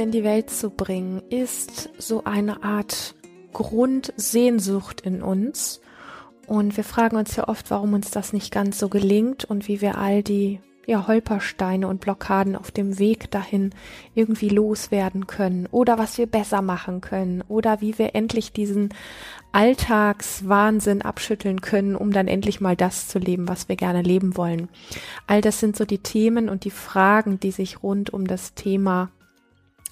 in 0.00 0.10
die 0.10 0.24
Welt 0.24 0.50
zu 0.50 0.70
bringen, 0.70 1.22
ist 1.30 1.90
so 1.98 2.24
eine 2.24 2.64
Art 2.64 3.14
Grundsehnsucht 3.52 5.00
in 5.02 5.22
uns. 5.22 5.80
Und 6.46 6.76
wir 6.76 6.84
fragen 6.84 7.16
uns 7.16 7.36
ja 7.36 7.48
oft, 7.48 7.70
warum 7.70 7.94
uns 7.94 8.10
das 8.10 8.32
nicht 8.32 8.52
ganz 8.52 8.78
so 8.78 8.88
gelingt 8.88 9.44
und 9.44 9.68
wie 9.68 9.80
wir 9.80 9.98
all 9.98 10.22
die 10.22 10.60
ja, 10.86 11.06
Holpersteine 11.06 11.86
und 11.86 12.00
Blockaden 12.00 12.56
auf 12.56 12.72
dem 12.72 12.98
Weg 12.98 13.30
dahin 13.30 13.70
irgendwie 14.14 14.48
loswerden 14.48 15.28
können 15.28 15.68
oder 15.70 15.98
was 15.98 16.18
wir 16.18 16.26
besser 16.26 16.62
machen 16.62 17.00
können 17.00 17.44
oder 17.46 17.80
wie 17.80 17.96
wir 17.98 18.16
endlich 18.16 18.52
diesen 18.52 18.88
Alltagswahnsinn 19.52 21.02
abschütteln 21.02 21.60
können, 21.60 21.94
um 21.94 22.12
dann 22.12 22.26
endlich 22.26 22.60
mal 22.60 22.74
das 22.74 23.06
zu 23.06 23.20
leben, 23.20 23.46
was 23.46 23.68
wir 23.68 23.76
gerne 23.76 24.02
leben 24.02 24.36
wollen. 24.36 24.68
All 25.28 25.40
das 25.40 25.60
sind 25.60 25.76
so 25.76 25.84
die 25.84 25.98
Themen 25.98 26.48
und 26.48 26.64
die 26.64 26.70
Fragen, 26.70 27.38
die 27.38 27.52
sich 27.52 27.84
rund 27.84 28.10
um 28.10 28.26
das 28.26 28.54
Thema 28.54 29.10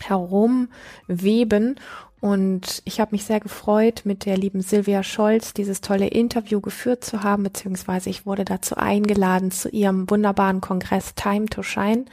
herum 0.05 0.69
weben 1.07 1.81
und 2.21 2.83
ich 2.85 2.99
habe 2.99 3.13
mich 3.13 3.25
sehr 3.25 3.39
gefreut, 3.39 4.03
mit 4.05 4.25
der 4.25 4.37
lieben 4.37 4.61
Silvia 4.61 5.05
Scholz 5.05 5.55
dieses 5.55 5.81
tolle 5.81 6.09
Interview 6.09 6.61
geführt 6.61 7.05
zu 7.05 7.23
haben, 7.23 7.45
beziehungsweise 7.45 8.11
ich 8.11 8.27
wurde 8.27 8.45
dazu 8.45 8.77
eingeladen 8.77 9.53
zu 9.53 9.69
ihrem 9.69 10.11
wunderbaren 10.11 10.61
Kongress 10.61 11.15
Time 11.15 11.47
to 11.47 11.63
Shine. 11.63 12.07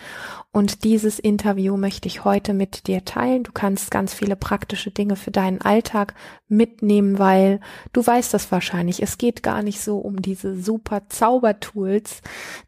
Und 0.52 0.84
dieses 0.84 1.18
Interview 1.18 1.76
möchte 1.76 2.08
ich 2.08 2.24
heute 2.24 2.54
mit 2.54 2.86
dir 2.86 3.04
teilen. 3.04 3.44
Du 3.44 3.52
kannst 3.52 3.90
ganz 3.90 4.14
viele 4.14 4.36
praktische 4.36 4.92
Dinge 4.92 5.16
für 5.16 5.32
deinen 5.32 5.60
Alltag 5.60 6.14
mitnehmen, 6.48 7.18
weil 7.18 7.60
du 7.92 8.06
weißt 8.06 8.32
das 8.34 8.52
wahrscheinlich. 8.52 9.02
Es 9.02 9.18
geht 9.18 9.42
gar 9.42 9.64
nicht 9.64 9.82
so 9.82 9.98
um 9.98 10.22
diese 10.22 10.56
super 10.56 11.10
Zaubertools, 11.10 12.22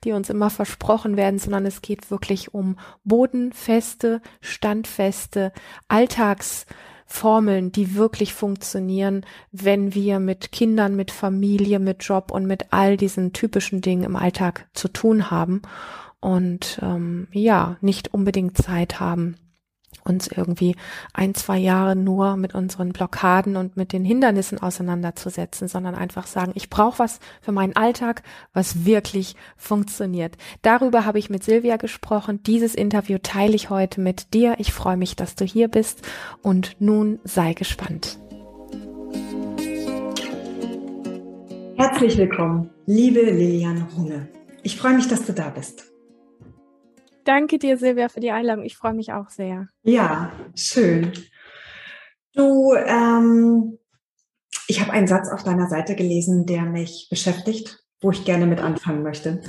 die 0.04 0.12
uns 0.12 0.32
immer 0.32 0.50
versprochen 0.50 1.18
werden, 1.18 1.38
sondern 1.38 1.68
es 1.68 1.84
geht 1.84 2.10
wirklich 2.10 2.54
um 2.54 2.78
bodenfeste, 3.04 4.22
standfeste 4.42 5.54
Alltags 5.88 6.66
Formeln, 7.08 7.72
die 7.72 7.96
wirklich 7.96 8.34
funktionieren, 8.34 9.26
wenn 9.52 9.96
wir 9.96 10.20
mit 10.20 10.52
Kindern, 10.52 10.96
mit 10.96 11.10
Familie, 11.10 11.80
mit 11.80 12.04
Job 12.04 12.32
und 12.32 12.46
mit 12.46 12.68
all 12.72 12.98
diesen 12.98 13.34
typischen 13.34 13.82
Dingen 13.82 14.04
im 14.04 14.18
Alltag 14.18 14.68
zu 14.74 14.90
tun 14.90 15.32
haben 15.32 15.62
und 16.20 16.80
ähm, 16.82 17.28
ja, 17.32 17.78
nicht 17.80 18.14
unbedingt 18.14 18.58
Zeit 18.58 19.00
haben, 19.00 19.38
uns 20.08 20.28
irgendwie 20.28 20.76
ein, 21.14 21.36
zwei 21.36 21.58
Jahre 21.58 21.96
nur 21.96 22.38
mit 22.38 22.56
unseren 22.56 22.94
Blockaden 22.94 23.58
und 23.58 23.78
mit 23.78 23.94
den 23.94 24.06
Hindernissen 24.06 24.60
auseinanderzusetzen, 24.60 25.68
sondern 25.68 25.96
einfach 25.96 26.28
sagen, 26.28 26.54
ich 26.56 26.70
brauche 26.70 27.00
was 27.00 27.20
für 27.42 27.52
meinen 27.52 27.76
Alltag, 27.76 28.24
was 28.54 28.86
wirklich 28.86 29.36
funktioniert. 29.58 30.38
Darüber 30.62 31.06
habe 31.06 31.20
ich 31.20 31.30
mit 31.30 31.44
Silvia 31.44 31.78
gesprochen. 31.78 32.42
Dieses 32.44 32.74
Interview 32.74 33.18
teile 33.22 33.56
ich 33.56 33.70
heute 33.70 34.02
mit 34.02 34.34
dir. 34.34 34.56
Ich 34.60 34.72
freue 34.72 34.98
mich, 34.98 35.16
dass 35.16 35.36
du 35.36 35.46
hier 35.46 35.68
bist 35.68 36.02
und 36.42 36.78
nun 36.80 37.20
sei 37.24 37.54
gespannt. 37.54 38.20
Herzlich 41.76 42.18
willkommen, 42.18 42.72
liebe 42.86 43.22
Lilian 43.22 43.88
Runge. 43.96 44.28
Ich 44.64 44.78
freue 44.78 44.96
mich, 44.96 45.08
dass 45.08 45.26
du 45.26 45.34
da 45.34 45.50
bist. 45.50 45.97
Danke 47.28 47.60
dir, 47.60 47.78
Silvia, 47.78 48.08
für 48.08 48.22
die 48.22 48.32
Einladung. 48.32 48.64
Ich 48.64 48.78
freue 48.78 48.94
mich 48.94 49.12
auch 49.12 49.30
sehr. 49.30 49.68
Ja, 49.84 50.32
schön. 50.56 51.12
Du, 52.34 52.74
ähm, 52.74 53.78
ich 54.70 54.80
habe 54.80 54.94
einen 54.94 55.08
Satz 55.08 55.28
auf 55.30 55.44
deiner 55.44 55.68
Seite 55.68 55.98
gelesen, 55.98 56.46
der 56.46 56.62
mich 56.62 57.08
beschäftigt, 57.10 57.84
wo 58.00 58.12
ich 58.12 58.24
gerne 58.24 58.46
mit 58.46 58.62
anfangen 58.62 59.04
möchte. 59.04 59.42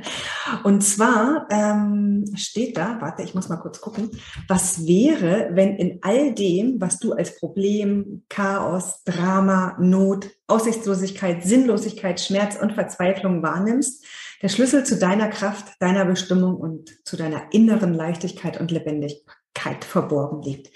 Und 0.64 0.80
zwar 0.80 1.46
ähm, 1.50 2.24
steht 2.36 2.78
da, 2.78 2.98
warte, 3.02 3.22
ich 3.22 3.34
muss 3.34 3.50
mal 3.50 3.58
kurz 3.58 3.82
gucken, 3.82 4.10
was 4.48 4.86
wäre, 4.86 5.50
wenn 5.52 5.76
in 5.76 5.98
all 6.00 6.32
dem, 6.32 6.80
was 6.80 6.98
du 7.00 7.12
als 7.12 7.38
Problem, 7.38 8.24
Chaos, 8.30 9.04
Drama, 9.04 9.76
Not, 9.78 10.30
Aussichtslosigkeit, 10.46 11.44
Sinnlosigkeit, 11.44 12.18
Schmerz 12.18 12.56
und 12.56 12.72
Verzweiflung 12.72 13.42
wahrnimmst, 13.42 14.06
der 14.42 14.48
Schlüssel 14.48 14.84
zu 14.84 14.98
deiner 14.98 15.28
Kraft, 15.28 15.80
deiner 15.80 16.04
Bestimmung 16.04 16.56
und 16.56 17.06
zu 17.06 17.16
deiner 17.16 17.52
inneren 17.52 17.94
Leichtigkeit 17.94 18.60
und 18.60 18.70
Lebendigkeit 18.70 19.84
verborgen 19.84 20.42
liegt. 20.42 20.70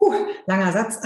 Uh, 0.00 0.12
langer 0.46 0.72
Satz. 0.72 1.00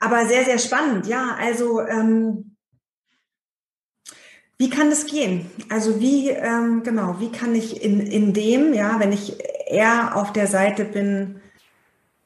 Aber 0.00 0.26
sehr, 0.26 0.44
sehr 0.44 0.58
spannend. 0.58 1.06
Ja, 1.06 1.36
also 1.38 1.80
ähm, 1.80 2.56
wie 4.56 4.70
kann 4.70 4.90
das 4.90 5.06
gehen? 5.06 5.50
Also 5.68 6.00
wie, 6.00 6.30
ähm, 6.30 6.82
genau, 6.82 7.20
wie 7.20 7.32
kann 7.32 7.54
ich 7.54 7.82
in, 7.82 8.00
in 8.00 8.32
dem, 8.32 8.72
ja, 8.72 9.00
wenn 9.00 9.12
ich 9.12 9.38
eher 9.66 10.16
auf 10.16 10.32
der 10.32 10.46
Seite 10.46 10.84
bin, 10.84 11.40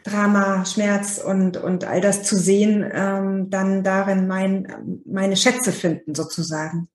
Drama, 0.04 0.64
Schmerz 0.64 1.18
und, 1.18 1.56
und 1.56 1.84
all 1.84 2.00
das 2.00 2.22
zu 2.22 2.36
sehen, 2.36 2.88
ähm, 2.92 3.50
dann 3.50 3.82
darin 3.82 4.26
mein, 4.26 5.02
meine 5.04 5.36
Schätze 5.36 5.72
finden, 5.72 6.14
sozusagen. 6.14 6.88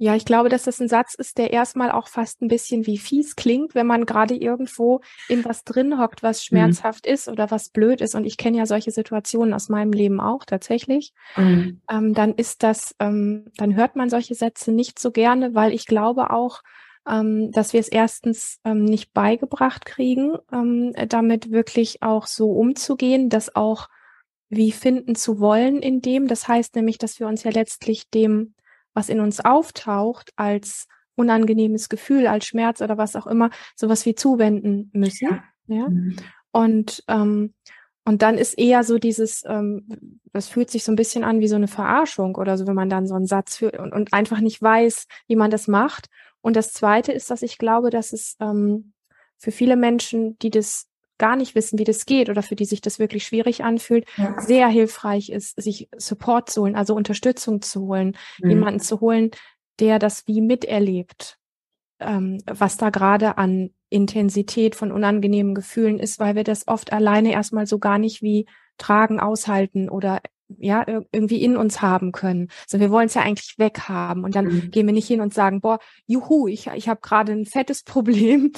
Ja, 0.00 0.14
ich 0.14 0.24
glaube, 0.24 0.48
dass 0.48 0.62
das 0.62 0.80
ein 0.80 0.88
Satz 0.88 1.14
ist, 1.14 1.38
der 1.38 1.52
erstmal 1.52 1.90
auch 1.90 2.06
fast 2.06 2.40
ein 2.40 2.46
bisschen 2.46 2.86
wie 2.86 2.98
fies 2.98 3.34
klingt, 3.34 3.74
wenn 3.74 3.86
man 3.86 4.06
gerade 4.06 4.36
irgendwo 4.36 5.00
in 5.28 5.44
was 5.44 5.64
drin 5.64 5.98
hockt, 5.98 6.22
was 6.22 6.38
mhm. 6.38 6.44
schmerzhaft 6.44 7.06
mhm. 7.06 7.12
ist 7.12 7.28
oder 7.28 7.50
was 7.50 7.70
blöd 7.70 8.00
ist. 8.00 8.14
Und 8.14 8.24
ich 8.24 8.36
kenne 8.36 8.58
ja 8.58 8.66
solche 8.66 8.92
Situationen 8.92 9.52
aus 9.52 9.68
meinem 9.68 9.92
Leben 9.92 10.20
auch 10.20 10.44
tatsächlich. 10.44 11.12
Mhm. 11.36 11.80
Ähm, 11.90 12.14
dann 12.14 12.34
ist 12.34 12.62
das, 12.62 12.94
ähm, 13.00 13.46
dann 13.56 13.74
hört 13.74 13.96
man 13.96 14.08
solche 14.08 14.36
Sätze 14.36 14.70
nicht 14.70 15.00
so 15.00 15.10
gerne, 15.10 15.54
weil 15.56 15.72
ich 15.72 15.84
glaube 15.84 16.30
auch, 16.30 16.62
ähm, 17.08 17.50
dass 17.50 17.72
wir 17.72 17.80
es 17.80 17.88
erstens 17.88 18.60
ähm, 18.64 18.84
nicht 18.84 19.12
beigebracht 19.12 19.84
kriegen, 19.84 20.36
ähm, 20.52 20.92
damit 21.08 21.50
wirklich 21.50 22.02
auch 22.02 22.26
so 22.28 22.52
umzugehen, 22.52 23.30
das 23.30 23.56
auch 23.56 23.88
wie 24.48 24.70
finden 24.70 25.16
zu 25.16 25.40
wollen 25.40 25.82
in 25.82 26.00
dem. 26.02 26.28
Das 26.28 26.46
heißt 26.46 26.76
nämlich, 26.76 26.98
dass 26.98 27.18
wir 27.18 27.26
uns 27.26 27.42
ja 27.42 27.50
letztlich 27.50 28.08
dem 28.10 28.54
was 28.94 29.08
in 29.08 29.20
uns 29.20 29.40
auftaucht 29.40 30.30
als 30.36 30.86
unangenehmes 31.14 31.88
Gefühl, 31.88 32.26
als 32.26 32.46
Schmerz 32.46 32.80
oder 32.80 32.96
was 32.96 33.16
auch 33.16 33.26
immer, 33.26 33.50
sowas 33.74 34.06
wie 34.06 34.14
zuwenden 34.14 34.90
müssen. 34.92 35.40
Ja. 35.66 35.76
ja? 35.76 35.88
Mhm. 35.88 36.16
Und 36.52 37.04
ähm, 37.08 37.54
und 38.08 38.22
dann 38.22 38.38
ist 38.38 38.54
eher 38.54 38.84
so 38.84 38.96
dieses, 38.96 39.44
ähm, 39.46 39.86
das 40.32 40.48
fühlt 40.48 40.70
sich 40.70 40.82
so 40.82 40.90
ein 40.90 40.96
bisschen 40.96 41.24
an 41.24 41.40
wie 41.40 41.46
so 41.46 41.56
eine 41.56 41.68
Verarschung 41.68 42.36
oder 42.36 42.56
so, 42.56 42.66
wenn 42.66 42.74
man 42.74 42.88
dann 42.88 43.06
so 43.06 43.14
einen 43.14 43.26
Satz 43.26 43.58
führt 43.58 43.78
und, 43.78 43.92
und 43.92 44.14
einfach 44.14 44.40
nicht 44.40 44.62
weiß, 44.62 45.06
wie 45.26 45.36
man 45.36 45.50
das 45.50 45.68
macht. 45.68 46.06
Und 46.40 46.56
das 46.56 46.72
Zweite 46.72 47.12
ist, 47.12 47.30
dass 47.30 47.42
ich 47.42 47.58
glaube, 47.58 47.90
dass 47.90 48.14
es 48.14 48.34
ähm, 48.40 48.94
für 49.36 49.50
viele 49.50 49.76
Menschen, 49.76 50.38
die 50.38 50.48
das 50.48 50.86
gar 51.18 51.36
nicht 51.36 51.54
wissen, 51.54 51.78
wie 51.78 51.84
das 51.84 52.06
geht 52.06 52.30
oder 52.30 52.42
für 52.42 52.56
die 52.56 52.64
sich 52.64 52.80
das 52.80 52.98
wirklich 52.98 53.26
schwierig 53.26 53.64
anfühlt, 53.64 54.06
ja. 54.16 54.40
sehr 54.40 54.68
hilfreich 54.68 55.30
ist, 55.30 55.60
sich 55.60 55.88
Support 55.96 56.50
zu 56.50 56.62
holen, 56.62 56.76
also 56.76 56.94
Unterstützung 56.94 57.60
zu 57.60 57.82
holen, 57.82 58.16
mhm. 58.40 58.50
jemanden 58.50 58.80
zu 58.80 59.00
holen, 59.00 59.30
der 59.80 59.98
das 59.98 60.26
wie 60.26 60.40
miterlebt, 60.40 61.38
ähm, 62.00 62.38
was 62.46 62.76
da 62.76 62.90
gerade 62.90 63.38
an 63.38 63.70
Intensität 63.90 64.74
von 64.74 64.92
unangenehmen 64.92 65.54
Gefühlen 65.54 65.98
ist, 65.98 66.18
weil 66.18 66.34
wir 66.34 66.44
das 66.44 66.68
oft 66.68 66.92
alleine 66.92 67.32
erstmal 67.32 67.66
so 67.66 67.78
gar 67.78 67.98
nicht 67.98 68.22
wie 68.22 68.46
tragen, 68.76 69.18
aushalten 69.18 69.88
oder 69.88 70.20
ja, 70.56 70.84
irgendwie 71.12 71.42
in 71.42 71.56
uns 71.56 71.82
haben 71.82 72.12
können. 72.12 72.48
So, 72.66 72.80
wir 72.80 72.90
wollen 72.90 73.06
es 73.06 73.14
ja 73.14 73.22
eigentlich 73.22 73.58
weghaben 73.58 74.24
und 74.24 74.34
dann 74.34 74.46
mhm. 74.46 74.70
gehen 74.70 74.86
wir 74.86 74.94
nicht 74.94 75.06
hin 75.06 75.20
und 75.20 75.34
sagen, 75.34 75.60
boah, 75.60 75.78
juhu, 76.06 76.48
ich, 76.48 76.68
ich 76.68 76.88
habe 76.88 77.00
gerade 77.00 77.32
ein 77.32 77.44
fettes 77.44 77.82
Problem 77.82 78.52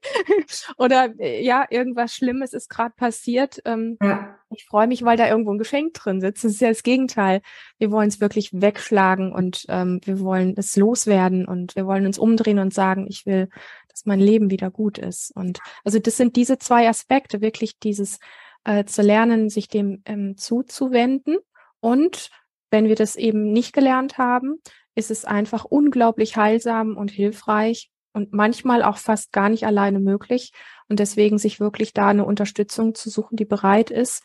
oder 0.78 1.14
äh, 1.18 1.44
ja, 1.44 1.64
irgendwas 1.70 2.14
Schlimmes 2.14 2.52
ist 2.52 2.68
gerade 2.68 2.94
passiert. 2.96 3.60
Ähm, 3.64 3.96
ja. 4.02 4.36
Ich 4.50 4.64
freue 4.64 4.86
mich, 4.86 5.04
weil 5.04 5.16
da 5.16 5.28
irgendwo 5.28 5.52
ein 5.52 5.58
Geschenk 5.58 5.94
drin 5.94 6.20
sitzt. 6.20 6.44
Das 6.44 6.52
ist 6.52 6.60
ja 6.60 6.68
das 6.68 6.82
Gegenteil. 6.82 7.40
Wir 7.78 7.90
wollen 7.90 8.08
es 8.08 8.20
wirklich 8.20 8.50
wegschlagen 8.52 9.32
und 9.32 9.64
ähm, 9.68 10.00
wir 10.04 10.20
wollen 10.20 10.54
es 10.56 10.76
loswerden 10.76 11.46
und 11.46 11.74
wir 11.76 11.86
wollen 11.86 12.06
uns 12.06 12.18
umdrehen 12.18 12.58
und 12.58 12.72
sagen, 12.72 13.06
ich 13.08 13.26
will, 13.26 13.48
dass 13.88 14.06
mein 14.06 14.20
Leben 14.20 14.50
wieder 14.50 14.70
gut 14.70 14.98
ist. 14.98 15.34
Und 15.34 15.58
also 15.84 15.98
das 15.98 16.16
sind 16.16 16.36
diese 16.36 16.58
zwei 16.58 16.88
Aspekte, 16.88 17.40
wirklich 17.40 17.78
dieses 17.78 18.18
äh, 18.66 18.84
zu 18.84 19.00
lernen, 19.00 19.48
sich 19.48 19.68
dem 19.68 20.02
ähm, 20.04 20.36
zuzuwenden. 20.36 21.38
Und 21.80 22.30
wenn 22.70 22.88
wir 22.88 22.96
das 22.96 23.14
eben 23.14 23.52
nicht 23.52 23.72
gelernt 23.72 24.18
haben, 24.18 24.60
ist 24.96 25.10
es 25.10 25.24
einfach 25.24 25.64
unglaublich 25.64 26.36
heilsam 26.36 26.96
und 26.96 27.10
hilfreich 27.10 27.90
und 28.12 28.32
manchmal 28.32 28.82
auch 28.82 28.96
fast 28.96 29.30
gar 29.30 29.48
nicht 29.48 29.66
alleine 29.66 30.00
möglich. 30.00 30.52
Und 30.88 30.98
deswegen 30.98 31.38
sich 31.38 31.60
wirklich 31.60 31.92
da 31.92 32.08
eine 32.08 32.24
Unterstützung 32.24 32.94
zu 32.94 33.08
suchen, 33.08 33.36
die 33.36 33.44
bereit 33.44 33.90
ist, 33.90 34.24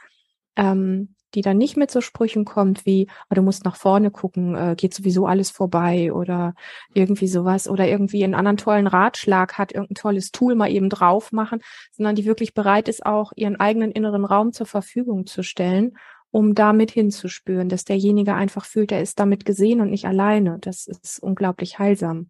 ähm, 0.55 1.15
die 1.33 1.41
dann 1.41 1.57
nicht 1.57 1.77
mit 1.77 1.91
so 1.91 2.01
Sprüchen 2.01 2.45
kommt 2.45 2.85
wie, 2.85 3.07
oh, 3.29 3.35
du 3.35 3.41
musst 3.41 3.65
nach 3.65 3.75
vorne 3.75 4.11
gucken, 4.11 4.55
äh, 4.55 4.75
geht 4.75 4.93
sowieso 4.93 5.25
alles 5.25 5.49
vorbei 5.49 6.13
oder 6.13 6.53
irgendwie 6.93 7.27
sowas 7.27 7.67
oder 7.67 7.87
irgendwie 7.87 8.23
einen 8.23 8.35
anderen 8.35 8.57
tollen 8.57 8.87
Ratschlag 8.87 9.57
hat, 9.57 9.71
irgendein 9.71 9.95
tolles 9.95 10.31
Tool 10.31 10.55
mal 10.55 10.71
eben 10.71 10.89
drauf 10.89 11.31
machen, 11.31 11.61
sondern 11.91 12.15
die 12.15 12.25
wirklich 12.25 12.53
bereit 12.53 12.87
ist, 12.87 13.05
auch 13.05 13.31
ihren 13.35 13.59
eigenen 13.59 13.91
inneren 13.91 14.25
Raum 14.25 14.53
zur 14.53 14.65
Verfügung 14.65 15.25
zu 15.25 15.43
stellen, 15.43 15.97
um 16.31 16.55
damit 16.55 16.91
hinzuspüren, 16.91 17.69
dass 17.69 17.83
derjenige 17.83 18.33
einfach 18.33 18.65
fühlt, 18.65 18.91
er 18.91 19.01
ist 19.01 19.19
damit 19.19 19.45
gesehen 19.45 19.81
und 19.81 19.89
nicht 19.89 20.05
alleine. 20.05 20.57
Das 20.61 20.87
ist 20.87 21.19
unglaublich 21.21 21.77
heilsam. 21.77 22.29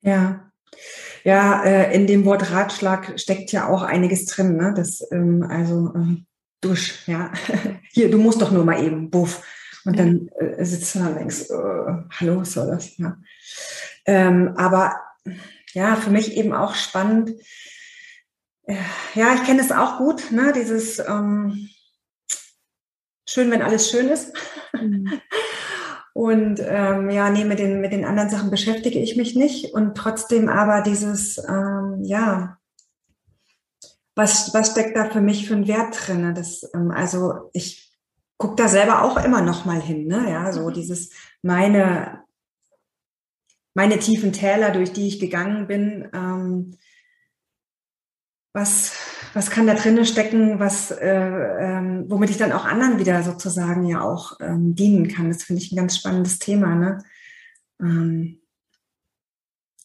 Ja, 0.00 0.50
Ja, 1.22 1.62
äh, 1.64 1.94
in 1.94 2.06
dem 2.06 2.24
Wort 2.24 2.50
Ratschlag 2.50 3.20
steckt 3.20 3.52
ja 3.52 3.68
auch 3.68 3.82
einiges 3.82 4.24
drin. 4.26 4.56
Ne? 4.56 4.72
Das, 4.74 5.06
ähm, 5.12 5.46
also 5.48 5.92
ähm, 5.94 6.26
Dusch, 6.62 7.06
ja. 7.06 7.30
Hier, 7.92 8.10
du 8.10 8.18
musst 8.18 8.40
doch 8.40 8.50
nur 8.50 8.64
mal 8.64 8.82
eben, 8.82 9.10
buff. 9.10 9.42
Und 9.84 9.98
dann 9.98 10.28
äh, 10.38 10.64
sitzt 10.64 10.94
du 10.94 11.00
da 11.00 11.08
und 11.08 11.16
denkst, 11.16 11.50
äh, 11.50 12.18
hallo, 12.20 12.40
was 12.40 12.52
soll 12.52 12.68
das? 12.68 12.96
Ja. 12.98 13.16
Ähm, 14.06 14.54
aber 14.56 14.94
ja, 15.72 15.96
für 15.96 16.10
mich 16.10 16.36
eben 16.36 16.54
auch 16.54 16.74
spannend. 16.74 17.32
Äh, 18.64 18.76
ja, 19.14 19.34
ich 19.34 19.44
kenne 19.44 19.60
es 19.60 19.72
auch 19.72 19.98
gut, 19.98 20.30
ne? 20.30 20.52
Dieses 20.54 21.00
ähm, 21.00 21.68
schön, 23.28 23.50
wenn 23.50 23.62
alles 23.62 23.90
schön 23.90 24.08
ist. 24.08 24.32
Mhm. 24.72 25.20
Und 26.14 26.60
ähm, 26.62 27.08
ja, 27.08 27.30
nee, 27.30 27.44
mit 27.44 27.58
den, 27.58 27.80
mit 27.80 27.90
den 27.90 28.04
anderen 28.04 28.28
Sachen 28.28 28.50
beschäftige 28.50 28.98
ich 28.98 29.16
mich 29.16 29.34
nicht. 29.34 29.72
Und 29.72 29.96
trotzdem 29.96 30.50
aber 30.50 30.82
dieses, 30.82 31.38
ähm, 31.38 32.00
ja, 32.02 32.58
was, 34.14 34.52
was 34.52 34.72
steckt 34.72 34.96
da 34.96 35.10
für 35.10 35.20
mich 35.20 35.46
für 35.46 35.54
einen 35.54 35.68
Wert 35.68 35.96
drin? 36.06 36.34
Das, 36.34 36.68
ähm, 36.74 36.90
also 36.90 37.50
ich 37.52 37.92
gucke 38.36 38.56
da 38.56 38.68
selber 38.68 39.02
auch 39.02 39.22
immer 39.24 39.40
noch 39.40 39.64
mal 39.64 39.80
hin, 39.80 40.06
ne? 40.06 40.30
Ja, 40.30 40.52
so 40.52 40.68
mhm. 40.68 40.72
dieses 40.74 41.10
meine 41.42 42.22
meine 43.74 43.98
tiefen 43.98 44.32
Täler, 44.32 44.70
durch 44.70 44.92
die 44.92 45.08
ich 45.08 45.18
gegangen 45.18 45.66
bin. 45.66 46.08
Ähm, 46.12 46.76
was 48.52 48.92
was 49.32 49.50
kann 49.50 49.66
da 49.66 49.74
drinnen 49.74 50.04
stecken, 50.04 50.58
was 50.58 50.90
äh, 50.90 51.08
ähm, 51.08 52.04
womit 52.08 52.28
ich 52.28 52.36
dann 52.36 52.52
auch 52.52 52.66
anderen 52.66 52.98
wieder 52.98 53.22
sozusagen 53.22 53.86
ja 53.86 54.02
auch 54.02 54.38
ähm, 54.40 54.74
dienen 54.74 55.08
kann? 55.08 55.28
Das 55.28 55.44
finde 55.44 55.62
ich 55.62 55.72
ein 55.72 55.76
ganz 55.76 55.96
spannendes 55.96 56.38
Thema, 56.38 56.74
ne? 56.74 56.98
Ähm, 57.80 58.41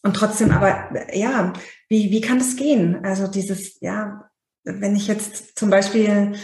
und 0.02 0.14
trotzdem, 0.14 0.50
aber 0.50 1.14
ja, 1.14 1.52
wie, 1.88 2.10
wie 2.10 2.20
kann 2.20 2.38
das 2.38 2.56
gehen? 2.56 3.04
Also 3.04 3.26
dieses, 3.26 3.80
ja, 3.80 4.30
wenn 4.64 4.94
ich 4.94 5.08
jetzt 5.08 5.58
zum 5.58 5.70
Beispiel, 5.70 6.36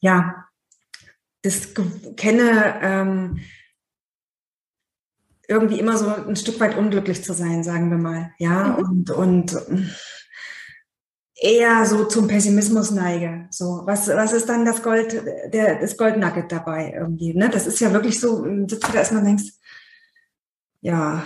ja, 0.00 0.44
das 1.42 1.74
kenne, 2.16 2.78
ähm, 2.82 3.40
irgendwie 5.48 5.80
immer 5.80 5.96
so 5.96 6.08
ein 6.08 6.36
Stück 6.36 6.60
weit 6.60 6.78
unglücklich 6.78 7.24
zu 7.24 7.32
sein, 7.32 7.64
sagen 7.64 7.90
wir 7.90 7.98
mal, 7.98 8.32
ja, 8.38 8.78
mhm. 8.78 8.84
und, 8.84 9.10
und 9.10 9.62
eher 11.34 11.86
so 11.86 12.04
zum 12.04 12.28
Pessimismus 12.28 12.90
neige. 12.92 13.48
So, 13.50 13.82
was, 13.84 14.08
was 14.08 14.32
ist 14.32 14.48
dann 14.48 14.64
das 14.64 14.82
Gold, 14.82 15.22
der, 15.52 15.80
das 15.80 15.96
Goldnugget 15.96 16.52
dabei 16.52 16.92
irgendwie, 16.94 17.34
ne? 17.34 17.48
Das 17.48 17.66
ist 17.66 17.80
ja 17.80 17.92
wirklich 17.92 18.20
so, 18.20 18.44
sitzt 18.68 18.86
du 18.86 18.92
da 18.92 18.98
erstmal 18.98 19.24
denkst, 19.24 19.44
ja, 20.80 21.24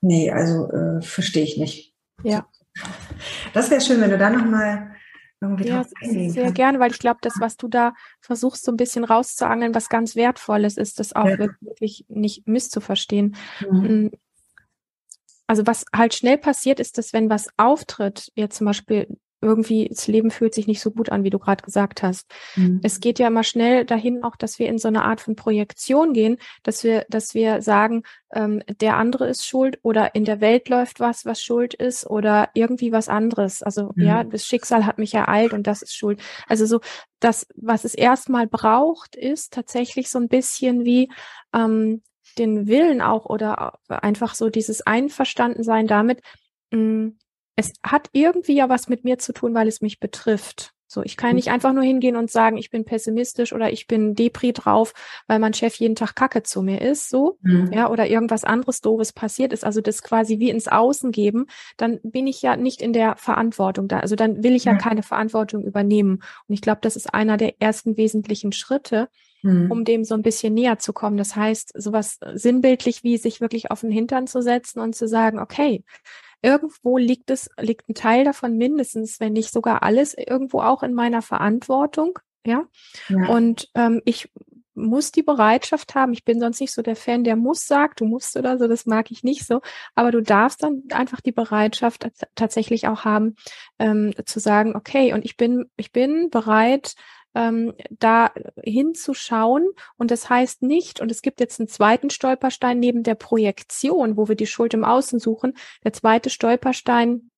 nee, 0.00 0.30
also 0.30 0.70
äh, 0.70 1.02
verstehe 1.02 1.44
ich 1.44 1.56
nicht. 1.56 1.94
Ja. 2.22 2.46
Das 3.52 3.70
wäre 3.70 3.80
schön, 3.80 4.00
wenn 4.00 4.10
du 4.10 4.18
da 4.18 4.30
nochmal 4.30 4.94
irgendwie 5.40 5.68
ja, 5.68 5.84
sehr 6.02 6.52
gerne, 6.52 6.80
weil 6.80 6.90
ich 6.90 6.98
glaube, 6.98 7.20
das, 7.22 7.34
was 7.38 7.56
du 7.56 7.68
da 7.68 7.94
versuchst, 8.20 8.64
so 8.64 8.72
ein 8.72 8.76
bisschen 8.76 9.04
rauszuangeln, 9.04 9.74
was 9.74 9.88
ganz 9.88 10.14
Wertvolles 10.14 10.76
ist, 10.76 11.00
das 11.00 11.14
auch 11.14 11.26
ja. 11.26 11.38
wirklich 11.38 12.04
nicht 12.08 12.46
misszuverstehen. 12.46 13.36
Mhm. 13.68 13.80
Mm. 13.80 14.10
Also 15.46 15.66
was 15.66 15.84
halt 15.94 16.14
schnell 16.14 16.38
passiert, 16.38 16.78
ist, 16.78 16.98
dass 16.98 17.12
wenn 17.12 17.30
was 17.30 17.48
auftritt, 17.56 18.30
jetzt 18.34 18.58
zum 18.58 18.66
Beispiel 18.66 19.08
irgendwie 19.40 19.88
das 19.88 20.06
Leben 20.06 20.30
fühlt 20.30 20.54
sich 20.54 20.66
nicht 20.66 20.80
so 20.80 20.90
gut 20.90 21.10
an, 21.10 21.24
wie 21.24 21.30
du 21.30 21.38
gerade 21.38 21.62
gesagt 21.62 22.02
hast. 22.02 22.30
Mhm. 22.56 22.80
Es 22.82 23.00
geht 23.00 23.18
ja 23.18 23.28
immer 23.28 23.42
schnell 23.42 23.84
dahin, 23.84 24.22
auch 24.22 24.36
dass 24.36 24.58
wir 24.58 24.68
in 24.68 24.78
so 24.78 24.88
eine 24.88 25.04
Art 25.04 25.20
von 25.20 25.36
Projektion 25.36 26.12
gehen, 26.12 26.38
dass 26.62 26.84
wir, 26.84 27.06
dass 27.08 27.34
wir 27.34 27.62
sagen, 27.62 28.02
ähm, 28.32 28.62
der 28.80 28.96
andere 28.96 29.28
ist 29.28 29.46
schuld 29.46 29.78
oder 29.82 30.14
in 30.14 30.24
der 30.24 30.40
Welt 30.40 30.68
läuft 30.68 31.00
was, 31.00 31.24
was 31.24 31.42
schuld 31.42 31.74
ist 31.74 32.06
oder 32.06 32.50
irgendwie 32.54 32.92
was 32.92 33.08
anderes. 33.08 33.62
Also 33.62 33.92
mhm. 33.94 34.04
ja, 34.04 34.24
das 34.24 34.44
Schicksal 34.44 34.86
hat 34.86 34.98
mich 34.98 35.14
ereilt 35.14 35.52
und 35.52 35.66
das 35.66 35.82
ist 35.82 35.96
schuld. 35.96 36.20
Also 36.46 36.66
so 36.66 36.80
das, 37.18 37.46
was 37.56 37.84
es 37.84 37.94
erstmal 37.94 38.46
braucht, 38.46 39.16
ist 39.16 39.52
tatsächlich 39.52 40.10
so 40.10 40.18
ein 40.18 40.28
bisschen 40.28 40.84
wie 40.84 41.10
ähm, 41.54 42.02
den 42.38 42.66
Willen 42.66 43.00
auch 43.00 43.26
oder 43.26 43.78
einfach 43.88 44.34
so 44.34 44.50
dieses 44.50 44.86
Einverstandensein 44.86 45.86
damit, 45.86 46.20
mh, 46.70 46.78
mm, 46.78 47.18
es 47.60 47.72
hat 47.82 48.08
irgendwie 48.12 48.56
ja 48.56 48.68
was 48.68 48.88
mit 48.88 49.04
mir 49.04 49.18
zu 49.18 49.32
tun, 49.32 49.54
weil 49.54 49.68
es 49.68 49.80
mich 49.80 50.00
betrifft. 50.00 50.72
So, 50.92 51.04
ich 51.04 51.16
kann 51.16 51.30
mhm. 51.30 51.36
nicht 51.36 51.50
einfach 51.50 51.72
nur 51.72 51.84
hingehen 51.84 52.16
und 52.16 52.32
sagen, 52.32 52.56
ich 52.56 52.70
bin 52.70 52.84
pessimistisch 52.84 53.52
oder 53.52 53.70
ich 53.70 53.86
bin 53.86 54.16
Depri 54.16 54.52
drauf, 54.52 54.92
weil 55.28 55.38
mein 55.38 55.54
Chef 55.54 55.76
jeden 55.76 55.94
Tag 55.94 56.16
Kacke 56.16 56.42
zu 56.42 56.62
mir 56.62 56.80
ist, 56.80 57.10
so, 57.10 57.38
mhm. 57.42 57.70
ja, 57.72 57.88
oder 57.88 58.08
irgendwas 58.08 58.42
anderes 58.42 58.80
doofes 58.80 59.12
passiert 59.12 59.52
ist. 59.52 59.64
Also 59.64 59.80
das 59.80 60.02
quasi 60.02 60.40
wie 60.40 60.50
ins 60.50 60.66
Außen 60.66 61.12
geben, 61.12 61.46
dann 61.76 62.00
bin 62.02 62.26
ich 62.26 62.42
ja 62.42 62.56
nicht 62.56 62.82
in 62.82 62.92
der 62.92 63.14
Verantwortung 63.14 63.86
da. 63.86 64.00
Also 64.00 64.16
dann 64.16 64.42
will 64.42 64.56
ich 64.56 64.64
ja, 64.64 64.72
ja 64.72 64.78
keine 64.78 65.04
Verantwortung 65.04 65.62
übernehmen. 65.62 66.24
Und 66.48 66.54
ich 66.54 66.60
glaube, 66.60 66.80
das 66.82 66.96
ist 66.96 67.14
einer 67.14 67.36
der 67.36 67.62
ersten 67.62 67.96
wesentlichen 67.96 68.50
Schritte, 68.50 69.08
mhm. 69.42 69.70
um 69.70 69.84
dem 69.84 70.02
so 70.02 70.14
ein 70.14 70.22
bisschen 70.22 70.54
näher 70.54 70.80
zu 70.80 70.92
kommen. 70.92 71.16
Das 71.16 71.36
heißt, 71.36 71.72
sowas 71.80 72.18
sinnbildlich 72.34 73.04
wie 73.04 73.16
sich 73.16 73.40
wirklich 73.40 73.70
auf 73.70 73.82
den 73.82 73.92
Hintern 73.92 74.26
zu 74.26 74.42
setzen 74.42 74.80
und 74.80 74.96
zu 74.96 75.06
sagen, 75.06 75.38
okay, 75.38 75.84
irgendwo 76.42 76.98
liegt 76.98 77.30
es, 77.30 77.50
liegt 77.58 77.88
ein 77.88 77.94
Teil 77.94 78.24
davon 78.24 78.56
mindestens, 78.56 79.20
wenn 79.20 79.32
nicht 79.32 79.52
sogar 79.52 79.82
alles, 79.82 80.14
irgendwo 80.14 80.60
auch 80.60 80.82
in 80.82 80.94
meiner 80.94 81.22
Verantwortung. 81.22 82.18
Ja. 82.46 82.64
ja. 83.08 83.28
Und 83.28 83.68
ähm, 83.74 84.00
ich 84.04 84.30
muss 84.74 85.12
die 85.12 85.22
Bereitschaft 85.22 85.94
haben. 85.94 86.12
Ich 86.12 86.24
bin 86.24 86.40
sonst 86.40 86.60
nicht 86.60 86.72
so 86.72 86.82
der 86.82 86.96
Fan, 86.96 87.24
der 87.24 87.36
muss 87.36 87.66
sagt, 87.66 88.00
du 88.00 88.04
musst 88.04 88.36
oder 88.36 88.58
so, 88.58 88.66
das 88.66 88.86
mag 88.86 89.10
ich 89.10 89.22
nicht 89.22 89.46
so. 89.46 89.60
Aber 89.94 90.10
du 90.10 90.22
darfst 90.22 90.62
dann 90.62 90.84
einfach 90.90 91.20
die 91.20 91.32
Bereitschaft 91.32 92.08
tatsächlich 92.34 92.88
auch 92.88 93.04
haben, 93.04 93.36
ähm, 93.78 94.14
zu 94.24 94.40
sagen, 94.40 94.74
okay, 94.74 95.12
und 95.12 95.24
ich 95.24 95.36
bin, 95.36 95.70
ich 95.76 95.92
bin 95.92 96.30
bereit, 96.30 96.94
ähm, 97.34 97.74
da 97.90 98.30
hinzuschauen. 98.62 99.68
Und 99.96 100.10
das 100.10 100.28
heißt 100.28 100.62
nicht, 100.62 101.00
und 101.00 101.10
es 101.10 101.22
gibt 101.22 101.40
jetzt 101.40 101.60
einen 101.60 101.68
zweiten 101.68 102.10
Stolperstein 102.10 102.78
neben 102.78 103.02
der 103.02 103.14
Projektion, 103.14 104.16
wo 104.16 104.28
wir 104.28 104.36
die 104.36 104.46
Schuld 104.46 104.74
im 104.74 104.84
Außen 104.84 105.18
suchen. 105.18 105.54
Der 105.84 105.92
zweite 105.92 106.30
Stolperstein, 106.30 107.30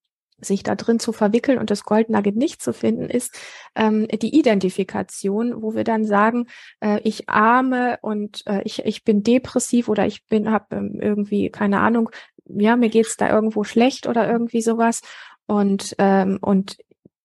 sich 0.45 0.63
da 0.63 0.75
drin 0.75 0.99
zu 0.99 1.13
verwickeln 1.13 1.59
und 1.59 1.71
das 1.71 1.85
Goldnugget 1.85 2.37
nicht 2.37 2.63
zu 2.63 2.73
finden, 2.73 3.09
ist 3.09 3.39
ähm, 3.75 4.09
die 4.09 4.37
Identifikation, 4.37 5.63
wo 5.63 5.75
wir 5.75 5.85
dann 5.85 6.05
sagen, 6.05 6.49
äh, 6.81 7.01
ich 7.05 7.29
arme 7.29 7.99
und 8.03 8.43
äh, 8.47 8.63
ich, 8.65 8.85
ich 8.85 9.05
bin 9.05 9.23
depressiv 9.23 9.89
oder 9.89 10.07
ich 10.07 10.27
bin 10.27 10.51
habe 10.51 10.77
ähm, 10.77 10.99
irgendwie 11.01 11.51
keine 11.51 11.81
Ahnung, 11.81 12.11
ja 12.45 12.77
mir 12.77 12.89
geht's 12.89 13.17
da 13.17 13.31
irgendwo 13.31 13.63
schlecht 13.65 14.07
oder 14.09 14.29
irgendwie 14.29 14.63
sowas 14.63 15.03
und 15.47 15.95
ähm, 15.99 16.39
und 16.41 16.77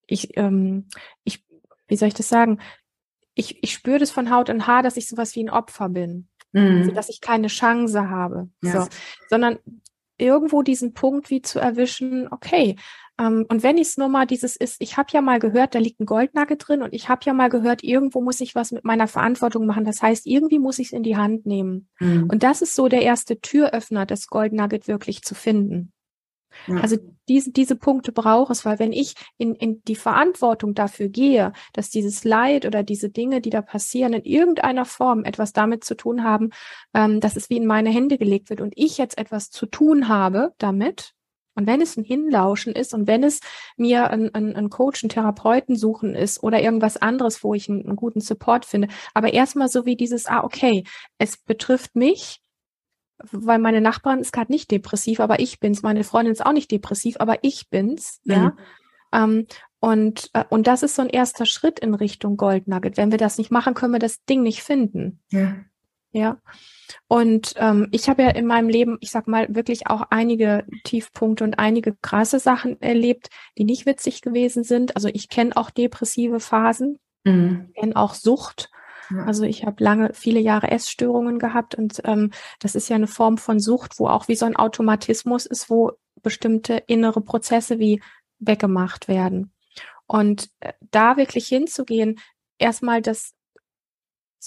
ich 0.05 0.37
ähm, 0.37 0.87
ich 1.23 1.43
wie 1.87 1.95
soll 1.95 2.07
ich 2.07 2.13
das 2.13 2.29
sagen? 2.29 2.59
Ich, 3.35 3.63
ich 3.63 3.73
spüre 3.73 3.99
das 3.99 4.11
von 4.11 4.31
Haut 4.31 4.49
und 4.49 4.67
Haar, 4.67 4.83
dass 4.83 4.97
ich 4.97 5.07
sowas 5.07 5.35
wie 5.35 5.43
ein 5.43 5.49
Opfer 5.49 5.89
bin. 5.89 6.27
Mhm. 6.53 6.77
Also, 6.79 6.91
dass 6.91 7.09
ich 7.09 7.21
keine 7.21 7.47
Chance 7.47 8.09
habe. 8.09 8.49
Ja. 8.63 8.81
So. 8.81 8.87
Sondern 9.29 9.59
irgendwo 10.17 10.63
diesen 10.63 10.93
Punkt 10.93 11.29
wie 11.29 11.41
zu 11.41 11.59
erwischen, 11.59 12.27
okay, 12.31 12.75
ähm, 13.19 13.45
und 13.49 13.63
wenn 13.63 13.77
es 13.77 13.97
nur 13.97 14.09
mal 14.09 14.25
dieses 14.25 14.55
ist, 14.55 14.77
ich 14.79 14.97
habe 14.97 15.09
ja 15.11 15.21
mal 15.21 15.39
gehört, 15.39 15.75
da 15.75 15.79
liegt 15.79 15.99
ein 15.99 16.05
Goldnagel 16.05 16.57
drin 16.57 16.81
und 16.83 16.93
ich 16.93 17.09
habe 17.09 17.21
ja 17.25 17.33
mal 17.33 17.49
gehört, 17.49 17.83
irgendwo 17.83 18.21
muss 18.21 18.41
ich 18.41 18.55
was 18.55 18.71
mit 18.71 18.85
meiner 18.85 19.07
Verantwortung 19.07 19.65
machen. 19.65 19.85
Das 19.85 20.01
heißt, 20.01 20.25
irgendwie 20.27 20.59
muss 20.59 20.79
ich 20.79 20.87
es 20.87 20.93
in 20.93 21.03
die 21.03 21.17
Hand 21.17 21.45
nehmen. 21.45 21.89
Mhm. 21.99 22.29
Und 22.31 22.43
das 22.43 22.61
ist 22.61 22.75
so 22.75 22.87
der 22.87 23.01
erste 23.01 23.39
Türöffner, 23.39 24.05
das 24.05 24.27
Goldnugget 24.27 24.87
wirklich 24.87 25.23
zu 25.23 25.33
finden. 25.33 25.91
Ja. 26.67 26.77
Also 26.77 26.97
diese, 27.29 27.51
diese 27.51 27.75
Punkte 27.75 28.11
braucht 28.11 28.51
es, 28.51 28.65
weil 28.65 28.79
wenn 28.79 28.93
ich 28.93 29.15
in, 29.37 29.53
in 29.55 29.83
die 29.83 29.95
Verantwortung 29.95 30.73
dafür 30.73 31.09
gehe, 31.09 31.53
dass 31.73 31.89
dieses 31.89 32.23
Leid 32.23 32.65
oder 32.65 32.83
diese 32.83 33.09
Dinge, 33.09 33.41
die 33.41 33.49
da 33.49 33.61
passieren, 33.61 34.13
in 34.13 34.23
irgendeiner 34.23 34.85
Form 34.85 35.23
etwas 35.25 35.53
damit 35.53 35.83
zu 35.83 35.95
tun 35.95 36.23
haben, 36.23 36.49
ähm, 36.93 37.19
dass 37.19 37.35
es 37.35 37.49
wie 37.49 37.57
in 37.57 37.65
meine 37.65 37.89
Hände 37.89 38.17
gelegt 38.17 38.49
wird 38.49 38.61
und 38.61 38.73
ich 38.75 38.97
jetzt 38.97 39.17
etwas 39.17 39.49
zu 39.49 39.65
tun 39.65 40.07
habe 40.07 40.53
damit, 40.57 41.13
und 41.57 41.65
wenn 41.65 41.81
es 41.81 41.97
ein 41.97 42.03
Hinlauschen 42.03 42.73
ist 42.73 42.93
und 42.93 43.07
wenn 43.07 43.23
es 43.23 43.39
mir 43.77 44.11
ein, 44.11 44.31
ein, 44.35 44.55
ein 44.55 44.69
Coach, 44.69 45.03
ein 45.03 45.09
Therapeuten 45.09 45.75
suchen 45.75 46.13
ist 46.13 46.43
oder 46.43 46.61
irgendwas 46.61 46.97
anderes, 46.97 47.43
wo 47.43 47.55
ich 47.55 47.67
einen, 47.67 47.83
einen 47.83 47.95
guten 47.95 48.21
Support 48.21 48.63
finde, 48.63 48.89
aber 49.15 49.33
erstmal 49.33 49.67
so 49.67 49.83
wie 49.87 49.95
dieses, 49.95 50.27
ah, 50.27 50.43
okay, 50.43 50.83
es 51.17 51.35
betrifft 51.35 51.95
mich, 51.95 52.41
weil 53.31 53.59
meine 53.59 53.81
Nachbarin 53.81 54.19
ist 54.19 54.33
gerade 54.33 54.51
nicht 54.51 54.71
depressiv, 54.71 55.19
aber 55.19 55.39
ich 55.39 55.59
bin's. 55.59 55.81
Meine 55.81 56.03
Freundin 56.03 56.33
ist 56.33 56.45
auch 56.45 56.53
nicht 56.53 56.71
depressiv, 56.71 57.15
aber 57.19 57.37
ich 57.43 57.69
bin's. 57.69 58.21
Mhm. 58.23 58.33
Ja. 58.33 58.57
Ähm, 59.13 59.47
und, 59.79 60.29
äh, 60.33 60.43
und 60.49 60.67
das 60.67 60.83
ist 60.83 60.95
so 60.95 61.01
ein 61.01 61.09
erster 61.09 61.45
Schritt 61.45 61.79
in 61.79 61.93
Richtung 61.93 62.37
Gold 62.37 62.67
Nugget. 62.67 62.97
Wenn 62.97 63.11
wir 63.11 63.17
das 63.17 63.37
nicht 63.37 63.51
machen, 63.51 63.73
können 63.73 63.93
wir 63.93 63.99
das 63.99 64.23
Ding 64.25 64.43
nicht 64.43 64.63
finden. 64.63 65.19
Ja. 65.29 65.55
Ja. 66.11 66.37
Und 67.07 67.53
ähm, 67.57 67.89
ich 67.91 68.09
habe 68.09 68.23
ja 68.23 68.29
in 68.29 68.47
meinem 68.47 68.69
Leben, 68.69 68.97
ich 69.01 69.11
sag 69.11 69.27
mal, 69.27 69.53
wirklich 69.53 69.87
auch 69.87 70.03
einige 70.09 70.65
Tiefpunkte 70.83 71.43
und 71.43 71.59
einige 71.59 71.95
krasse 72.01 72.39
Sachen 72.39 72.81
erlebt, 72.81 73.29
die 73.57 73.65
nicht 73.65 73.85
witzig 73.85 74.21
gewesen 74.21 74.63
sind. 74.63 74.95
Also 74.95 75.09
ich 75.09 75.29
kenne 75.29 75.55
auch 75.55 75.69
depressive 75.69 76.39
Phasen, 76.39 76.97
mhm. 77.23 77.71
kenne 77.77 77.95
auch 77.95 78.13
Sucht. 78.13 78.71
Also 79.25 79.43
ich 79.43 79.65
habe 79.65 79.83
lange, 79.83 80.13
viele 80.13 80.39
Jahre 80.39 80.69
Essstörungen 80.69 81.39
gehabt 81.39 81.75
und 81.75 82.01
ähm, 82.03 82.31
das 82.59 82.75
ist 82.75 82.89
ja 82.89 82.95
eine 82.95 83.07
Form 83.07 83.37
von 83.37 83.59
Sucht, 83.59 83.99
wo 83.99 84.07
auch 84.07 84.27
wie 84.27 84.35
so 84.35 84.45
ein 84.45 84.55
Automatismus 84.55 85.45
ist, 85.45 85.69
wo 85.69 85.93
bestimmte 86.21 86.83
innere 86.87 87.21
Prozesse 87.21 87.79
wie 87.79 88.01
weggemacht 88.39 89.07
werden. 89.07 89.53
Und 90.05 90.49
äh, 90.59 90.73
da 90.91 91.17
wirklich 91.17 91.47
hinzugehen, 91.47 92.19
erstmal 92.57 93.01
das 93.01 93.33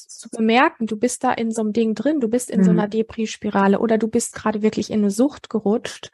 zu 0.09 0.29
bemerken, 0.31 0.87
du 0.87 0.97
bist 0.97 1.25
da 1.25 1.33
in 1.33 1.51
so 1.51 1.63
einem 1.63 1.73
Ding 1.73 1.95
drin, 1.95 2.21
du 2.21 2.29
bist 2.29 2.51
in 2.51 2.61
mhm. 2.61 2.65
so 2.65 2.71
einer 2.71 2.89
Depri-Spirale 2.89 3.79
oder 3.79 3.99
du 3.99 4.09
bist 4.09 4.35
gerade 4.35 4.63
wirklich 4.63 4.91
in 4.91 5.01
eine 5.01 5.11
Sucht 5.11 5.51
gerutscht 5.51 6.11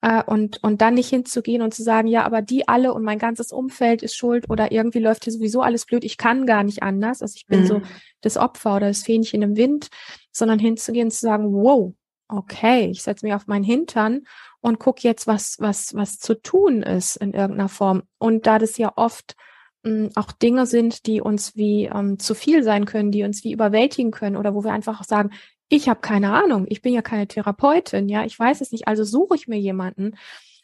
äh, 0.00 0.22
und, 0.24 0.62
und 0.62 0.80
dann 0.80 0.94
nicht 0.94 1.08
hinzugehen 1.08 1.62
und 1.62 1.74
zu 1.74 1.82
sagen, 1.82 2.08
ja, 2.08 2.24
aber 2.24 2.42
die 2.42 2.68
alle 2.68 2.92
und 2.94 3.04
mein 3.04 3.18
ganzes 3.18 3.52
Umfeld 3.52 4.02
ist 4.02 4.16
schuld 4.16 4.48
oder 4.48 4.72
irgendwie 4.72 5.00
läuft 5.00 5.24
hier 5.24 5.32
sowieso 5.32 5.62
alles 5.62 5.86
blöd, 5.86 6.04
ich 6.04 6.16
kann 6.16 6.46
gar 6.46 6.62
nicht 6.62 6.82
anders, 6.82 7.22
also 7.22 7.34
ich 7.36 7.46
bin 7.46 7.62
mhm. 7.62 7.66
so 7.66 7.82
das 8.20 8.36
Opfer 8.36 8.76
oder 8.76 8.88
das 8.88 9.02
Fähnchen 9.02 9.42
im 9.42 9.56
Wind, 9.56 9.88
sondern 10.32 10.58
hinzugehen 10.58 11.06
und 11.06 11.12
zu 11.12 11.20
sagen, 11.20 11.52
wow, 11.52 11.94
okay, 12.28 12.86
ich 12.90 13.02
setze 13.02 13.24
mich 13.24 13.34
auf 13.34 13.46
meinen 13.46 13.64
Hintern 13.64 14.22
und 14.60 14.78
guck 14.78 15.02
jetzt, 15.02 15.26
was, 15.26 15.56
was, 15.60 15.94
was 15.94 16.18
zu 16.18 16.34
tun 16.34 16.82
ist 16.82 17.16
in 17.16 17.32
irgendeiner 17.32 17.68
Form. 17.68 18.02
Und 18.18 18.46
da 18.46 18.58
das 18.58 18.76
ja 18.78 18.92
oft 18.96 19.34
mh, 19.82 20.10
auch 20.14 20.32
Dinge 20.32 20.66
sind, 20.66 21.06
die 21.06 21.20
uns 21.20 21.56
wie 21.56 21.84
ähm, 21.86 22.18
zu 22.18 22.34
viel 22.34 22.62
sein 22.62 22.84
können, 22.84 23.10
die 23.10 23.24
uns 23.24 23.44
wie 23.44 23.52
überwältigen 23.52 24.10
können 24.10 24.36
oder 24.36 24.54
wo 24.54 24.64
wir 24.64 24.72
einfach 24.72 25.04
sagen, 25.04 25.30
ich 25.68 25.88
habe 25.88 26.00
keine 26.00 26.32
Ahnung, 26.32 26.66
ich 26.68 26.82
bin 26.82 26.94
ja 26.94 27.02
keine 27.02 27.28
Therapeutin, 27.28 28.08
ja, 28.08 28.24
ich 28.24 28.38
weiß 28.38 28.60
es 28.60 28.72
nicht, 28.72 28.88
also 28.88 29.04
suche 29.04 29.34
ich 29.36 29.48
mir 29.48 29.58
jemanden, 29.58 30.16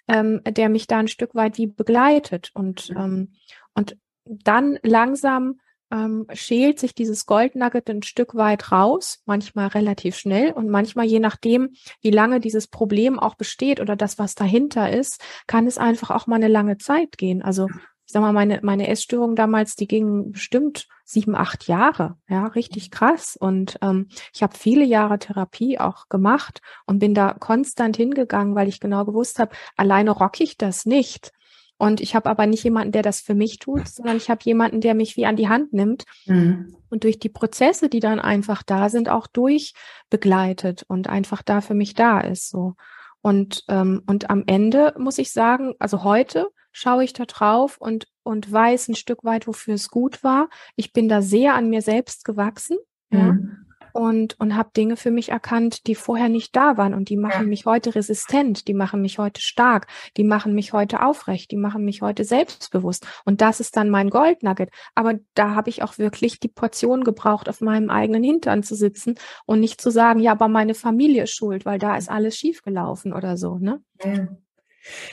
ähm, 0.09 0.41
der 0.47 0.69
mich 0.69 0.87
da 0.87 0.99
ein 0.99 1.09
Stück 1.09 1.35
weit 1.35 1.59
wie 1.59 1.67
begleitet. 1.67 2.51
Und 2.55 2.91
ähm, 2.97 3.35
und 3.75 3.97
dann 4.25 4.79
langsam 4.83 5.61
ähm, 5.91 6.27
schält 6.33 6.79
sich 6.79 6.95
dieses 6.95 7.27
Goldnugget 7.27 7.89
ein 7.91 8.03
Stück 8.03 8.35
weit 8.35 8.73
raus, 8.73 9.23
manchmal 9.27 9.69
relativ 9.69 10.17
schnell 10.17 10.53
und 10.53 10.69
manchmal 10.71 11.07
je 11.07 11.21
nachdem, 11.21 11.75
wie 12.01 12.11
lange 12.11 12.41
dieses 12.41 12.69
Problem 12.69 13.19
auch 13.19 13.35
besteht 13.35 13.81
oder 13.81 13.97
das, 13.97 14.19
was 14.19 14.35
dahinter 14.35 14.91
ist, 14.91 15.21
kann 15.47 15.67
es 15.67 15.79
einfach 15.79 16.11
auch 16.11 16.27
mal 16.27 16.37
eine 16.37 16.49
lange 16.49 16.79
Zeit 16.79 17.19
gehen. 17.19 17.43
Also 17.43 17.69
ich 18.07 18.13
sag 18.13 18.21
mal, 18.21 18.33
meine, 18.33 18.61
meine 18.63 18.89
Essstörung 18.89 19.35
damals, 19.35 19.77
die 19.77 19.87
ging 19.87 20.33
bestimmt 20.33 20.87
sieben, 21.05 21.35
acht 21.35 21.67
Jahre, 21.67 22.17
ja, 22.29 22.47
richtig 22.47 22.91
krass. 22.91 23.37
Und 23.39 23.79
ähm, 23.83 24.09
ich 24.35 24.43
habe 24.43 24.57
viele 24.57 24.85
Jahre 24.85 25.19
Therapie 25.19 25.79
auch 25.79 26.09
gemacht 26.09 26.61
und 26.87 26.99
bin 26.99 27.15
da 27.15 27.33
konstant 27.33 27.97
hingegangen, 27.97 28.55
weil 28.55 28.69
ich 28.69 28.81
genau 28.81 29.05
gewusst 29.05 29.39
habe, 29.39 29.55
alleine 29.77 30.11
rock 30.11 30.41
ich 30.41 30.59
das 30.59 30.87
nicht. 30.87 31.33
Und 31.77 32.01
ich 32.01 32.15
habe 32.15 32.31
aber 32.31 32.47
nicht 32.47 32.63
jemanden, 32.63 32.93
der 32.93 33.03
das 33.03 33.21
für 33.21 33.35
mich 33.35 33.59
tut, 33.59 33.89
sondern 33.89 34.17
ich 34.17 34.31
habe 34.31 34.41
jemanden, 34.45 34.81
der 34.81 34.95
mich 34.95 35.17
wie 35.17 35.27
an 35.27 35.37
die 35.37 35.49
Hand 35.49 35.73
nimmt 35.73 36.05
mhm. 36.27 36.77
und 36.89 37.05
durch 37.05 37.19
die 37.19 37.29
Prozesse, 37.29 37.89
die 37.89 38.01
dann 38.01 38.21
einfach 38.21 38.63
da 38.63 38.89
sind, 38.89 39.09
auch 39.09 39.27
durchbegleitet 39.27 40.85
und 40.87 41.09
einfach 41.09 41.43
da 41.43 41.61
für 41.61 41.75
mich 41.75 41.95
da 41.95 42.21
ist. 42.21 42.49
So. 42.51 42.75
Und, 43.23 43.65
ähm, 43.69 44.03
und 44.07 44.31
am 44.31 44.45
Ende 44.47 44.95
muss 44.99 45.19
ich 45.19 45.33
sagen, 45.33 45.75
also 45.79 46.05
heute 46.05 46.49
schaue 46.75 47.05
ich 47.05 47.15
da 47.15 47.25
drauf 47.25 47.79
und, 47.79 48.07
und 48.23 48.53
weiß 48.53 48.89
ein 48.89 48.97
Stück 48.97 49.25
weit, 49.25 49.47
wofür 49.47 49.75
es 49.75 49.89
gut 49.89 50.23
war. 50.23 50.51
Ich 50.77 50.93
bin 50.93 51.09
da 51.09 51.23
sehr 51.23 51.55
an 51.55 51.71
mir 51.71 51.81
selbst 51.81 52.27
gewachsen. 52.27 52.77
Mhm. 53.11 53.19
Ja 53.19 53.65
und, 53.95 54.39
und 54.41 54.57
habe 54.57 54.71
Dinge 54.77 54.97
für 54.97 55.13
mich 55.13 55.29
erkannt, 55.29 55.87
die 55.87 55.95
vorher 55.95 56.29
nicht 56.29 56.55
da 56.57 56.77
waren 56.77 56.95
und 56.95 57.09
die 57.09 57.17
machen 57.17 57.49
mich 57.49 57.65
heute 57.65 57.95
resistent, 57.95 58.67
die 58.67 58.75
machen 58.75 59.01
mich 59.01 59.19
heute 59.19 59.41
stark, 59.41 59.87
die 60.17 60.25
machen 60.25 60.53
mich 60.53 60.73
heute 60.73 61.01
aufrecht, 61.01 61.53
die 61.53 61.57
machen 61.57 61.85
mich 61.85 62.03
heute 62.03 62.25
selbstbewusst. 62.25 63.07
Und 63.25 63.41
das 63.41 63.61
ist 63.61 63.77
dann 63.77 63.91
mein 63.91 64.11
Goldnugget. 64.11 64.71
Aber 64.97 65.15
da 65.35 65.55
habe 65.55 65.71
ich 65.71 65.85
auch 65.85 65.97
wirklich 65.97 66.41
die 66.41 66.49
Portion 66.49 67.05
gebraucht, 67.05 67.49
auf 67.49 67.61
meinem 67.61 67.89
eigenen 67.89 68.25
Hintern 68.25 68.65
zu 68.65 68.75
sitzen 68.75 69.15
und 69.47 69.61
nicht 69.61 69.81
zu 69.81 69.91
sagen, 69.91 70.19
ja, 70.19 70.33
aber 70.33 70.49
meine 70.49 70.75
Familie 70.75 71.23
ist 71.23 71.37
schuld, 71.37 71.65
weil 71.65 71.79
da 71.79 71.97
ist 71.97 72.11
alles 72.11 72.37
schiefgelaufen 72.37 73.13
oder 73.13 73.37
so, 73.37 73.59
ne? 73.59 73.81
Ja. 74.05 74.27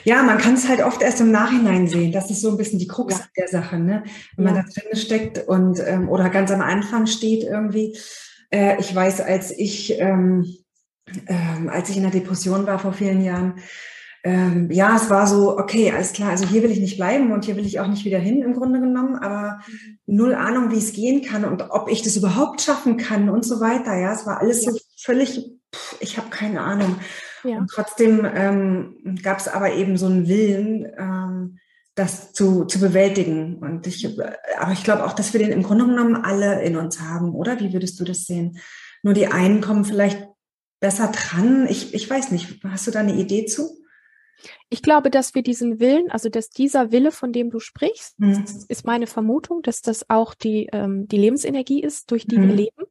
Ja, 0.03 0.23
man 0.23 0.37
kann 0.37 0.55
es 0.55 0.67
halt 0.67 0.83
oft 0.83 1.01
erst 1.01 1.21
im 1.21 1.31
Nachhinein 1.31 1.87
sehen. 1.87 2.11
Das 2.11 2.29
ist 2.29 2.41
so 2.41 2.49
ein 2.49 2.57
bisschen 2.57 2.79
die 2.79 2.87
Krux 2.87 3.17
ja. 3.17 3.25
der 3.37 3.47
Sache, 3.47 3.79
ne? 3.79 4.03
Wenn 4.35 4.45
ja. 4.45 4.51
man 4.51 4.63
da 4.63 4.81
drin 4.81 4.95
steckt 4.95 5.47
und 5.47 5.79
ähm, 5.85 6.09
oder 6.09 6.29
ganz 6.29 6.51
am 6.51 6.61
Anfang 6.61 7.07
steht 7.07 7.43
irgendwie, 7.43 7.97
äh, 8.51 8.79
ich 8.79 8.93
weiß, 8.93 9.21
als 9.21 9.51
ich, 9.51 9.99
ähm, 9.99 10.45
ähm, 11.27 11.69
als 11.69 11.89
ich 11.89 11.97
in 11.97 12.03
der 12.03 12.11
Depression 12.11 12.67
war 12.67 12.79
vor 12.79 12.93
vielen 12.93 13.23
Jahren, 13.23 13.55
ähm, 14.23 14.69
ja, 14.69 14.95
es 14.95 15.09
war 15.09 15.25
so, 15.25 15.57
okay, 15.57 15.91
alles 15.91 16.13
klar, 16.13 16.29
also 16.29 16.45
hier 16.45 16.61
will 16.61 16.69
ich 16.69 16.79
nicht 16.79 16.97
bleiben 16.97 17.31
und 17.31 17.45
hier 17.45 17.55
will 17.55 17.65
ich 17.65 17.79
auch 17.79 17.87
nicht 17.87 18.05
wieder 18.05 18.19
hin 18.19 18.43
im 18.43 18.53
Grunde 18.53 18.79
genommen, 18.79 19.15
aber 19.15 19.61
null 20.05 20.35
Ahnung, 20.35 20.69
wie 20.69 20.77
es 20.77 20.93
gehen 20.93 21.23
kann 21.23 21.43
und 21.43 21.71
ob 21.71 21.89
ich 21.89 22.03
das 22.03 22.17
überhaupt 22.17 22.61
schaffen 22.61 22.97
kann 22.97 23.29
und 23.29 23.43
so 23.43 23.59
weiter. 23.59 23.97
Ja, 23.97 24.13
es 24.13 24.27
war 24.27 24.39
alles 24.39 24.63
ja. 24.63 24.73
so 24.73 24.79
völlig, 25.01 25.49
pff, 25.73 25.97
ich 26.01 26.17
habe 26.17 26.29
keine 26.29 26.61
Ahnung. 26.61 26.97
Ja. 27.43 27.57
Und 27.57 27.69
trotzdem 27.69 28.25
ähm, 28.25 29.17
gab 29.21 29.39
es 29.39 29.47
aber 29.47 29.73
eben 29.73 29.97
so 29.97 30.05
einen 30.05 30.27
Willen, 30.27 30.85
ähm, 30.97 31.57
das 31.95 32.33
zu, 32.33 32.65
zu 32.65 32.79
bewältigen. 32.79 33.57
Und 33.57 33.87
ich, 33.87 34.07
aber 34.59 34.71
ich 34.71 34.83
glaube 34.83 35.05
auch, 35.05 35.13
dass 35.13 35.33
wir 35.33 35.39
den 35.39 35.51
im 35.51 35.63
Grunde 35.63 35.85
genommen 35.85 36.15
alle 36.15 36.63
in 36.63 36.77
uns 36.77 37.01
haben, 37.01 37.35
oder? 37.35 37.59
Wie 37.59 37.73
würdest 37.73 37.99
du 37.99 38.03
das 38.03 38.25
sehen? 38.25 38.59
Nur 39.03 39.13
die 39.13 39.27
einen 39.27 39.61
kommen 39.61 39.85
vielleicht 39.85 40.27
besser 40.79 41.11
dran. 41.11 41.67
Ich, 41.69 41.93
ich 41.93 42.09
weiß 42.09 42.31
nicht. 42.31 42.63
Hast 42.63 42.87
du 42.87 42.91
da 42.91 42.99
eine 42.99 43.15
Idee 43.15 43.45
zu? 43.45 43.81
Ich 44.69 44.81
glaube, 44.81 45.11
dass 45.11 45.35
wir 45.35 45.43
diesen 45.43 45.79
Willen, 45.79 46.09
also 46.09 46.29
dass 46.29 46.49
dieser 46.49 46.91
Wille, 46.91 47.11
von 47.11 47.31
dem 47.31 47.51
du 47.51 47.59
sprichst, 47.59 48.19
mhm. 48.19 48.45
ist 48.67 48.85
meine 48.85 49.05
Vermutung, 49.05 49.61
dass 49.61 49.81
das 49.81 50.09
auch 50.09 50.33
die, 50.33 50.69
ähm, 50.71 51.07
die 51.07 51.17
Lebensenergie 51.17 51.81
ist, 51.81 52.09
durch 52.09 52.25
die 52.25 52.37
mhm. 52.37 52.47
wir 52.47 52.55
leben. 52.55 52.85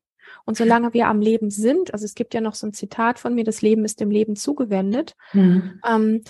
Und 0.45 0.57
solange 0.57 0.93
wir 0.95 1.09
am 1.09 1.21
Leben 1.21 1.51
sind, 1.51 1.93
also 1.93 2.05
es 2.05 2.15
gibt 2.15 2.35
ja 2.35 2.41
noch 2.41 2.55
so 2.55 2.67
ein 2.67 2.73
Zitat 2.73 3.19
von 3.19 3.35
mir, 3.35 3.45
das 3.45 3.63
Leben 3.63 3.85
ist 3.85 4.01
dem 4.01 4.11
Leben 4.11 4.37
zugewendet, 4.37 5.17
mhm. 5.33 5.81
ähm, 5.87 6.23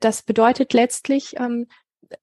das 0.00 0.22
bedeutet 0.22 0.72
letztlich, 0.72 1.34
ähm, 1.38 1.66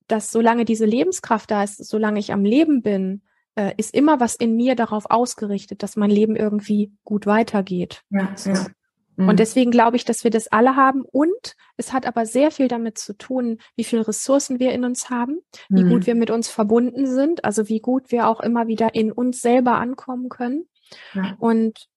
dass 0.07 0.31
solange 0.31 0.65
diese 0.65 0.85
Lebenskraft 0.85 1.51
da 1.51 1.63
ist, 1.63 1.85
solange 1.85 2.19
ich 2.19 2.33
am 2.33 2.43
Leben 2.43 2.81
bin, 2.81 3.21
äh, 3.55 3.73
ist 3.77 3.93
immer 3.93 4.19
was 4.19 4.35
in 4.35 4.55
mir 4.55 4.75
darauf 4.75 5.09
ausgerichtet, 5.09 5.83
dass 5.83 5.95
mein 5.95 6.09
Leben 6.09 6.35
irgendwie 6.35 6.91
gut 7.03 7.25
weitergeht. 7.25 8.03
Ja, 8.09 8.31
so. 8.35 8.51
ja. 8.51 8.65
Und 9.17 9.25
mhm. 9.25 9.35
deswegen 9.35 9.71
glaube 9.71 9.97
ich, 9.97 10.05
dass 10.05 10.23
wir 10.23 10.29
das 10.29 10.47
alle 10.47 10.75
haben. 10.75 11.01
Und 11.01 11.55
es 11.75 11.91
hat 11.91 12.05
aber 12.05 12.27
sehr 12.27 12.51
viel 12.51 12.67
damit 12.67 12.99
zu 12.99 13.17
tun, 13.17 13.57
wie 13.75 13.83
viele 13.83 14.07
Ressourcen 14.07 14.59
wir 14.59 14.71
in 14.73 14.85
uns 14.85 15.09
haben, 15.09 15.39
wie 15.69 15.83
mhm. 15.83 15.89
gut 15.89 16.05
wir 16.05 16.13
mit 16.13 16.29
uns 16.29 16.49
verbunden 16.49 17.07
sind, 17.07 17.43
also 17.43 17.67
wie 17.67 17.79
gut 17.79 18.11
wir 18.11 18.27
auch 18.27 18.39
immer 18.41 18.67
wieder 18.67 18.93
in 18.93 19.11
uns 19.11 19.41
selber 19.41 19.79
ankommen 19.79 20.29
können. 20.29 20.67
Ja. 21.13 21.35
Und 21.39 21.87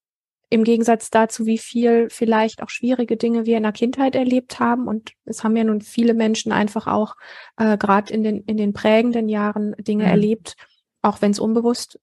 im 0.51 0.65
Gegensatz 0.65 1.11
dazu, 1.11 1.47
wie 1.47 1.59
viel 1.59 2.09
vielleicht 2.11 2.63
auch 2.63 2.71
schwierige 2.71 3.17
Dinge 3.17 3.47
wir 3.47 3.57
in 3.57 3.63
der 3.63 3.73
Kindheit 3.73 4.17
erlebt 4.17 4.59
haben. 4.59 4.89
Und 4.89 5.13
es 5.25 5.45
haben 5.45 5.57
ja 5.57 5.63
nun 5.63 5.81
viele 5.81 6.13
Menschen 6.13 6.51
einfach 6.51 6.89
auch 6.89 7.15
äh, 7.57 7.79
gerade 7.79 8.13
in 8.13 8.25
den, 8.25 8.43
in 8.43 8.57
den 8.57 8.73
prägenden 8.73 9.29
Jahren 9.29 9.75
Dinge 9.79 10.05
mhm. 10.05 10.11
erlebt, 10.11 10.57
auch 11.03 11.23
wenn 11.23 11.31
es 11.31 11.39
unbewusst 11.39 12.01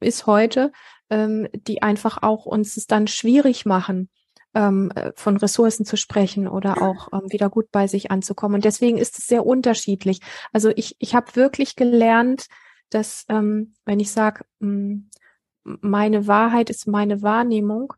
ist 0.00 0.26
heute, 0.26 0.70
ähm, 1.10 1.48
die 1.52 1.82
einfach 1.82 2.22
auch 2.22 2.46
uns 2.46 2.76
es 2.76 2.86
dann 2.86 3.08
schwierig 3.08 3.66
machen, 3.66 4.08
ähm, 4.54 4.92
äh, 4.94 5.12
von 5.16 5.36
Ressourcen 5.36 5.84
zu 5.84 5.96
sprechen 5.96 6.46
oder 6.46 6.80
auch 6.80 7.08
ähm, 7.12 7.32
wieder 7.32 7.50
gut 7.50 7.70
bei 7.72 7.88
sich 7.88 8.12
anzukommen. 8.12 8.56
Und 8.56 8.64
deswegen 8.64 8.98
ist 8.98 9.18
es 9.18 9.26
sehr 9.26 9.44
unterschiedlich. 9.44 10.20
Also 10.52 10.70
ich, 10.74 10.94
ich 11.00 11.16
habe 11.16 11.34
wirklich 11.34 11.74
gelernt, 11.74 12.46
dass, 12.90 13.26
ähm, 13.28 13.74
wenn 13.84 13.98
ich 13.98 14.12
sage, 14.12 14.44
hm, 14.60 15.10
meine 15.80 16.26
Wahrheit 16.26 16.70
ist 16.70 16.86
meine 16.86 17.22
Wahrnehmung, 17.22 17.92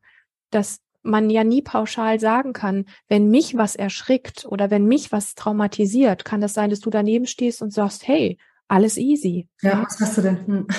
dass 0.51 0.81
man 1.03 1.31
ja 1.31 1.45
nie 1.45 1.63
pauschal 1.63 2.21
sagen 2.21 2.53
kann, 2.53 2.85
wenn 3.09 3.31
mich 3.31 3.57
was 3.57 3.75
erschrickt 3.77 4.45
oder 4.45 4.71
wenn 4.71 4.87
mich 4.87 5.13
was 5.13 5.35
traumatisiert, 5.35 6.25
kann 6.25 6.41
das 6.41 6.53
sein, 6.55 6.71
dass 6.71 6.81
du 6.81 6.91
daneben 6.91 7.27
stehst 7.27 7.63
und 7.63 7.73
sagst, 7.73 8.07
hey, 8.07 8.37
alles 8.71 8.97
easy. 8.97 9.49
Ja, 9.63 9.83
was 9.85 10.01
hast 10.01 10.17
du 10.17 10.23
denn? 10.23 10.47
Hm. 10.47 10.67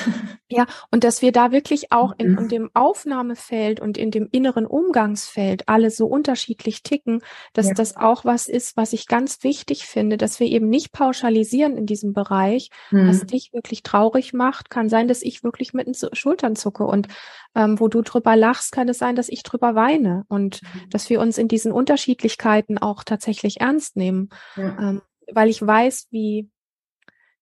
Ja, 0.54 0.66
und 0.92 1.06
dass 1.06 1.22
wir 1.22 1.32
da 1.32 1.54
wirklich 1.54 1.94
auch 1.94 2.14
in, 2.18 2.38
in, 2.38 2.50
dem 2.50 2.70
Aufnahmefeld 2.74 3.80
und 3.80 3.98
in 3.98 4.12
dem 4.12 4.28
inneren 4.34 4.66
Umgangsfeld 4.66 5.70
alle 5.70 5.92
so 5.92 6.08
unterschiedlich 6.08 6.84
ticken, 6.84 7.22
dass 7.54 7.70
ja. 7.70 7.74
das 7.74 7.96
auch 7.96 8.26
was 8.26 8.48
ist, 8.48 8.76
was 8.76 8.92
ich 8.92 9.08
ganz 9.08 9.46
wichtig 9.46 9.86
finde, 9.86 10.18
dass 10.18 10.42
wir 10.42 10.48
eben 10.48 10.68
nicht 10.68 10.92
pauschalisieren 10.92 11.78
in 11.78 11.86
diesem 11.86 12.12
Bereich, 12.12 12.70
mhm. 12.90 13.08
was 13.08 13.26
dich 13.26 13.54
wirklich 13.54 13.82
traurig 13.82 14.34
macht. 14.34 14.70
Kann 14.70 14.90
sein, 14.90 15.08
dass 15.08 15.22
ich 15.22 15.42
wirklich 15.42 15.74
mit 15.74 15.88
den 15.88 15.96
Schultern 16.12 16.58
zucke 16.58 16.84
und 16.84 17.08
ähm, 17.56 17.80
wo 17.80 17.88
du 17.88 18.02
drüber 18.02 18.36
lachst, 18.36 18.74
kann 18.74 18.90
es 18.90 18.98
sein, 18.98 19.16
dass 19.16 19.30
ich 19.30 19.44
drüber 19.44 19.74
weine 19.74 20.26
und 20.28 20.62
mhm. 20.64 20.90
dass 20.90 21.10
wir 21.10 21.22
uns 21.22 21.38
in 21.38 21.48
diesen 21.48 21.72
Unterschiedlichkeiten 21.72 22.78
auch 22.78 23.06
tatsächlich 23.06 23.62
ernst 23.62 23.96
nehmen. 23.96 24.28
Ja. 24.58 24.78
Ähm, 24.78 25.02
weil 25.34 25.48
ich 25.48 25.66
weiß, 25.66 26.08
wie 26.12 26.50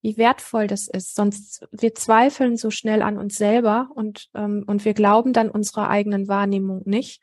wie 0.01 0.18
wertvoll 0.18 0.68
das 0.68 0.88
ist. 0.88 1.15
Sonst 1.15 1.68
wir 1.72 1.94
zweifeln 1.96 2.58
so 2.58 2.72
schnell 2.72 3.01
an 3.01 3.18
uns 3.18 3.36
selber 3.36 3.89
und 3.94 4.29
ähm, 4.34 4.63
und 4.68 4.86
wir 4.86 4.94
glauben 4.94 5.34
dann 5.34 5.50
unserer 5.50 5.89
eigenen 5.89 6.27
Wahrnehmung 6.27 6.84
nicht. 6.86 7.22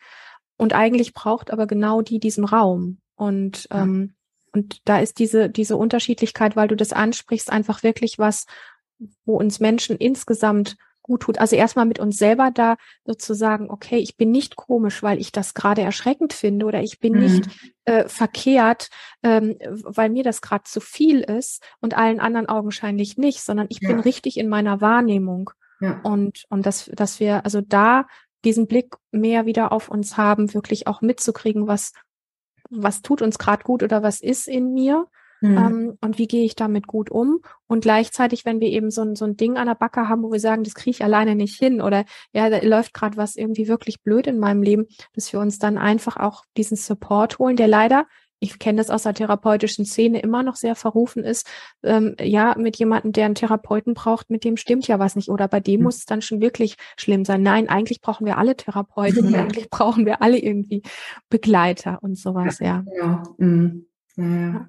Und 0.56 0.75
eigentlich 0.75 1.12
braucht 1.12 1.50
aber 1.50 1.66
genau 1.66 2.02
die 2.02 2.18
diesen 2.18 2.45
Raum. 2.45 2.99
Und 3.14 3.68
ja. 3.71 3.83
ähm, 3.83 4.14
und 4.52 4.80
da 4.85 4.99
ist 4.99 5.18
diese 5.18 5.49
diese 5.49 5.76
Unterschiedlichkeit, 5.76 6.56
weil 6.56 6.68
du 6.68 6.76
das 6.76 6.92
ansprichst, 6.92 7.50
einfach 7.50 7.83
wirklich 7.83 8.18
was, 8.18 8.47
wo 9.25 9.37
uns 9.37 9.61
Menschen 9.61 9.97
insgesamt 9.97 10.76
gut 11.06 11.22
tut. 11.22 11.38
Also 11.38 11.56
erstmal 11.56 11.86
mit 11.86 11.98
uns 11.98 12.18
selber 12.18 12.50
da 12.52 12.76
sozusagen, 13.04 13.70
okay, 13.70 13.98
ich 13.98 14.16
bin 14.16 14.30
nicht 14.30 14.56
komisch, 14.56 15.02
weil 15.02 15.18
ich 15.20 15.32
das 15.32 15.54
gerade 15.54 15.82
erschreckend 15.82 16.32
finde 16.32 16.66
oder 16.66 16.82
ich 16.82 16.98
bin 16.98 17.14
mhm. 17.14 17.20
nicht 17.20 17.48
äh, 17.84 18.08
verkehrt, 18.08 18.90
ähm, 19.22 19.56
weil 19.68 20.10
mir 20.10 20.25
das 20.25 20.42
gerade 20.42 20.64
zu 20.64 20.80
viel 20.80 21.20
ist 21.20 21.62
und 21.80 21.96
allen 21.96 22.20
anderen 22.20 22.48
augenscheinlich 22.48 23.16
nicht, 23.16 23.40
sondern 23.42 23.66
ich 23.70 23.80
ja. 23.80 23.88
bin 23.88 24.00
richtig 24.00 24.36
in 24.36 24.48
meiner 24.48 24.80
Wahrnehmung. 24.80 25.50
Ja. 25.80 26.00
Und, 26.02 26.44
und 26.48 26.66
dass, 26.66 26.90
dass 26.92 27.20
wir 27.20 27.44
also 27.44 27.60
da 27.60 28.06
diesen 28.44 28.66
Blick 28.66 28.96
mehr 29.12 29.46
wieder 29.46 29.72
auf 29.72 29.88
uns 29.88 30.16
haben, 30.16 30.54
wirklich 30.54 30.86
auch 30.86 31.00
mitzukriegen, 31.02 31.66
was, 31.66 31.92
was 32.68 33.02
tut 33.02 33.22
uns 33.22 33.38
gerade 33.38 33.62
gut 33.62 33.82
oder 33.82 34.02
was 34.02 34.20
ist 34.20 34.48
in 34.48 34.72
mir 34.72 35.06
Mhm. 35.40 35.59
Ähm, 35.59 35.99
und 36.00 36.19
wie 36.19 36.26
gehe 36.26 36.45
ich 36.45 36.55
damit 36.55 36.87
gut 36.87 37.11
um? 37.11 37.40
Und 37.66 37.83
gleichzeitig, 37.83 38.45
wenn 38.45 38.61
wir 38.61 38.69
eben 38.69 38.90
so 38.90 39.02
ein, 39.02 39.16
so 39.16 39.25
ein 39.25 39.37
Ding 39.37 39.57
an 39.57 39.66
der 39.66 39.75
Backe 39.75 40.09
haben, 40.09 40.23
wo 40.23 40.33
wir 40.33 40.40
sagen, 40.40 40.64
das 40.64 40.75
kriege 40.75 40.90
ich 40.90 41.05
alleine 41.05 41.35
nicht 41.35 41.59
hin 41.59 41.81
oder 41.81 42.05
ja, 42.33 42.49
da 42.49 42.59
läuft 42.62 42.95
gerade 42.95 43.16
was 43.16 43.37
irgendwie 43.37 43.69
wirklich 43.69 44.02
blöd 44.02 44.26
in 44.26 44.38
meinem 44.38 44.62
Leben, 44.62 44.87
dass 45.14 45.33
wir 45.33 45.40
uns 45.40 45.59
dann 45.59 45.78
einfach 45.78 46.16
auch 46.16 46.45
diesen 46.57 46.76
Support 46.76 47.38
holen, 47.38 47.57
der 47.57 47.69
leider 47.69 48.07
ich 48.38 48.59
kenne 48.59 48.78
das 48.78 48.90
aus 48.90 49.05
der 49.05 49.14
therapeutischen 49.14 49.87
Szene 49.87 50.21
immer 50.21 50.43
noch 50.43 50.57
sehr 50.57 50.75
verrufen 50.75 51.25
ist, 51.25 51.49
ähm, 51.83 52.16
ja, 52.21 52.55
mit 52.59 52.76
jemandem, 52.76 53.12
der 53.12 53.26
einen 53.26 53.35
Therapeuten 53.35 53.95
braucht, 53.95 54.31
mit 54.31 54.45
dem 54.45 54.57
stimmt 54.57 54.87
ja 54.88 54.99
was 54.99 55.16
nicht. 55.16 55.31
Oder 55.31 55.49
bei 55.49 55.61
dem 55.61 55.81
mhm. 55.81 55.85
muss 55.85 55.97
es 55.97 56.05
dann 56.05 56.23
schon 56.23 56.40
wirklich 56.40 56.76
schlimm 56.99 57.25
sein. 57.25 57.43
Nein, 57.43 57.69
eigentlich 57.69 58.00
brauchen 58.00 58.26
wir 58.26 58.37
alle 58.37 58.57
Therapeuten 58.57 59.25
ja. 59.25 59.28
und 59.28 59.35
eigentlich 59.35 59.71
brauchen 59.71 60.05
wir 60.05 60.23
alle 60.23 60.38
irgendwie 60.38 60.83
Begleiter 61.31 61.99
und 62.02 62.19
sowas, 62.19 62.59
ja. 62.59 62.85
Ja, 62.99 63.23
mhm. 63.38 63.87
ja. 64.16 64.69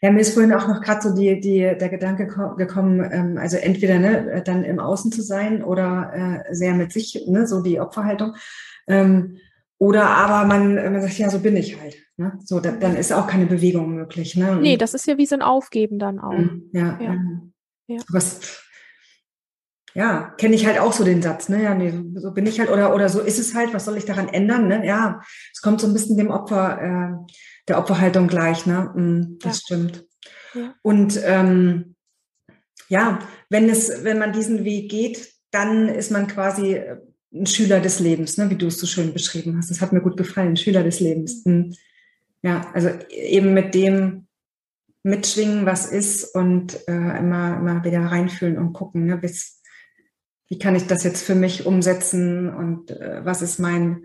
Ja. 0.00 0.10
Mir 0.10 0.20
ist 0.20 0.34
vorhin 0.34 0.52
auch 0.52 0.68
noch 0.68 0.80
gerade 0.80 1.02
so 1.02 1.14
die, 1.14 1.40
die, 1.40 1.60
der 1.60 1.88
Gedanke 1.88 2.26
gekommen, 2.56 3.08
ähm, 3.10 3.38
also 3.38 3.56
entweder 3.56 3.98
ne, 3.98 4.42
dann 4.44 4.64
im 4.64 4.78
Außen 4.78 5.12
zu 5.12 5.22
sein 5.22 5.62
oder 5.62 6.44
äh, 6.48 6.54
sehr 6.54 6.74
mit 6.74 6.92
sich, 6.92 7.26
ne, 7.26 7.46
so 7.46 7.62
die 7.62 7.80
Opferhaltung. 7.80 8.34
Ähm, 8.86 9.38
oder 9.78 10.06
aber 10.06 10.46
man, 10.48 10.74
man 10.74 11.02
sagt, 11.02 11.18
ja, 11.18 11.28
so 11.28 11.40
bin 11.40 11.56
ich 11.56 11.80
halt. 11.80 11.96
Ne? 12.16 12.38
So, 12.44 12.60
da, 12.60 12.72
dann 12.72 12.96
ist 12.96 13.12
auch 13.12 13.26
keine 13.26 13.46
Bewegung 13.46 13.94
möglich. 13.94 14.36
Ne? 14.36 14.52
Und, 14.52 14.62
nee, 14.62 14.76
das 14.78 14.94
ist 14.94 15.06
ja 15.06 15.18
wie 15.18 15.26
so 15.26 15.34
ein 15.34 15.42
Aufgeben 15.42 15.98
dann 15.98 16.18
auch. 16.18 16.32
Mhm, 16.32 16.70
ja, 16.72 16.98
ja. 17.00 17.16
ja. 17.88 18.00
Was, 18.08 18.62
ja, 19.96 20.34
kenne 20.38 20.54
ich 20.54 20.66
halt 20.66 20.78
auch 20.78 20.92
so 20.92 21.04
den 21.04 21.22
Satz, 21.22 21.48
ne? 21.48 21.62
Ja, 21.62 21.74
nee, 21.74 21.92
so 22.16 22.32
bin 22.32 22.46
ich 22.46 22.60
halt 22.60 22.70
oder 22.70 22.94
oder 22.94 23.08
so 23.08 23.20
ist 23.20 23.38
es 23.38 23.54
halt, 23.54 23.72
was 23.72 23.86
soll 23.86 23.96
ich 23.96 24.04
daran 24.04 24.28
ändern, 24.28 24.68
ne? 24.68 24.86
Ja, 24.86 25.22
es 25.52 25.62
kommt 25.62 25.80
so 25.80 25.86
ein 25.86 25.94
bisschen 25.94 26.18
dem 26.18 26.30
Opfer 26.30 26.82
äh, 26.82 27.32
der 27.68 27.78
Opferhaltung 27.78 28.28
gleich, 28.28 28.66
ne? 28.66 28.92
Mm, 28.94 29.38
das 29.40 29.56
ja. 29.56 29.62
stimmt. 29.64 30.06
Ja. 30.54 30.74
Und 30.82 31.20
ähm, 31.24 31.96
ja, 32.88 33.18
wenn 33.48 33.68
es, 33.68 34.04
wenn 34.04 34.18
man 34.18 34.32
diesen 34.32 34.64
Weg 34.64 34.90
geht, 34.90 35.32
dann 35.50 35.88
ist 35.88 36.10
man 36.10 36.26
quasi 36.26 36.74
äh, 36.74 36.96
ein 37.32 37.46
Schüler 37.46 37.80
des 37.80 38.00
Lebens, 38.00 38.36
ne? 38.36 38.50
wie 38.50 38.56
du 38.56 38.66
es 38.66 38.78
so 38.78 38.86
schön 38.86 39.12
beschrieben 39.12 39.56
hast. 39.58 39.70
Das 39.70 39.80
hat 39.80 39.92
mir 39.92 40.00
gut 40.00 40.16
gefallen, 40.16 40.56
Schüler 40.56 40.82
des 40.82 41.00
Lebens. 41.00 41.44
Mhm. 41.44 41.74
Ja, 42.42 42.70
also 42.72 42.90
eben 43.10 43.54
mit 43.54 43.74
dem 43.74 44.26
mitschwingen, 45.02 45.66
was 45.66 45.86
ist 45.86 46.34
und 46.34 46.76
äh, 46.88 47.18
immer, 47.18 47.58
immer 47.58 47.84
wieder 47.84 48.00
reinfühlen 48.00 48.58
und 48.58 48.72
gucken, 48.72 49.06
ne? 49.06 49.16
bis, 49.16 49.62
wie 50.48 50.58
kann 50.58 50.74
ich 50.76 50.86
das 50.86 51.04
jetzt 51.04 51.24
für 51.24 51.34
mich 51.34 51.66
umsetzen 51.66 52.52
und 52.52 52.90
äh, 52.90 53.24
was 53.24 53.42
ist 53.42 53.58
mein, 53.58 54.04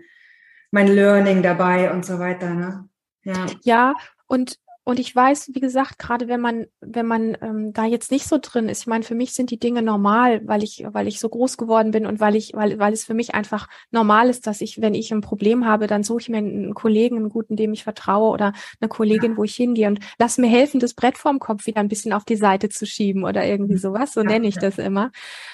mein 0.70 0.88
Learning 0.88 1.42
dabei 1.42 1.92
und 1.92 2.04
so 2.04 2.18
weiter. 2.18 2.54
Ne? 2.54 2.88
Ja. 3.24 3.46
ja, 3.62 3.94
und 4.26 4.58
und 4.84 4.98
ich 4.98 5.14
weiß, 5.14 5.50
wie 5.54 5.60
gesagt, 5.60 5.98
gerade 6.00 6.26
wenn 6.26 6.40
man, 6.40 6.66
wenn 6.80 7.06
man 7.06 7.36
ähm, 7.40 7.72
da 7.72 7.84
jetzt 7.84 8.10
nicht 8.10 8.26
so 8.26 8.38
drin 8.42 8.68
ist, 8.68 8.80
ich 8.80 8.86
meine, 8.88 9.04
für 9.04 9.14
mich 9.14 9.32
sind 9.32 9.50
die 9.50 9.58
Dinge 9.58 9.80
normal, 9.80 10.40
weil 10.44 10.64
ich, 10.64 10.84
weil 10.88 11.06
ich 11.06 11.20
so 11.20 11.28
groß 11.28 11.56
geworden 11.56 11.92
bin 11.92 12.04
und 12.04 12.18
weil 12.18 12.34
ich, 12.34 12.52
weil, 12.54 12.80
weil 12.80 12.92
es 12.92 13.04
für 13.04 13.14
mich 13.14 13.32
einfach 13.32 13.68
normal 13.92 14.28
ist, 14.28 14.48
dass 14.48 14.60
ich, 14.60 14.80
wenn 14.80 14.94
ich 14.94 15.12
ein 15.12 15.20
Problem 15.20 15.66
habe, 15.66 15.86
dann 15.86 16.02
suche 16.02 16.22
ich 16.22 16.28
mir 16.28 16.38
einen 16.38 16.74
Kollegen, 16.74 17.16
einen 17.16 17.28
guten, 17.28 17.54
dem 17.54 17.72
ich 17.72 17.84
vertraue 17.84 18.30
oder 18.30 18.54
eine 18.80 18.88
Kollegin, 18.88 19.32
ja. 19.32 19.36
wo 19.36 19.44
ich 19.44 19.54
hingehe 19.54 19.86
und 19.86 20.00
lass 20.18 20.36
mir 20.36 20.48
helfen, 20.48 20.80
das 20.80 20.94
Brett 20.94 21.16
vorm 21.16 21.38
Kopf 21.38 21.66
wieder 21.66 21.78
ein 21.78 21.88
bisschen 21.88 22.12
auf 22.12 22.24
die 22.24 22.36
Seite 22.36 22.68
zu 22.68 22.84
schieben 22.84 23.22
oder 23.22 23.46
irgendwie 23.46 23.74
mhm. 23.74 23.78
sowas. 23.78 24.12
So 24.12 24.24
nenne 24.24 24.48
ich 24.48 24.56
das 24.56 24.78
immer. 24.78 25.12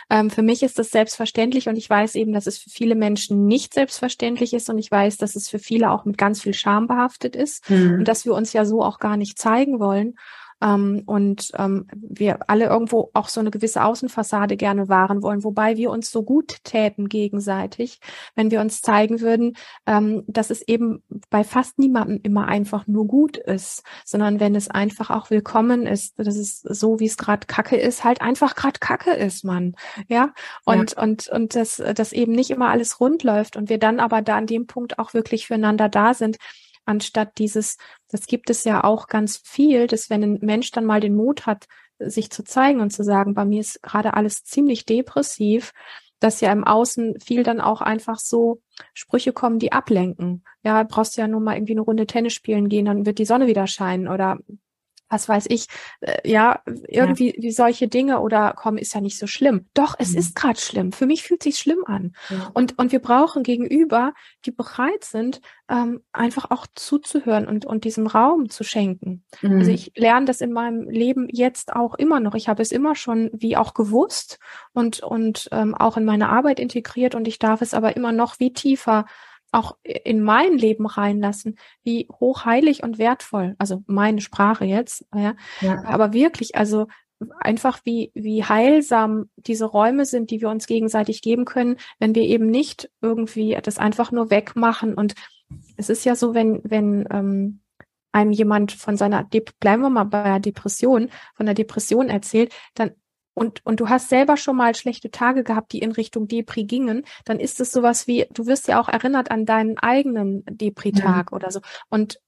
Ähm, 0.08 0.30
für 0.30 0.42
mich 0.42 0.62
ist 0.62 0.78
das 0.78 0.90
selbstverständlich 0.90 1.68
und 1.68 1.76
ich 1.76 1.90
weiß 1.90 2.14
eben, 2.14 2.32
dass 2.32 2.46
es 2.46 2.56
für 2.56 2.70
viele 2.70 2.94
Menschen 2.94 3.46
nicht 3.46 3.74
selbstverständlich 3.74 4.54
ist 4.54 4.70
und 4.70 4.78
ich 4.78 4.90
weiß, 4.90 5.18
dass 5.18 5.36
es 5.36 5.50
für 5.50 5.58
viele 5.58 5.90
auch 5.90 6.06
mit 6.06 6.16
ganz 6.16 6.40
viel 6.40 6.54
Scham 6.54 6.86
behaftet 6.86 7.36
ist 7.36 7.68
mhm. 7.68 7.98
und 7.98 8.08
dass 8.08 8.24
wir 8.24 8.32
uns 8.32 8.54
ja 8.54 8.64
so 8.64 8.82
auch 8.82 8.98
gar 8.98 9.17
nicht 9.18 9.38
zeigen 9.38 9.80
wollen. 9.80 10.14
Ähm, 10.60 11.02
und 11.06 11.52
ähm, 11.56 11.86
wir 11.92 12.38
alle 12.48 12.66
irgendwo 12.66 13.10
auch 13.14 13.28
so 13.28 13.40
eine 13.40 13.50
gewisse 13.50 13.84
Außenfassade 13.84 14.56
gerne 14.56 14.88
wahren 14.88 15.22
wollen, 15.22 15.44
wobei 15.44 15.76
wir 15.76 15.90
uns 15.90 16.10
so 16.10 16.22
gut 16.22 16.64
täten 16.64 17.08
gegenseitig, 17.08 18.00
wenn 18.34 18.50
wir 18.50 18.60
uns 18.60 18.82
zeigen 18.82 19.20
würden, 19.20 19.56
ähm, 19.86 20.24
dass 20.26 20.50
es 20.50 20.62
eben 20.62 21.02
bei 21.30 21.44
fast 21.44 21.78
niemandem 21.78 22.20
immer 22.22 22.48
einfach 22.48 22.86
nur 22.86 23.06
gut 23.06 23.36
ist, 23.36 23.84
sondern 24.04 24.40
wenn 24.40 24.54
es 24.54 24.68
einfach 24.68 25.10
auch 25.10 25.30
willkommen 25.30 25.86
ist, 25.86 26.18
dass 26.18 26.36
es 26.36 26.60
so, 26.60 26.98
wie 26.98 27.06
es 27.06 27.16
gerade 27.16 27.46
Kacke 27.46 27.76
ist, 27.76 28.02
halt 28.02 28.20
einfach 28.20 28.56
gerade 28.56 28.80
Kacke 28.80 29.12
ist, 29.12 29.44
man. 29.44 29.74
Ja. 30.08 30.32
Und, 30.64 30.96
ja. 30.96 31.02
und, 31.02 31.28
und 31.28 31.54
dass, 31.54 31.76
dass 31.94 32.12
eben 32.12 32.32
nicht 32.32 32.50
immer 32.50 32.68
alles 32.68 32.98
rund 33.00 33.22
läuft 33.22 33.56
und 33.56 33.68
wir 33.68 33.78
dann 33.78 34.00
aber 34.00 34.22
da 34.22 34.36
an 34.36 34.46
dem 34.46 34.66
Punkt 34.66 34.98
auch 34.98 35.14
wirklich 35.14 35.46
füreinander 35.46 35.88
da 35.88 36.14
sind 36.14 36.38
anstatt 36.88 37.38
dieses, 37.38 37.76
das 38.10 38.26
gibt 38.26 38.50
es 38.50 38.64
ja 38.64 38.82
auch 38.82 39.06
ganz 39.06 39.36
viel, 39.36 39.86
dass 39.86 40.10
wenn 40.10 40.22
ein 40.22 40.38
Mensch 40.40 40.70
dann 40.70 40.84
mal 40.84 41.00
den 41.00 41.14
Mut 41.14 41.46
hat, 41.46 41.66
sich 41.98 42.30
zu 42.30 42.44
zeigen 42.44 42.80
und 42.80 42.90
zu 42.90 43.04
sagen, 43.04 43.34
bei 43.34 43.44
mir 43.44 43.60
ist 43.60 43.82
gerade 43.82 44.14
alles 44.14 44.44
ziemlich 44.44 44.86
depressiv, 44.86 45.72
dass 46.20 46.40
ja 46.40 46.50
im 46.50 46.64
Außen 46.64 47.20
viel 47.20 47.42
dann 47.42 47.60
auch 47.60 47.80
einfach 47.80 48.18
so 48.18 48.60
Sprüche 48.94 49.32
kommen, 49.32 49.58
die 49.58 49.72
ablenken. 49.72 50.44
Ja, 50.62 50.82
brauchst 50.82 51.16
du 51.16 51.20
ja 51.20 51.28
nur 51.28 51.40
mal 51.40 51.54
irgendwie 51.54 51.74
eine 51.74 51.82
Runde 51.82 52.06
Tennis 52.06 52.32
spielen 52.32 52.68
gehen, 52.68 52.86
dann 52.86 53.06
wird 53.06 53.18
die 53.18 53.24
Sonne 53.24 53.46
wieder 53.46 53.66
scheinen 53.66 54.08
oder 54.08 54.38
was 55.08 55.28
weiß 55.28 55.46
ich, 55.48 55.66
äh, 56.00 56.28
ja, 56.28 56.60
irgendwie 56.88 57.34
ja. 57.36 57.42
wie 57.42 57.50
solche 57.50 57.88
Dinge 57.88 58.20
oder 58.20 58.54
komm, 58.56 58.76
ist 58.76 58.94
ja 58.94 59.00
nicht 59.00 59.18
so 59.18 59.26
schlimm. 59.26 59.66
Doch, 59.74 59.94
es 59.98 60.12
mhm. 60.12 60.18
ist 60.18 60.34
gerade 60.34 60.60
schlimm. 60.60 60.92
Für 60.92 61.06
mich 61.06 61.22
fühlt 61.22 61.42
sich 61.42 61.58
schlimm 61.58 61.84
an. 61.86 62.12
Ja. 62.28 62.50
Und, 62.54 62.78
und 62.78 62.92
wir 62.92 63.00
brauchen 63.00 63.42
Gegenüber, 63.42 64.12
die 64.44 64.50
bereit 64.50 65.04
sind, 65.04 65.40
ähm, 65.70 66.00
einfach 66.12 66.50
auch 66.50 66.66
zuzuhören 66.74 67.46
und, 67.46 67.66
und 67.66 67.84
diesem 67.84 68.06
Raum 68.06 68.48
zu 68.48 68.64
schenken. 68.64 69.24
Also 69.42 69.54
mhm. 69.54 69.68
Also 69.68 69.70
ich 69.70 69.92
lerne 69.96 70.24
das 70.24 70.40
in 70.40 70.52
meinem 70.52 70.88
Leben 70.88 71.28
jetzt 71.30 71.74
auch 71.74 71.94
immer 71.94 72.20
noch. 72.20 72.34
Ich 72.34 72.48
habe 72.48 72.62
es 72.62 72.72
immer 72.72 72.94
schon 72.94 73.30
wie 73.34 73.56
auch 73.56 73.74
gewusst 73.74 74.38
und, 74.72 75.00
und 75.00 75.48
ähm, 75.52 75.74
auch 75.74 75.98
in 75.98 76.06
meine 76.06 76.30
Arbeit 76.30 76.58
integriert 76.58 77.14
und 77.14 77.28
ich 77.28 77.38
darf 77.38 77.60
es 77.60 77.74
aber 77.74 77.96
immer 77.96 78.12
noch 78.12 78.40
wie 78.40 78.52
tiefer 78.52 79.04
auch 79.52 79.76
in 79.82 80.22
mein 80.22 80.58
Leben 80.58 80.86
reinlassen, 80.86 81.58
wie 81.82 82.08
hochheilig 82.12 82.82
und 82.82 82.98
wertvoll, 82.98 83.54
also 83.58 83.82
meine 83.86 84.20
Sprache 84.20 84.64
jetzt, 84.64 85.06
ja, 85.14 85.34
ja. 85.60 85.82
aber 85.84 86.12
wirklich, 86.12 86.56
also 86.56 86.86
einfach 87.40 87.80
wie, 87.84 88.12
wie 88.14 88.44
heilsam 88.44 89.28
diese 89.36 89.64
Räume 89.64 90.04
sind, 90.04 90.30
die 90.30 90.40
wir 90.40 90.50
uns 90.50 90.66
gegenseitig 90.66 91.22
geben 91.22 91.44
können, 91.44 91.76
wenn 91.98 92.14
wir 92.14 92.22
eben 92.22 92.46
nicht 92.46 92.90
irgendwie 93.00 93.58
das 93.62 93.78
einfach 93.78 94.12
nur 94.12 94.30
wegmachen. 94.30 94.94
Und 94.94 95.14
es 95.76 95.88
ist 95.88 96.04
ja 96.04 96.14
so, 96.14 96.34
wenn, 96.34 96.60
wenn 96.64 97.08
ähm, 97.10 97.60
einem 98.12 98.32
jemand 98.32 98.72
von 98.72 98.96
seiner, 98.96 99.28
bleiben 99.60 99.82
wir 99.82 99.90
mal 99.90 100.04
bei 100.04 100.22
der 100.22 100.40
Depression, 100.40 101.10
von 101.34 101.46
der 101.46 101.54
Depression 101.54 102.08
erzählt, 102.08 102.54
dann 102.74 102.92
und, 103.38 103.64
und 103.64 103.80
du 103.80 103.88
hast 103.88 104.08
selber 104.08 104.36
schon 104.36 104.56
mal 104.56 104.74
schlechte 104.74 105.10
Tage 105.10 105.44
gehabt, 105.44 105.72
die 105.72 105.78
in 105.78 105.92
Richtung 105.92 106.28
Depri 106.28 106.64
gingen, 106.64 107.04
dann 107.24 107.40
ist 107.40 107.60
es 107.60 107.72
sowas 107.72 108.06
wie, 108.06 108.26
du 108.32 108.46
wirst 108.46 108.68
ja 108.68 108.80
auch 108.80 108.88
erinnert 108.88 109.30
an 109.30 109.46
deinen 109.46 109.78
eigenen 109.78 110.44
Depri-Tag 110.46 111.30
ja. 111.30 111.36
oder 111.36 111.50
so. 111.50 111.60
Und 111.88 112.18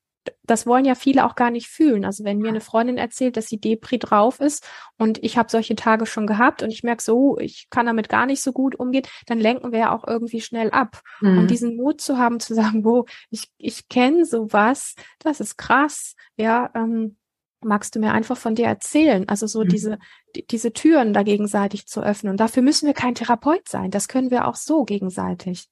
das 0.44 0.66
wollen 0.66 0.84
ja 0.84 0.94
viele 0.94 1.24
auch 1.24 1.34
gar 1.34 1.50
nicht 1.50 1.68
fühlen. 1.68 2.04
Also 2.04 2.24
wenn 2.24 2.38
mir 2.38 2.50
eine 2.50 2.60
Freundin 2.60 2.98
erzählt, 2.98 3.36
dass 3.36 3.46
sie 3.46 3.58
Depri 3.58 3.98
drauf 3.98 4.40
ist 4.40 4.66
und 4.98 5.22
ich 5.22 5.38
habe 5.38 5.50
solche 5.50 5.76
Tage 5.76 6.06
schon 6.06 6.26
gehabt 6.26 6.62
und 6.62 6.70
ich 6.70 6.82
merke 6.82 7.02
so, 7.02 7.38
ich 7.38 7.68
kann 7.70 7.86
damit 7.86 8.08
gar 8.08 8.26
nicht 8.26 8.42
so 8.42 8.52
gut 8.52 8.74
umgehen, 8.74 9.06
dann 9.26 9.38
lenken 9.38 9.72
wir 9.72 9.78
ja 9.78 9.92
auch 9.92 10.06
irgendwie 10.06 10.40
schnell 10.40 10.70
ab. 10.70 11.00
Mhm. 11.20 11.38
Und 11.38 11.50
diesen 11.50 11.76
Mut 11.76 12.00
zu 12.00 12.18
haben, 12.18 12.40
zu 12.40 12.54
sagen, 12.54 12.84
wo 12.84 13.06
ich, 13.30 13.48
ich 13.56 13.88
kenne 13.88 14.24
sowas, 14.24 14.94
das 15.20 15.40
ist 15.40 15.56
krass, 15.56 16.14
ja, 16.36 16.70
ähm, 16.74 17.16
magst 17.62 17.94
du 17.94 18.00
mir 18.00 18.12
einfach 18.12 18.36
von 18.36 18.54
dir 18.54 18.66
erzählen? 18.66 19.28
Also 19.28 19.46
so 19.46 19.64
mhm. 19.64 19.68
diese, 19.68 19.98
die, 20.34 20.46
diese 20.46 20.72
Türen 20.72 21.12
da 21.12 21.22
gegenseitig 21.22 21.86
zu 21.86 22.02
öffnen. 22.02 22.32
Und 22.32 22.40
dafür 22.40 22.62
müssen 22.62 22.86
wir 22.86 22.94
kein 22.94 23.14
Therapeut 23.14 23.68
sein. 23.68 23.90
Das 23.90 24.08
können 24.08 24.30
wir 24.30 24.46
auch 24.46 24.56
so 24.56 24.84
gegenseitig. 24.84 25.68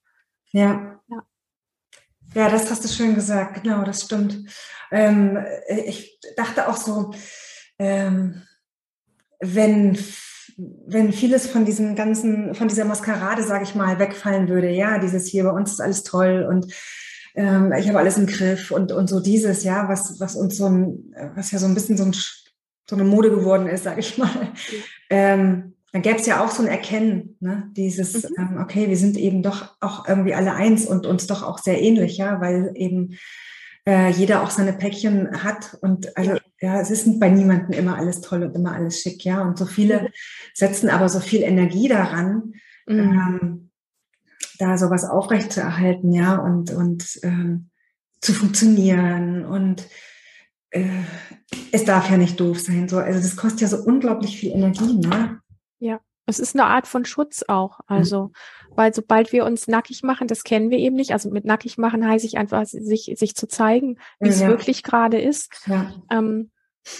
Ja. 0.53 1.01
Ja, 1.09 1.23
ja 2.35 2.49
das 2.51 2.71
hast 2.71 2.85
du 2.85 2.89
schön 2.89 3.15
gesagt. 3.15 3.63
Genau, 3.63 3.85
das 3.85 4.03
stimmt. 4.03 4.51
Ähm, 4.91 5.39
ich 5.69 6.19
dachte 6.37 6.69
auch 6.69 6.77
so, 6.77 7.13
ähm, 7.79 8.43
wenn 9.41 9.99
wenn 10.59 11.13
vieles 11.13 11.47
von 11.47 11.65
diesem 11.65 11.95
ganzen, 11.95 12.55
von 12.55 12.67
dieser 12.67 12.85
Maskerade, 12.85 13.45
sage 13.45 13.63
ich 13.63 13.77
mal, 13.77 14.01
wegfallen 14.01 14.49
würde, 14.49 14.71
ja, 14.71 14.99
dieses 14.99 15.29
hier 15.29 15.45
bei 15.45 15.51
uns 15.51 15.73
ist 15.73 15.81
alles 15.81 16.03
toll 16.03 16.47
und 16.49 16.73
ähm, 17.39 17.73
ich 17.79 17.89
habe 17.89 17.99
alles 17.99 18.19
im 18.19 18.27
Griff 18.27 18.73
und, 18.73 18.91
und 18.91 19.09
so 19.09 19.21
dieses, 19.21 19.63
ja, 19.63 19.89
was, 19.89 20.19
was 20.19 20.35
uns 20.35 20.57
so 20.57 20.67
ein, 20.67 21.15
was 21.37 21.53
ja 21.53 21.61
so 21.61 21.67
ein 21.67 21.75
bisschen 21.75 21.97
so, 21.97 22.05
ein, 22.05 22.13
so 22.13 22.97
eine 22.97 23.05
Mode 23.05 23.31
geworden 23.31 23.69
ist, 23.69 23.85
sage 23.85 24.01
ich 24.01 24.19
mal. 24.19 24.53
Ähm, 25.09 25.75
dann 25.93 26.03
gäbe 26.03 26.19
es 26.19 26.27
ja 26.27 26.45
auch 26.45 26.51
so 26.51 26.63
ein 26.63 26.69
Erkennen, 26.69 27.37
ne? 27.39 27.71
dieses, 27.77 28.29
mhm. 28.29 28.35
ähm, 28.39 28.59
okay, 28.61 28.89
wir 28.89 28.97
sind 28.97 29.17
eben 29.17 29.43
doch 29.43 29.77
auch 29.81 30.09
irgendwie 30.09 30.35
alle 30.35 30.53
eins 30.53 30.85
und 30.85 31.07
uns 31.07 31.29
doch 31.29 31.45
auch 31.45 31.59
sehr 31.59 31.81
ähnlich, 31.81 32.19
ja, 32.19 32.41
weil 32.41 32.73
eben 32.75 33.17
äh, 33.87 34.11
jeder 34.11 34.43
auch 34.43 34.51
seine 34.51 34.73
Päckchen 34.73 35.45
hat 35.45 35.79
und 35.81 36.15
also 36.17 36.37
ja, 36.61 36.81
es 36.81 36.91
ist 36.91 37.21
bei 37.21 37.31
niemandem 37.31 37.79
immer 37.79 37.97
alles 37.97 38.21
toll 38.21 38.43
und 38.43 38.55
immer 38.57 38.75
alles 38.75 39.01
schick, 39.01 39.25
ja, 39.25 39.41
und 39.43 39.57
so 39.57 39.65
viele 39.65 40.11
setzen 40.55 40.91
aber 40.91 41.09
so 41.09 41.21
viel 41.21 41.43
Energie 41.43 41.89
daran, 41.89 42.53
mhm. 42.87 42.99
ähm, 42.99 43.68
da 44.59 44.79
sowas 44.79 45.05
aufrechtzuerhalten, 45.05 46.13
ja, 46.13 46.37
und 46.37 46.71
und 46.71 47.19
ähm, 47.23 47.71
zu 48.21 48.33
funktionieren 48.33 49.45
und 49.45 49.87
äh, 50.71 51.03
es 51.73 51.85
darf 51.85 52.11
ja 52.11 52.17
nicht 52.17 52.39
doof 52.41 52.61
sein, 52.61 52.89
so 52.89 52.99
also 52.99 53.21
das 53.21 53.37
kostet 53.37 53.61
ja 53.63 53.69
so 53.69 53.79
unglaublich 53.79 54.39
viel 54.39 54.53
Energie, 54.53 54.99
ne? 54.99 55.41
Ja, 55.79 56.01
es 56.29 56.39
ist 56.39 56.55
eine 56.55 56.67
Art 56.67 56.87
von 56.87 57.07
Schutz 57.07 57.43
auch. 57.49 57.81
Also, 57.87 58.33
weil 58.75 58.93
sobald 58.93 59.33
wir 59.33 59.47
uns 59.47 59.67
nackig 59.67 60.03
machen, 60.03 60.29
das 60.29 60.45
kennen 60.45 60.69
wir 60.69 60.77
eben 60.77 60.95
nicht. 60.95 61.13
Also 61.13 61.31
mit 61.31 61.47
nackig 61.47 61.79
machen 61.79 62.07
heiße 62.07 62.27
ich 62.27 62.37
einfach, 62.37 62.67
sich, 62.67 63.15
sich 63.17 63.35
zu 63.35 63.49
zeigen, 63.49 63.99
wie 64.21 64.29
ja. 64.29 64.35
es 64.35 64.41
wirklich 64.41 64.83
gerade 64.83 65.19
ist. 65.19 65.51
Ja. 65.67 65.91
Ähm, 66.11 66.51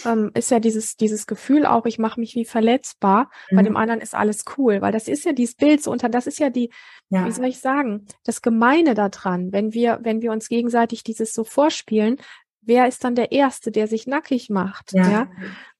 ähm, 0.05 0.31
ist 0.33 0.51
ja 0.51 0.59
dieses, 0.59 0.95
dieses 0.95 1.27
Gefühl 1.27 1.65
auch, 1.65 1.85
ich 1.85 1.99
mache 1.99 2.19
mich 2.19 2.35
wie 2.35 2.45
verletzbar. 2.45 3.29
Mhm. 3.49 3.55
Bei 3.55 3.63
dem 3.63 3.77
anderen 3.77 4.01
ist 4.01 4.15
alles 4.15 4.43
cool, 4.57 4.81
weil 4.81 4.91
das 4.91 5.07
ist 5.07 5.25
ja 5.25 5.33
dieses 5.33 5.55
Bild 5.55 5.83
so 5.83 5.91
unter, 5.91 6.09
das 6.09 6.27
ist 6.27 6.39
ja 6.39 6.49
die, 6.49 6.71
ja. 7.09 7.25
wie 7.25 7.31
soll 7.31 7.45
ich 7.45 7.59
sagen, 7.59 8.05
das 8.23 8.41
Gemeine 8.41 8.93
daran, 8.93 9.51
wenn 9.51 9.73
wir, 9.73 9.99
wenn 10.03 10.21
wir 10.21 10.31
uns 10.31 10.49
gegenseitig 10.49 11.03
dieses 11.03 11.33
so 11.33 11.43
vorspielen, 11.43 12.17
wer 12.61 12.87
ist 12.87 13.03
dann 13.03 13.15
der 13.15 13.31
Erste, 13.31 13.71
der 13.71 13.87
sich 13.87 14.07
nackig 14.07 14.49
macht? 14.49 14.93
Ja. 14.93 15.09
ja? 15.09 15.27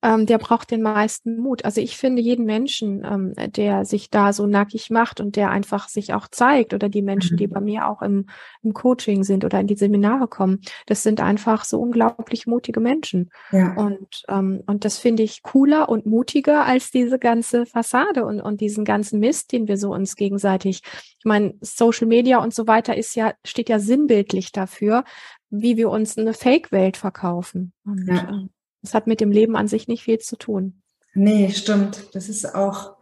Ähm, 0.02 0.26
der 0.26 0.38
braucht 0.38 0.72
den 0.72 0.82
meisten 0.82 1.38
Mut. 1.38 1.66
Also 1.66 1.82
ich 1.82 1.98
finde 1.98 2.22
jeden 2.22 2.46
Menschen, 2.46 3.04
ähm, 3.04 3.34
der 3.52 3.84
sich 3.84 4.10
da 4.10 4.32
so 4.32 4.48
nackig 4.48 4.90
macht 4.90 5.20
und 5.20 5.36
der 5.36 5.52
einfach 5.52 5.90
sich 5.90 6.14
auch 6.14 6.30
zeigt 6.30 6.74
oder 6.74 6.88
die 6.88 7.02
Menschen, 7.02 7.34
mhm. 7.34 7.38
die 7.38 7.48
bei 7.48 7.60
mir 7.60 7.90
auch 7.90 8.02
im, 8.02 8.28
im 8.62 8.74
Coaching 8.74 9.24
sind 9.24 9.44
oder 9.44 9.60
in 9.60 9.68
die 9.68 9.76
Seminare 9.76 10.28
kommen, 10.28 10.62
das 10.86 11.04
sind 11.04 11.20
einfach 11.20 11.66
so 11.66 11.82
unglaublich 11.82 12.48
mutige 12.48 12.80
Menschen. 12.80 13.30
Ja. 13.52 13.74
Und, 13.76 14.24
ähm, 14.30 14.64
und 14.68 14.86
das 14.86 14.98
finde 14.98 15.24
ich 15.24 15.44
cooler 15.44 15.90
und 15.90 16.06
mutiger 16.06 16.66
als 16.66 16.92
diese 16.92 17.20
ganze 17.20 17.66
Fassade 17.66 18.26
und, 18.26 18.40
und 18.40 18.62
diesen 18.62 18.86
ganzen 18.86 19.20
Mist, 19.20 19.52
den 19.52 19.68
wir 19.68 19.78
so 19.78 19.94
uns 19.94 20.16
gegenseitig, 20.16 20.82
ich 20.84 21.26
meine, 21.26 21.56
Social 21.60 22.08
Media 22.08 22.42
und 22.42 22.54
so 22.54 22.68
weiter 22.68 22.96
ist 22.96 23.16
ja, 23.16 23.34
steht 23.44 23.68
ja 23.68 23.80
sinnbildlich 23.80 24.54
dafür, 24.54 25.04
wie 25.50 25.78
wir 25.78 25.90
uns 25.90 26.18
eine 26.18 26.34
Fake-Welt 26.34 26.96
verkaufen. 26.96 27.74
Und 27.84 28.08
ja. 28.08 28.46
Das 28.82 28.94
hat 28.94 29.08
mit 29.08 29.22
dem 29.22 29.32
Leben 29.32 29.56
an 29.56 29.68
sich 29.68 29.88
nicht 29.88 30.04
viel 30.04 30.20
zu 30.20 30.38
tun. 30.38 30.82
Nee, 31.14 31.52
stimmt. 31.52 32.10
Das 32.14 32.30
ist 32.30 32.56
auch, 32.56 32.96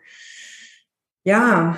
ja, 1.23 1.77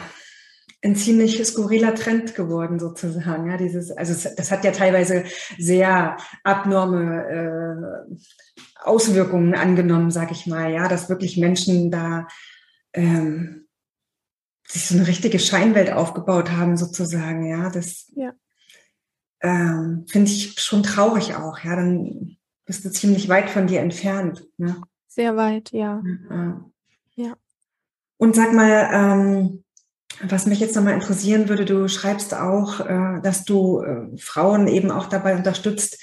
ein 0.82 0.96
ziemlich 0.96 1.44
skurriler 1.46 1.94
Trend 1.96 2.36
geworden 2.36 2.80
sozusagen. 2.80 3.50
Ja, 3.50 3.58
dieses, 3.58 3.92
also 3.92 4.30
das 4.36 4.52
hat 4.52 4.64
ja 4.64 4.72
teilweise 4.72 5.26
sehr 5.58 6.16
abnorme 6.44 7.26
äh, 7.28 8.56
Auswirkungen 8.82 9.56
angenommen, 9.56 10.12
sag 10.12 10.32
ich 10.32 10.48
mal. 10.48 10.72
Ja, 10.72 10.88
dass 10.88 11.10
wirklich 11.10 11.36
Menschen 11.36 11.92
da 11.92 12.28
ähm, 12.94 13.68
sich 14.66 14.88
so 14.88 14.96
eine 14.96 15.08
richtige 15.08 15.40
Scheinwelt 15.40 15.92
aufgebaut 15.92 16.52
haben 16.52 16.78
sozusagen. 16.78 17.46
Ja, 17.46 17.70
das 17.70 18.10
ja 18.16 18.32
ähm, 19.42 20.06
finde 20.08 20.32
ich 20.32 20.60
schon 20.60 20.84
traurig 20.84 21.36
auch. 21.36 21.60
Ja, 21.60 21.76
dann 21.76 22.38
bist 22.70 22.86
du 22.86 22.92
ziemlich 22.92 23.28
weit 23.30 23.50
von 23.50 23.66
dir 23.66 23.80
entfernt. 23.80 24.48
Ne? 24.58 24.80
Sehr 25.08 25.36
weit, 25.36 25.72
ja. 25.72 26.04
Ja. 26.30 26.66
ja. 27.16 27.34
Und 28.18 28.36
sag 28.36 28.54
mal, 28.54 28.90
ähm, 28.94 29.64
was 30.22 30.46
mich 30.46 30.60
jetzt 30.60 30.76
nochmal 30.76 30.94
interessieren 30.94 31.50
würde, 31.50 31.66
du 31.66 31.88
schreibst 31.88 32.36
auch, 32.36 32.80
äh, 32.82 33.22
dass 33.24 33.44
du 33.44 33.82
äh, 33.82 34.16
Frauen 34.20 34.68
eben 34.68 34.92
auch 34.92 35.08
dabei 35.08 35.36
unterstützt, 35.36 36.00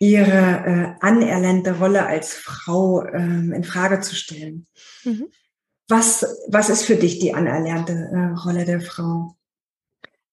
ihre 0.00 0.32
äh, 0.32 0.94
anerlernte 1.00 1.76
Rolle 1.76 2.06
als 2.06 2.32
Frau 2.32 3.04
ähm, 3.04 3.52
in 3.52 3.64
Frage 3.64 4.00
zu 4.00 4.14
stellen. 4.14 4.66
Mhm. 5.04 5.26
Was, 5.88 6.24
was 6.48 6.70
ist 6.70 6.84
für 6.84 6.96
dich 6.96 7.18
die 7.18 7.34
anerlernte 7.34 7.92
äh, 7.92 8.40
Rolle 8.40 8.64
der 8.64 8.80
Frau? 8.80 9.36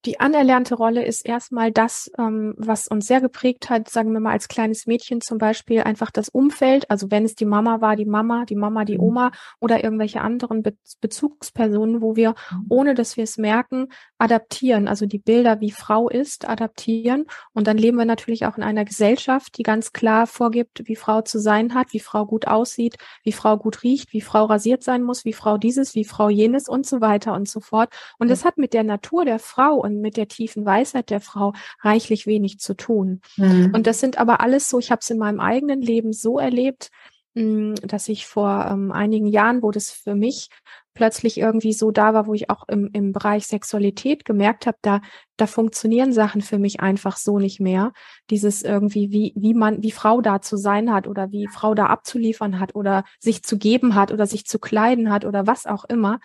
Die 0.06 0.20
anerlernte 0.20 0.76
Rolle 0.76 1.04
ist 1.04 1.26
erstmal 1.26 1.72
das, 1.72 2.12
ähm, 2.18 2.54
was 2.58 2.88
uns 2.88 3.08
sehr 3.08 3.22
geprägt 3.22 3.70
hat, 3.70 3.90
sagen 3.90 4.14
wir 4.14 4.20
mal 4.20 4.32
als 4.32 4.48
kleines 4.48 4.86
Mädchen 4.86 5.22
zum 5.22 5.38
Beispiel, 5.38 5.82
einfach 5.82 6.12
das 6.12 6.30
Umfeld. 6.30 6.90
Also 6.92 7.10
wenn 7.10 7.26
es 7.26 7.36
die 7.36 7.46
Mama 7.46 7.82
war, 7.82 7.96
die 7.96 8.06
Mama, 8.06 8.46
die 8.46 8.56
Mama, 8.56 8.86
die 8.86 8.98
mhm. 8.98 9.04
Oma 9.04 9.32
oder 9.60 9.84
irgendwelche 9.84 10.22
anderen 10.22 10.62
Be 10.62 10.76
Bezugspersonen, 11.02 12.02
wo 12.02 12.16
wir, 12.16 12.36
mhm. 12.52 12.66
ohne 12.70 12.94
dass 12.94 13.18
wir 13.18 13.24
es 13.24 13.38
merken, 13.38 13.88
adaptieren. 14.18 14.88
Also 14.88 15.06
die 15.06 15.18
Bilder, 15.18 15.62
wie 15.62 15.72
Frau 15.72 16.10
ist, 16.10 16.48
adaptieren. 16.48 17.26
Und 17.54 17.68
dann 17.68 17.78
leben 17.78 17.98
wir 17.98 18.06
natürlich 18.06 18.46
auch 18.46 18.58
in 18.58 18.64
einer 18.64 18.86
Gesellschaft, 18.86 19.58
die 19.58 19.64
ganz 19.64 19.94
klar 19.94 20.28
vorgibt, 20.28 20.84
wie 20.86 20.96
Frau 20.96 21.22
zu 21.22 21.40
sein 21.40 21.74
hat, 21.74 21.94
wie 21.94 22.00
Frau 22.00 22.26
gut 22.26 22.48
aussieht, 22.48 22.96
wie 23.24 23.32
Frau 23.32 23.58
gut 23.58 23.84
riecht, 23.84 24.14
wie 24.14 24.22
Frau 24.22 24.46
rasiert 24.46 24.84
sein 24.84 25.04
muss, 25.04 25.26
wie 25.26 25.34
Frau 25.34 25.58
dieses, 25.58 25.96
wie 25.96 26.06
Frau 26.06 26.30
jenes 26.30 26.70
und 26.70 26.86
so 26.86 27.02
weiter 27.02 27.34
und 27.34 27.50
so 27.50 27.60
fort. 27.60 27.90
Und 28.20 28.30
das 28.30 28.46
hat 28.46 28.58
mit 28.58 28.74
der 28.74 28.84
Natur 28.84 29.26
der 29.26 29.40
Frau 29.40 29.76
und 29.76 29.95
mit 30.02 30.18
der 30.18 30.28
tiefen 30.28 30.66
Weisheit 30.66 31.10
der 31.10 31.22
Frau 31.22 31.54
reichlich 31.82 32.28
wenig 32.28 32.60
zu 32.60 32.76
tun. 32.76 33.22
Mhm. 33.38 33.72
Und 33.74 33.88
das 33.88 34.00
sind 34.00 34.18
aber 34.18 34.42
alles 34.42 34.70
so, 34.70 34.80
ich 34.80 34.92
habe 34.92 35.00
es 35.02 35.10
in 35.10 35.18
meinem 35.18 35.40
eigenen 35.40 35.82
Leben 35.82 36.14
so 36.14 36.40
erlebt, 36.40 36.90
hm, 37.36 37.76
dass 37.76 38.08
ich 38.08 38.26
vor 38.26 38.68
ähm, 38.72 38.94
einigen 38.94 39.28
Jahren, 39.28 39.62
wo 39.62 39.72
das 39.72 39.92
für 39.92 40.16
mich 40.16 40.50
plötzlich 40.94 41.38
irgendwie 41.38 41.74
so 41.74 41.92
da 41.92 42.14
war, 42.14 42.28
wo 42.28 42.34
ich 42.34 42.50
auch 42.50 42.68
im, 42.70 42.90
im 42.94 43.12
Bereich 43.12 43.46
Sexualität 43.46 44.24
gemerkt 44.24 44.66
habe, 44.66 44.78
da, 44.82 45.02
da 45.36 45.46
funktionieren 45.46 46.14
Sachen 46.14 46.40
für 46.40 46.58
mich 46.58 46.80
einfach 46.80 47.18
so 47.18 47.38
nicht 47.38 47.60
mehr. 47.60 47.92
Dieses 48.30 48.64
irgendwie, 48.64 49.12
wie, 49.12 49.34
wie 49.36 49.54
man, 49.54 49.84
wie 49.84 49.92
Frau 49.92 50.22
da 50.22 50.42
zu 50.42 50.56
sein 50.56 50.94
hat 50.94 51.08
oder 51.08 51.32
wie 51.32 51.48
Frau 51.48 51.76
da 51.76 51.88
abzuliefern 51.88 52.60
hat 52.60 52.74
oder 52.74 53.04
sich 53.20 53.44
zu 53.44 53.58
geben 53.58 53.96
hat 53.96 54.14
oder 54.14 54.26
sich 54.26 54.46
zu 54.46 54.58
kleiden 54.58 55.12
hat 55.12 55.26
oder 55.26 55.46
was 55.46 55.66
auch 55.66 55.84
immer. 55.84 56.22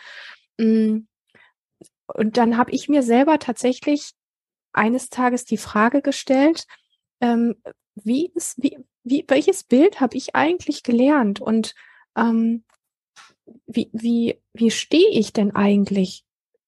Hm, 0.60 1.08
und 2.14 2.36
dann 2.36 2.56
habe 2.56 2.70
ich 2.72 2.88
mir 2.88 3.02
selber 3.02 3.38
tatsächlich 3.38 4.12
eines 4.72 5.10
Tages 5.10 5.44
die 5.44 5.56
Frage 5.56 6.02
gestellt, 6.02 6.66
ähm, 7.20 7.56
wie 7.94 8.30
ist, 8.34 8.62
wie, 8.62 8.78
wie, 9.02 9.24
welches 9.28 9.64
Bild 9.64 10.00
habe 10.00 10.16
ich 10.16 10.34
eigentlich 10.34 10.82
gelernt 10.82 11.40
und 11.40 11.74
ähm, 12.16 12.64
wie, 13.66 13.90
wie, 13.92 14.40
wie 14.52 14.70
stehe 14.70 15.10
ich 15.10 15.32
denn 15.32 15.54
eigentlich 15.54 16.24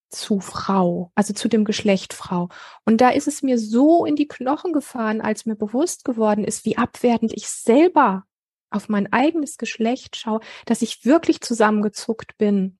zu 0.08 0.40
Frau, 0.40 1.10
also 1.14 1.32
zu 1.32 1.48
dem 1.48 1.64
Geschlecht 1.64 2.12
Frau. 2.12 2.48
Und 2.84 3.00
da 3.00 3.10
ist 3.10 3.28
es 3.28 3.42
mir 3.42 3.58
so 3.58 4.04
in 4.04 4.14
die 4.14 4.28
Knochen 4.28 4.72
gefahren, 4.72 5.20
als 5.20 5.46
mir 5.46 5.56
bewusst 5.56 6.04
geworden 6.04 6.44
ist, 6.44 6.64
wie 6.64 6.76
abwertend 6.76 7.32
ich 7.32 7.48
selber 7.48 8.24
auf 8.70 8.88
mein 8.88 9.12
eigenes 9.12 9.58
Geschlecht 9.58 10.16
schaue, 10.16 10.40
dass 10.66 10.82
ich 10.82 11.04
wirklich 11.04 11.40
zusammengezuckt 11.40 12.36
bin 12.36 12.78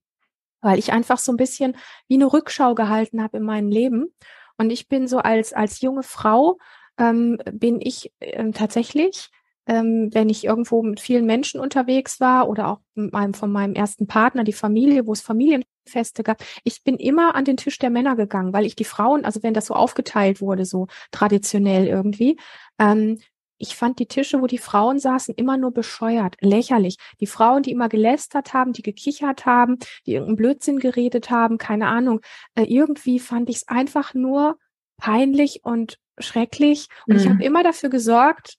weil 0.62 0.79
ich 0.79 0.92
einfach 0.92 1.18
so 1.18 1.33
ein 1.33 1.37
bisschen 1.37 1.77
wie 2.09 2.14
eine 2.14 2.33
Rückschau 2.33 2.75
gehalten 2.75 3.22
habe 3.22 3.37
in 3.37 3.42
meinem 3.42 3.68
Leben. 3.68 4.14
Und 4.57 4.70
ich 4.70 4.88
bin 4.88 5.07
so 5.07 5.18
als, 5.18 5.53
als 5.53 5.81
junge 5.81 6.03
Frau, 6.03 6.59
ähm, 6.98 7.38
bin 7.53 7.81
ich 7.81 8.12
ähm, 8.20 8.53
tatsächlich, 8.53 9.31
ähm, 9.66 10.11
wenn 10.12 10.29
ich 10.29 10.44
irgendwo 10.44 10.83
mit 10.83 11.01
vielen 11.01 11.27
Menschen 11.27 11.61
unterwegs 11.61 12.20
war 12.20 12.48
oder 12.48 12.68
auch 12.68 12.81
mit 12.94 13.12
meinem, 13.12 13.35
von 13.35 13.53
meinem 13.53 13.75
ersten 13.75 14.07
Partner, 14.07 14.44
die 14.44 14.53
Familie, 14.53 15.07
wo 15.07 15.12
es 15.12 15.20
Familienfeste 15.20 16.22
gab, 16.22 16.42
ich 16.64 16.83
bin 16.85 16.96
immer 16.96 17.35
an 17.35 17.44
den 17.44 17.57
Tisch 17.57 17.79
der 17.79 17.90
Männer 17.90 18.16
gegangen, 18.16 18.53
weil 18.53 18.66
ich 18.66 18.77
die 18.77 18.85
Frauen, 18.85 19.25
also 19.25 19.42
wenn 19.42 19.55
das 19.55 19.66
so 19.66 19.75
aufgeteilt 19.75 20.40
wurde, 20.40 20.64
so 20.64 20.88
traditionell 21.11 21.87
irgendwie, 21.87 22.38
ähm, 22.79 23.18
ich 23.62 23.77
fand 23.77 24.01
die 24.01 24.07
Tische, 24.07 24.42
wo 24.42 24.48
die 24.48 24.59
Frauen 24.59 24.98
saßen, 24.98 25.37
immer 25.37 25.57
nur 25.57 25.70
bescheuert, 25.70 26.35
lächerlich. 26.40 26.96
Die 27.20 27.29
Frauen, 27.29 27.62
die 27.62 27.70
immer 27.70 27.88
gelästert 27.88 28.55
haben, 28.55 28.72
die 28.72 28.83
gekichert 28.83 29.46
haben, 29.46 29.79
die 30.05 30.14
irgendeinen 30.14 30.37
Blödsinn 30.37 30.81
geredet 30.81 31.31
haben, 31.31 31.59
keine 31.59 31.87
Ahnung. 31.87 32.22
Äh, 32.57 32.64
irgendwie 32.64 33.20
fand 33.20 33.48
ich 33.48 33.57
es 33.57 33.68
einfach 33.68 34.14
nur 34.14 34.59
peinlich 34.96 35.61
und 35.62 35.98
schrecklich. 36.18 36.88
Und 37.07 37.14
mhm. 37.14 37.20
ich 37.20 37.29
habe 37.29 37.44
immer 37.44 37.62
dafür 37.62 37.88
gesorgt, 37.88 38.57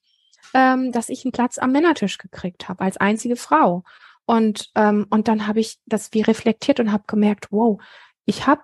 ähm, 0.54 0.90
dass 0.90 1.10
ich 1.10 1.22
einen 1.26 1.32
Platz 1.32 1.58
am 1.58 1.72
Männertisch 1.72 2.16
gekriegt 2.16 2.70
habe, 2.70 2.82
als 2.82 2.96
einzige 2.96 3.36
Frau. 3.36 3.84
Und, 4.24 4.70
ähm, 4.74 5.06
und 5.10 5.28
dann 5.28 5.46
habe 5.46 5.60
ich 5.60 5.76
das 5.84 6.14
wie 6.14 6.22
reflektiert 6.22 6.80
und 6.80 6.92
habe 6.92 7.04
gemerkt, 7.06 7.48
wow, 7.50 7.78
ich 8.24 8.46
habe 8.46 8.62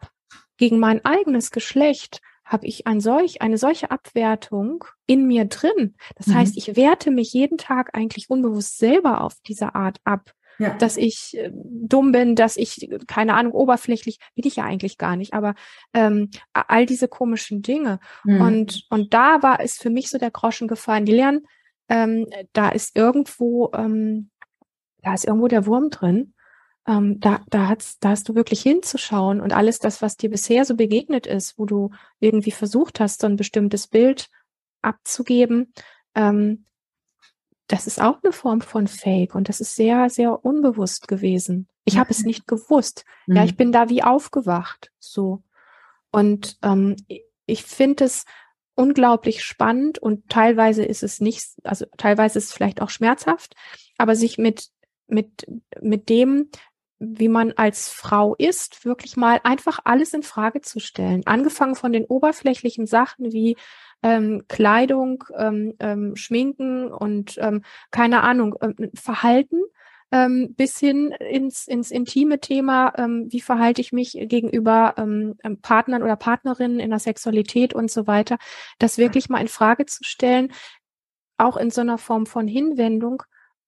gegen 0.56 0.78
mein 0.78 1.04
eigenes 1.04 1.50
Geschlecht 1.50 2.22
habe 2.50 2.66
ich 2.66 2.86
ein 2.88 3.00
solch, 3.00 3.40
eine 3.42 3.58
solche 3.58 3.92
Abwertung 3.92 4.84
in 5.06 5.26
mir 5.26 5.44
drin. 5.44 5.94
Das 6.16 6.26
mhm. 6.26 6.34
heißt, 6.34 6.56
ich 6.56 6.76
werte 6.76 7.12
mich 7.12 7.32
jeden 7.32 7.58
Tag 7.58 7.96
eigentlich 7.96 8.28
unbewusst 8.28 8.78
selber 8.78 9.22
auf 9.22 9.36
diese 9.46 9.74
Art 9.76 9.98
ab. 10.04 10.32
Ja. 10.58 10.74
Dass 10.74 10.98
ich 10.98 11.38
äh, 11.38 11.50
dumm 11.54 12.12
bin, 12.12 12.34
dass 12.34 12.58
ich, 12.58 12.90
keine 13.06 13.32
Ahnung, 13.34 13.52
oberflächlich, 13.52 14.18
bin 14.34 14.46
ich 14.46 14.56
ja 14.56 14.64
eigentlich 14.64 14.98
gar 14.98 15.16
nicht, 15.16 15.32
aber 15.32 15.54
ähm, 15.94 16.28
all 16.52 16.84
diese 16.84 17.08
komischen 17.08 17.62
Dinge. 17.62 17.98
Mhm. 18.24 18.40
Und, 18.42 18.86
und 18.90 19.14
da 19.14 19.42
war 19.42 19.60
es 19.60 19.78
für 19.78 19.88
mich 19.88 20.10
so 20.10 20.18
der 20.18 20.30
Groschen 20.30 20.68
gefallen. 20.68 21.06
Die 21.06 21.14
lernen, 21.14 21.46
ähm, 21.88 22.26
da 22.52 22.68
ist 22.68 22.94
irgendwo, 22.94 23.70
ähm, 23.74 24.30
da 25.02 25.14
ist 25.14 25.24
irgendwo 25.24 25.48
der 25.48 25.64
Wurm 25.64 25.88
drin. 25.88 26.34
Ähm, 26.86 27.20
da, 27.20 27.40
da, 27.50 27.68
hat's, 27.68 27.98
da 27.98 28.10
hast 28.10 28.28
du 28.28 28.34
wirklich 28.34 28.62
hinzuschauen 28.62 29.40
und 29.40 29.52
alles 29.52 29.78
das, 29.78 30.02
was 30.02 30.16
dir 30.16 30.30
bisher 30.30 30.64
so 30.64 30.76
begegnet 30.76 31.26
ist, 31.26 31.58
wo 31.58 31.66
du 31.66 31.90
irgendwie 32.18 32.50
versucht 32.50 33.00
hast, 33.00 33.20
so 33.20 33.26
ein 33.26 33.36
bestimmtes 33.36 33.86
Bild 33.86 34.30
abzugeben, 34.82 35.72
ähm, 36.14 36.64
das 37.70 37.86
ist 37.86 38.00
auch 38.00 38.18
eine 38.22 38.32
Form 38.32 38.62
von 38.62 38.88
Fake 38.88 39.34
und 39.36 39.48
das 39.48 39.60
ist 39.60 39.76
sehr, 39.76 40.10
sehr 40.10 40.44
unbewusst 40.44 41.06
gewesen. 41.06 41.68
Ich 41.84 41.98
habe 41.98 42.10
es 42.10 42.24
nicht 42.24 42.48
gewusst. 42.48 43.04
Mhm. 43.26 43.36
Ja, 43.36 43.44
ich 43.44 43.56
bin 43.56 43.70
da 43.70 43.88
wie 43.88 44.02
aufgewacht. 44.02 44.90
So. 44.98 45.44
Und 46.10 46.58
ähm, 46.62 46.96
ich 47.46 47.62
finde 47.62 48.04
es 48.04 48.24
unglaublich 48.74 49.44
spannend 49.44 49.98
und 49.98 50.28
teilweise 50.28 50.84
ist 50.84 51.02
es 51.02 51.20
nicht, 51.20 51.44
also 51.62 51.86
teilweise 51.96 52.38
ist 52.38 52.46
es 52.46 52.52
vielleicht 52.52 52.82
auch 52.82 52.90
schmerzhaft, 52.90 53.54
aber 53.98 54.16
sich 54.16 54.36
mit, 54.38 54.70
mit, 55.06 55.46
mit 55.80 56.08
dem, 56.08 56.48
wie 57.00 57.28
man 57.28 57.52
als 57.52 57.88
Frau 57.88 58.34
ist, 58.36 58.84
wirklich 58.84 59.16
mal 59.16 59.40
einfach 59.42 59.80
alles 59.84 60.12
in 60.12 60.22
Frage 60.22 60.60
zu 60.60 60.80
stellen. 60.80 61.22
Angefangen 61.24 61.74
von 61.74 61.92
den 61.92 62.04
oberflächlichen 62.04 62.86
Sachen 62.86 63.32
wie 63.32 63.56
ähm, 64.02 64.44
Kleidung, 64.48 65.24
ähm, 65.36 65.74
ähm, 65.80 66.14
Schminken 66.14 66.92
und 66.92 67.38
ähm, 67.38 67.62
keine 67.90 68.22
Ahnung, 68.22 68.54
ähm, 68.60 68.90
Verhalten 68.94 69.60
ähm, 70.12 70.54
bis 70.54 70.78
hin 70.78 71.12
ins, 71.12 71.66
ins 71.68 71.90
intime 71.90 72.40
Thema, 72.40 72.92
ähm, 72.96 73.26
wie 73.30 73.40
verhalte 73.40 73.80
ich 73.80 73.92
mich 73.92 74.12
gegenüber 74.12 74.94
ähm, 74.98 75.36
ähm, 75.42 75.60
Partnern 75.60 76.02
oder 76.02 76.16
Partnerinnen 76.16 76.80
in 76.80 76.90
der 76.90 76.98
Sexualität 76.98 77.74
und 77.74 77.90
so 77.90 78.06
weiter, 78.06 78.38
das 78.78 78.98
wirklich 78.98 79.28
mal 79.28 79.40
in 79.40 79.48
Frage 79.48 79.86
zu 79.86 80.02
stellen, 80.04 80.52
auch 81.38 81.56
in 81.56 81.70
so 81.70 81.80
einer 81.80 81.98
Form 81.98 82.26
von 82.26 82.46
Hinwendung, 82.48 83.22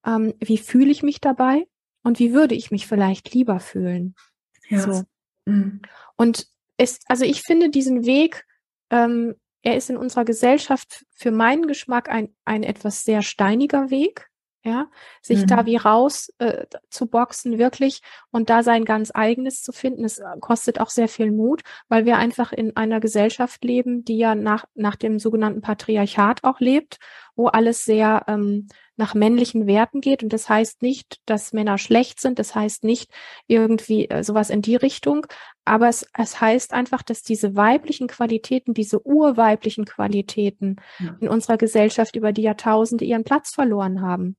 ähm, 0.04 0.34
wie 0.40 0.58
fühle 0.58 0.90
ich 0.90 1.02
mich 1.02 1.20
dabei 1.20 1.66
und 2.02 2.18
wie 2.18 2.32
würde 2.32 2.54
ich 2.54 2.70
mich 2.70 2.86
vielleicht 2.86 3.32
lieber 3.34 3.60
fühlen. 3.60 4.14
Ja. 4.68 4.80
So. 4.80 5.02
Mhm. 5.46 5.82
Und 6.16 6.46
es, 6.76 7.00
also 7.06 7.24
ich 7.24 7.42
finde 7.42 7.70
diesen 7.70 8.04
Weg, 8.04 8.44
ähm, 8.90 9.36
er 9.62 9.76
ist 9.76 9.90
in 9.90 9.96
unserer 9.96 10.24
Gesellschaft 10.24 11.04
für 11.14 11.30
meinen 11.30 11.66
Geschmack 11.66 12.08
ein, 12.08 12.34
ein 12.44 12.62
etwas 12.62 13.04
sehr 13.04 13.22
steiniger 13.22 13.90
Weg 13.90 14.28
ja, 14.64 14.88
sich 15.20 15.40
mhm. 15.40 15.46
da 15.48 15.66
wie 15.66 15.76
raus 15.76 16.32
äh, 16.38 16.66
zu 16.88 17.06
boxen, 17.06 17.58
wirklich 17.58 18.00
und 18.30 18.48
da 18.48 18.62
sein 18.62 18.84
ganz 18.84 19.10
eigenes 19.12 19.62
zu 19.62 19.72
finden. 19.72 20.04
Es 20.04 20.18
äh, 20.18 20.24
kostet 20.40 20.80
auch 20.80 20.90
sehr 20.90 21.08
viel 21.08 21.32
Mut, 21.32 21.62
weil 21.88 22.04
wir 22.04 22.16
einfach 22.16 22.52
in 22.52 22.76
einer 22.76 23.00
Gesellschaft 23.00 23.64
leben, 23.64 24.04
die 24.04 24.18
ja 24.18 24.34
nach, 24.34 24.66
nach 24.74 24.94
dem 24.94 25.18
sogenannten 25.18 25.62
Patriarchat 25.62 26.44
auch 26.44 26.60
lebt, 26.60 26.98
wo 27.36 27.46
alles 27.46 27.84
sehr 27.84 28.24
ähm, 28.28 28.68
nach 28.96 29.14
männlichen 29.14 29.66
Werten 29.66 30.00
geht. 30.00 30.22
Und 30.22 30.32
das 30.32 30.48
heißt 30.48 30.82
nicht, 30.82 31.20
dass 31.26 31.52
Männer 31.52 31.78
schlecht 31.78 32.20
sind, 32.20 32.38
das 32.38 32.54
heißt 32.54 32.84
nicht 32.84 33.10
irgendwie 33.46 34.08
äh, 34.08 34.22
sowas 34.22 34.50
in 34.50 34.62
die 34.62 34.76
Richtung, 34.76 35.26
aber 35.64 35.88
es, 35.88 36.06
es 36.16 36.40
heißt 36.40 36.72
einfach, 36.72 37.02
dass 37.02 37.22
diese 37.22 37.56
weiblichen 37.56 38.06
Qualitäten, 38.06 38.74
diese 38.74 39.04
urweiblichen 39.06 39.84
Qualitäten 39.84 40.76
ja. 40.98 41.16
in 41.20 41.28
unserer 41.28 41.56
Gesellschaft 41.56 42.16
über 42.16 42.32
die 42.32 42.42
Jahrtausende 42.42 43.04
ihren 43.04 43.24
Platz 43.24 43.54
verloren 43.54 44.02
haben. 44.02 44.36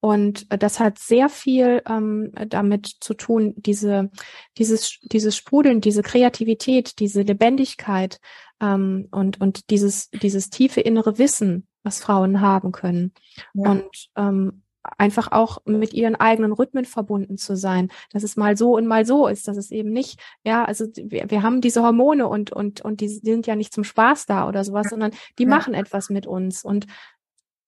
Und 0.00 0.46
äh, 0.50 0.58
das 0.58 0.78
hat 0.78 0.98
sehr 0.98 1.28
viel 1.28 1.82
ähm, 1.88 2.30
damit 2.48 2.86
zu 3.00 3.14
tun, 3.14 3.54
diese, 3.56 4.10
dieses, 4.58 4.98
dieses 5.02 5.36
Sprudeln, 5.36 5.80
diese 5.80 6.02
Kreativität, 6.02 6.98
diese 7.00 7.22
Lebendigkeit 7.22 8.20
ähm, 8.60 9.08
und, 9.10 9.40
und 9.40 9.70
dieses, 9.70 10.10
dieses 10.10 10.50
tiefe 10.50 10.80
innere 10.80 11.18
Wissen, 11.18 11.66
was 11.86 12.00
Frauen 12.00 12.40
haben 12.40 12.72
können. 12.72 13.12
Ja. 13.54 13.70
Und 13.70 14.10
ähm, 14.16 14.62
einfach 14.98 15.32
auch 15.32 15.58
mit 15.64 15.94
ihren 15.94 16.16
eigenen 16.16 16.52
Rhythmen 16.52 16.84
verbunden 16.84 17.38
zu 17.38 17.56
sein, 17.56 17.88
dass 18.12 18.22
es 18.22 18.36
mal 18.36 18.56
so 18.56 18.76
und 18.76 18.86
mal 18.86 19.04
so 19.04 19.26
ist, 19.26 19.48
dass 19.48 19.56
es 19.56 19.70
eben 19.70 19.90
nicht, 19.90 20.20
ja, 20.44 20.64
also 20.64 20.86
wir, 20.96 21.30
wir 21.30 21.42
haben 21.42 21.60
diese 21.60 21.82
Hormone 21.82 22.28
und 22.28 22.52
und 22.52 22.82
und 22.82 23.00
die, 23.00 23.06
die 23.06 23.30
sind 23.32 23.46
ja 23.46 23.56
nicht 23.56 23.72
zum 23.72 23.84
Spaß 23.84 24.26
da 24.26 24.48
oder 24.48 24.64
sowas, 24.64 24.88
sondern 24.90 25.12
die 25.38 25.44
ja. 25.44 25.48
machen 25.48 25.74
etwas 25.74 26.10
mit 26.10 26.26
uns 26.26 26.64
und 26.64 26.86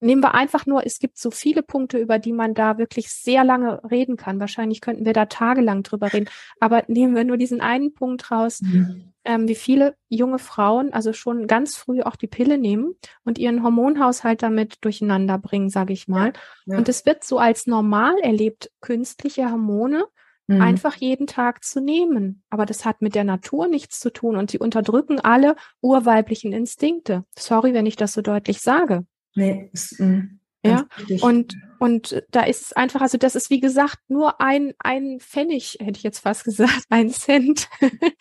nehmen 0.00 0.22
wir 0.22 0.34
einfach 0.34 0.66
nur, 0.66 0.86
es 0.86 0.98
gibt 0.98 1.18
so 1.18 1.30
viele 1.30 1.62
Punkte, 1.62 1.98
über 1.98 2.18
die 2.18 2.32
man 2.32 2.54
da 2.54 2.78
wirklich 2.78 3.10
sehr 3.10 3.44
lange 3.44 3.82
reden 3.90 4.16
kann. 4.16 4.40
Wahrscheinlich 4.40 4.80
könnten 4.80 5.04
wir 5.04 5.12
da 5.12 5.26
tagelang 5.26 5.82
drüber 5.82 6.12
reden. 6.12 6.28
Aber 6.60 6.84
nehmen 6.88 7.14
wir 7.14 7.24
nur 7.24 7.36
diesen 7.36 7.60
einen 7.60 7.94
Punkt 7.94 8.30
raus, 8.30 8.60
mhm. 8.60 9.12
ähm, 9.24 9.48
wie 9.48 9.54
viele 9.54 9.96
junge 10.08 10.38
Frauen 10.38 10.92
also 10.92 11.12
schon 11.12 11.46
ganz 11.46 11.76
früh 11.76 12.02
auch 12.02 12.16
die 12.16 12.26
Pille 12.26 12.58
nehmen 12.58 12.94
und 13.24 13.38
ihren 13.38 13.62
Hormonhaushalt 13.62 14.42
damit 14.42 14.76
durcheinander 14.82 15.38
bringen, 15.38 15.68
sage 15.68 15.92
ich 15.92 16.08
mal. 16.08 16.32
Ja. 16.66 16.74
Ja. 16.74 16.78
Und 16.78 16.88
es 16.88 17.06
wird 17.06 17.24
so 17.24 17.38
als 17.38 17.66
normal 17.66 18.16
erlebt, 18.22 18.70
künstliche 18.80 19.50
Hormone 19.50 20.04
mhm. 20.48 20.60
einfach 20.60 20.96
jeden 20.96 21.26
Tag 21.26 21.62
zu 21.62 21.80
nehmen. 21.80 22.42
Aber 22.50 22.66
das 22.66 22.84
hat 22.84 23.02
mit 23.02 23.14
der 23.14 23.24
Natur 23.24 23.68
nichts 23.68 24.00
zu 24.00 24.10
tun 24.10 24.36
und 24.36 24.50
sie 24.50 24.58
unterdrücken 24.58 25.20
alle 25.20 25.56
urweiblichen 25.80 26.52
Instinkte. 26.52 27.24
Sorry, 27.38 27.74
wenn 27.74 27.86
ich 27.86 27.96
das 27.96 28.12
so 28.12 28.22
deutlich 28.22 28.60
sage. 28.60 29.04
Nee, 29.38 29.70
ist, 29.72 30.00
mh, 30.00 30.06
mm, 30.06 30.38
ja, 30.64 30.86
und, 31.20 31.54
und 31.78 32.24
da 32.30 32.42
ist 32.42 32.62
es 32.62 32.72
einfach, 32.72 33.00
also 33.00 33.16
das 33.16 33.36
ist 33.36 33.48
wie 33.48 33.60
gesagt 33.60 33.98
nur 34.08 34.40
ein, 34.40 34.74
ein 34.80 35.20
Pfennig, 35.20 35.78
hätte 35.80 35.98
ich 35.98 36.02
jetzt 36.02 36.18
fast 36.18 36.42
gesagt, 36.44 36.82
ein 36.88 37.10
Cent 37.10 37.68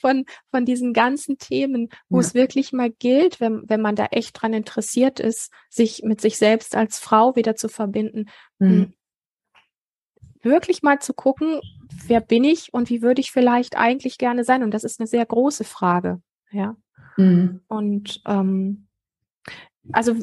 von, 0.00 0.24
von 0.50 0.64
diesen 0.64 0.94
ganzen 0.94 1.36
Themen, 1.36 1.90
wo 2.08 2.16
ja. 2.16 2.26
es 2.26 2.34
wirklich 2.34 2.72
mal 2.72 2.90
gilt, 2.90 3.38
wenn, 3.38 3.68
wenn 3.68 3.82
man 3.82 3.96
da 3.96 4.06
echt 4.06 4.40
dran 4.40 4.54
interessiert 4.54 5.20
ist, 5.20 5.52
sich 5.68 6.02
mit 6.02 6.22
sich 6.22 6.38
selbst 6.38 6.74
als 6.74 6.98
Frau 6.98 7.36
wieder 7.36 7.54
zu 7.54 7.68
verbinden, 7.68 8.30
mhm. 8.58 8.94
wirklich 10.42 10.82
mal 10.82 11.00
zu 11.00 11.12
gucken, 11.12 11.60
wer 12.06 12.22
bin 12.22 12.44
ich 12.44 12.72
und 12.72 12.88
wie 12.88 13.02
würde 13.02 13.20
ich 13.20 13.30
vielleicht 13.30 13.76
eigentlich 13.76 14.16
gerne 14.16 14.44
sein? 14.44 14.62
Und 14.62 14.72
das 14.72 14.84
ist 14.84 15.00
eine 15.00 15.06
sehr 15.06 15.26
große 15.26 15.64
Frage, 15.64 16.22
ja. 16.50 16.76
Mhm. 17.18 17.60
Und 17.68 18.22
ähm, 18.26 18.86
also 19.92 20.16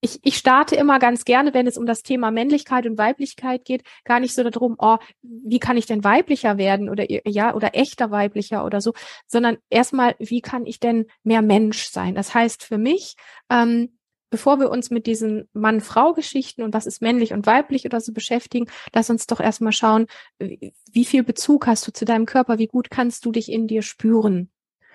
ich, 0.00 0.18
ich 0.22 0.36
starte 0.36 0.76
immer 0.76 0.98
ganz 0.98 1.24
gerne, 1.24 1.52
wenn 1.52 1.66
es 1.66 1.76
um 1.76 1.86
das 1.86 2.02
Thema 2.02 2.30
Männlichkeit 2.30 2.86
und 2.86 2.98
Weiblichkeit 2.98 3.64
geht, 3.64 3.82
gar 4.04 4.20
nicht 4.20 4.34
so 4.34 4.42
darum, 4.42 4.76
oh, 4.78 4.96
wie 5.22 5.58
kann 5.58 5.76
ich 5.76 5.86
denn 5.86 6.04
weiblicher 6.04 6.56
werden 6.58 6.88
oder 6.88 7.04
ja 7.08 7.54
oder 7.54 7.74
echter 7.74 8.10
weiblicher 8.10 8.64
oder 8.64 8.80
so, 8.80 8.94
sondern 9.26 9.58
erstmal, 9.68 10.14
wie 10.18 10.40
kann 10.40 10.64
ich 10.64 10.80
denn 10.80 11.06
mehr 11.22 11.42
Mensch 11.42 11.88
sein? 11.90 12.14
Das 12.14 12.34
heißt 12.34 12.64
für 12.64 12.78
mich, 12.78 13.16
ähm, 13.50 13.98
bevor 14.30 14.58
wir 14.58 14.70
uns 14.70 14.90
mit 14.90 15.06
diesen 15.06 15.48
Mann-Frau-Geschichten 15.52 16.62
und 16.62 16.72
was 16.72 16.86
ist 16.86 17.02
männlich 17.02 17.32
und 17.32 17.46
weiblich 17.46 17.84
oder 17.84 18.00
so 18.00 18.12
beschäftigen, 18.12 18.66
lass 18.94 19.10
uns 19.10 19.26
doch 19.26 19.40
erstmal 19.40 19.72
schauen, 19.72 20.06
wie 20.38 21.04
viel 21.04 21.24
Bezug 21.24 21.66
hast 21.66 21.86
du 21.86 21.92
zu 21.92 22.04
deinem 22.04 22.26
Körper, 22.26 22.58
wie 22.58 22.68
gut 22.68 22.90
kannst 22.90 23.24
du 23.24 23.32
dich 23.32 23.50
in 23.50 23.66
dir 23.66 23.82
spüren? 23.82 24.50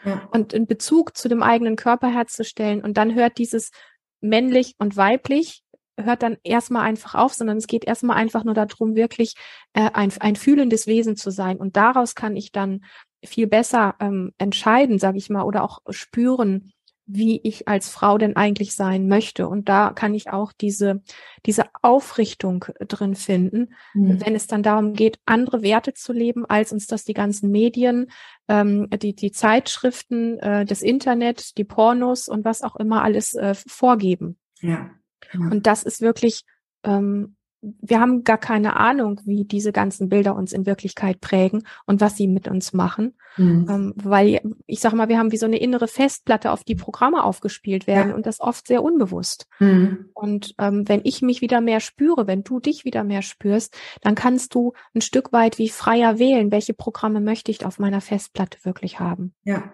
Ja. 0.06 0.28
Und 0.32 0.54
in 0.54 0.68
Bezug 0.68 1.18
zu 1.18 1.28
dem 1.28 1.42
eigenen 1.42 1.76
Körper 1.76 2.08
herzustellen. 2.08 2.82
Und 2.84 2.96
dann 2.96 3.16
hört 3.16 3.40
dieses 3.40 3.72
männlich 4.22 4.76
und 4.78 4.98
weiblich 4.98 5.64
hört 5.98 6.24
dann 6.24 6.38
erstmal 6.44 6.84
einfach 6.84 7.16
auf, 7.16 7.34
sondern 7.34 7.58
es 7.58 7.68
geht 7.68 7.86
erstmal 7.86 8.18
einfach 8.18 8.44
nur 8.44 8.54
darum, 8.54 8.96
wirklich 8.96 9.36
äh, 9.74 9.90
ein, 9.94 10.12
ein 10.20 10.36
fühlendes 10.36 10.88
Wesen 10.88 11.16
zu 11.16 11.32
sein. 11.32 11.58
Und 11.58 11.78
daraus 11.78 12.16
kann 12.16 12.36
ich 12.36 12.52
dann 12.52 12.84
viel 13.24 13.48
besser 13.48 13.96
ähm, 14.00 14.34
entscheiden, 14.38 15.00
sage 15.00 15.18
ich 15.18 15.30
mal, 15.30 15.44
oder 15.44 15.64
auch 15.64 15.80
spüren, 15.90 16.74
wie 17.08 17.40
ich 17.44 17.68
als 17.68 17.90
Frau 17.90 18.18
denn 18.18 18.36
eigentlich 18.36 18.76
sein 18.76 19.08
möchte. 19.08 19.48
Und 19.48 19.70
da 19.70 19.92
kann 19.92 20.14
ich 20.14 20.30
auch 20.32 20.52
diese, 20.52 21.02
diese 21.46 21.66
Aufrichtung 21.82 22.66
drin 22.80 23.16
finden, 23.16 23.74
mhm. 23.94 24.26
wenn 24.26 24.36
es 24.36 24.48
dann 24.48 24.64
darum 24.64 24.94
geht, 24.94 25.20
andere 25.26 25.62
Werte 25.62 25.94
zu 25.94 26.14
leben, 26.14 26.46
als 26.46 26.72
uns 26.72 26.88
das 26.88 27.04
die 27.04 27.14
ganzen 27.14 27.52
Medien, 27.52 28.12
ähm, 28.48 28.90
die, 28.90 29.16
die 29.16 29.32
Zeitschriften, 29.32 30.40
äh, 30.40 30.66
das 30.66 30.82
Internet, 30.82 31.58
die 31.58 31.64
Pornos 31.64 32.28
und 32.28 32.44
was 32.44 32.62
auch 32.62 32.76
immer 32.76 33.04
alles 33.04 33.34
äh, 33.34 33.54
vorgeben. 33.54 34.38
Ja. 34.62 34.90
ja. 35.34 35.40
Und 35.40 35.68
das 35.68 35.84
ist 35.84 36.02
wirklich 36.02 36.44
ähm, 36.84 37.36
wir 37.82 38.00
haben 38.00 38.24
gar 38.24 38.38
keine 38.38 38.76
Ahnung, 38.76 39.22
wie 39.26 39.46
diese 39.46 39.72
ganzen 39.72 40.10
Bilder 40.10 40.36
uns 40.36 40.54
in 40.54 40.66
Wirklichkeit 40.66 41.22
prägen 41.22 41.64
und 41.86 42.02
was 42.02 42.18
sie 42.18 42.28
mit 42.28 42.48
uns 42.48 42.74
machen. 42.74 43.16
Mhm. 43.38 43.68
Ähm, 43.70 43.94
weil 43.96 44.42
ich 44.66 44.80
sage 44.80 44.96
mal, 44.96 45.10
wir 45.10 45.18
haben 45.18 45.32
wie 45.32 45.38
so 45.38 45.46
eine 45.46 45.58
innere 45.58 45.88
Festplatte, 45.88 46.52
auf 46.52 46.64
die 46.64 46.76
Programme 46.76 47.24
aufgespielt 47.24 47.88
werden 47.88 48.10
ja. 48.10 48.16
und 48.16 48.26
das 48.26 48.40
oft 48.40 48.68
sehr 48.68 48.84
unbewusst. 48.84 49.48
Mhm. 49.60 50.10
Und 50.14 50.56
ähm, 50.60 50.88
wenn 50.88 51.02
ich 51.04 51.22
mich 51.22 51.42
wieder 51.42 51.62
mehr 51.62 51.80
spüre, 51.80 52.28
wenn 52.28 52.44
du 52.44 52.60
dich 52.60 52.86
wieder 52.86 53.04
mehr 53.04 53.22
spürst, 53.22 53.76
dann 54.02 54.16
kannst 54.16 54.56
du 54.56 54.74
ein 54.94 55.02
Stück 55.02 55.34
weit 55.34 55.58
wie 55.58 55.70
freier 55.70 56.20
wählen, 56.20 56.52
welche 56.52 56.74
Programme 56.74 57.22
möchte 57.22 57.52
ich 57.52 57.66
auf 57.66 57.80
meiner 57.80 58.02
Festplatte 58.02 58.60
wirklich 58.64 59.00
haben. 59.00 59.34
Ja. 59.44 59.74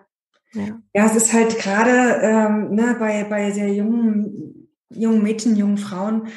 Ja, 0.53 0.79
ja 0.93 1.05
es 1.05 1.15
ist 1.15 1.33
halt 1.33 1.57
gerade 1.57 2.19
ähm, 2.21 2.75
ne, 2.75 2.95
bei, 2.99 3.23
bei 3.23 3.51
sehr 3.51 3.73
jungen, 3.73 4.69
jungen 4.89 5.23
Mädchen, 5.23 5.55
jungen 5.55 5.77
Frauen, 5.77 6.27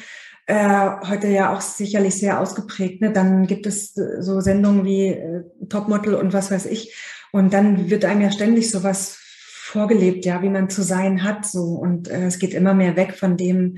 äh, 0.47 0.89
heute 1.07 1.27
ja 1.27 1.55
auch 1.55 1.61
sicherlich 1.61 2.15
sehr 2.15 2.39
ausgeprägt. 2.39 3.01
Ne? 3.01 3.11
Dann 3.11 3.47
gibt 3.47 3.65
es 3.65 3.97
äh, 3.97 4.21
so 4.21 4.41
Sendungen 4.41 4.85
wie 4.85 5.07
äh, 5.07 5.43
Topmodel 5.69 6.15
und 6.15 6.33
was 6.33 6.51
weiß 6.51 6.65
ich. 6.67 6.95
Und 7.31 7.53
dann 7.53 7.89
wird 7.89 8.05
einem 8.05 8.21
ja 8.21 8.31
ständig 8.31 8.69
sowas 8.69 9.17
vorgelebt, 9.19 10.25
ja, 10.25 10.41
wie 10.41 10.49
man 10.49 10.69
zu 10.69 10.83
sein 10.83 11.23
hat. 11.23 11.45
So 11.45 11.63
und 11.63 12.07
äh, 12.07 12.27
es 12.27 12.39
geht 12.39 12.53
immer 12.53 12.73
mehr 12.73 12.95
weg 12.95 13.15
von 13.15 13.37
dem, 13.37 13.77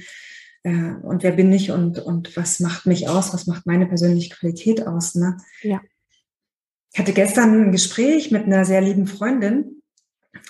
äh, 0.64 0.94
und 1.02 1.24
wer 1.24 1.32
bin 1.32 1.52
ich 1.52 1.72
und, 1.72 2.00
und 2.00 2.36
was 2.36 2.60
macht 2.60 2.86
mich 2.86 3.08
aus, 3.08 3.34
was 3.34 3.48
macht 3.48 3.66
meine 3.66 3.86
persönliche 3.86 4.36
Qualität 4.36 4.86
aus. 4.86 5.16
Ne? 5.16 5.38
Ja. 5.62 5.82
Ich 6.92 7.00
hatte 7.00 7.14
gestern 7.14 7.68
ein 7.68 7.72
Gespräch 7.72 8.32
mit 8.32 8.46
einer 8.46 8.66
sehr 8.66 8.82
lieben 8.82 9.08
Freundin. 9.08 9.82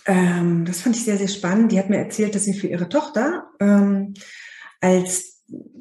Ähm, 0.05 0.65
das 0.65 0.81
fand 0.81 0.95
ich 0.95 1.03
sehr, 1.03 1.17
sehr 1.17 1.27
spannend. 1.27 1.71
Die 1.71 1.79
hat 1.79 1.89
mir 1.89 1.97
erzählt, 1.97 2.33
dass 2.33 2.45
sie 2.45 2.53
für 2.53 2.67
ihre 2.67 2.89
Tochter, 2.89 3.49
ähm, 3.59 4.13
als 4.81 5.36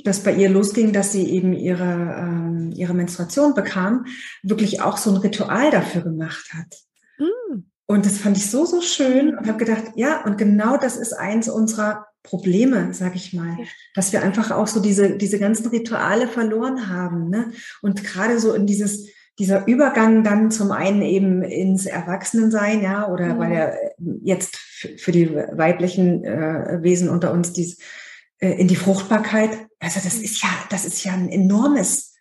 das 0.07 0.21
bei 0.21 0.33
ihr 0.33 0.49
losging, 0.49 0.93
dass 0.93 1.13
sie 1.13 1.29
eben 1.31 1.53
ihre, 1.53 1.85
ähm, 1.85 2.73
ihre 2.75 2.95
Menstruation 2.95 3.55
bekam, 3.55 4.07
wirklich 4.43 4.81
auch 4.81 4.97
so 4.97 5.11
ein 5.11 5.17
Ritual 5.17 5.71
dafür 5.71 6.03
gemacht 6.03 6.53
hat. 6.53 6.75
Mhm. 7.19 7.71
Und 7.87 8.07
das 8.07 8.19
fand 8.19 8.37
ich 8.37 8.51
so, 8.51 8.65
so 8.65 8.81
schön 8.81 9.37
und 9.37 9.47
habe 9.47 9.59
gedacht, 9.59 9.85
ja, 9.95 10.25
und 10.25 10.39
genau 10.39 10.77
das 10.77 10.97
ist 10.97 11.13
eins 11.13 11.49
unserer 11.49 12.07
Probleme, 12.23 12.89
sag 12.93 13.15
ich 13.15 13.33
mal, 13.33 13.57
dass 13.95 14.13
wir 14.13 14.23
einfach 14.23 14.51
auch 14.51 14.67
so 14.67 14.81
diese, 14.81 15.17
diese 15.17 15.39
ganzen 15.39 15.69
Rituale 15.69 16.27
verloren 16.27 16.89
haben. 16.89 17.31
Ne? 17.31 17.53
Und 17.83 18.03
gerade 18.03 18.41
so 18.41 18.53
in 18.55 18.67
dieses, 18.67 19.07
dieser 19.39 19.69
Übergang 19.69 20.25
dann 20.25 20.51
zum 20.51 20.73
einen 20.73 21.03
eben 21.03 21.43
ins 21.43 21.87
Erwachsenensein, 21.87 22.83
ja, 22.83 23.09
oder 23.09 23.35
mhm. 23.35 23.39
weil 23.39 23.53
er 23.53 23.79
jetzt 24.23 24.57
für 24.57 25.13
die 25.13 25.35
weiblichen 25.35 26.25
äh, 26.25 26.79
Wesen 26.83 27.09
unter 27.09 27.33
uns 27.33 27.53
dies 27.53 27.79
äh, 27.79 28.06
in 28.39 28.69
die 28.69 28.77
Fruchtbarkeit, 28.77 29.67
also 29.79 30.01
das 30.03 30.17
ist 30.17 30.43
ja, 30.43 30.49
das 30.71 30.85
ist 30.85 31.05
ja 31.05 31.13
ein 31.13 31.29
enormes 31.29 32.15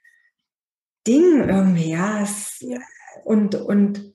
Ding 1.05 1.47
irgendwie, 1.47 1.91
ja. 1.91 2.21
Es, 2.21 2.63
und, 3.23 3.55
und 3.55 4.13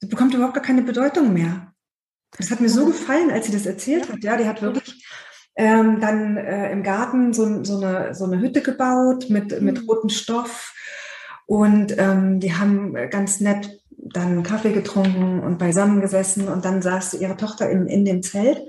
bekommt 0.00 0.34
überhaupt 0.34 0.54
gar 0.54 0.62
keine 0.62 0.82
Bedeutung 0.82 1.32
mehr. 1.32 1.72
Das 2.36 2.50
hat 2.50 2.60
mir 2.60 2.68
so 2.68 2.86
gefallen, 2.86 3.30
als 3.30 3.46
sie 3.46 3.52
das 3.52 3.66
erzählt 3.66 4.10
hat. 4.10 4.22
Ja, 4.22 4.36
die 4.36 4.46
hat 4.46 4.60
wirklich 4.62 5.06
ähm, 5.56 6.00
dann 6.00 6.36
äh, 6.36 6.70
im 6.70 6.82
Garten 6.82 7.32
so, 7.32 7.64
so, 7.64 7.78
eine, 7.78 8.14
so 8.14 8.24
eine 8.24 8.40
Hütte 8.40 8.60
gebaut 8.60 9.30
mit, 9.30 9.60
mit 9.62 9.82
mhm. 9.82 9.88
rotem 9.88 10.10
Stoff. 10.10 10.74
Und 11.46 11.96
ähm, 11.96 12.40
die 12.40 12.54
haben 12.54 12.94
ganz 13.10 13.40
nett 13.40 13.80
dann 13.90 14.42
Kaffee 14.42 14.72
getrunken 14.72 15.40
und 15.40 15.58
beisammen 15.58 16.00
gesessen. 16.00 16.48
Und 16.48 16.64
dann 16.64 16.82
saß 16.82 17.14
ihre 17.14 17.36
Tochter 17.36 17.70
in, 17.70 17.86
in 17.86 18.04
dem 18.04 18.22
Zelt. 18.22 18.60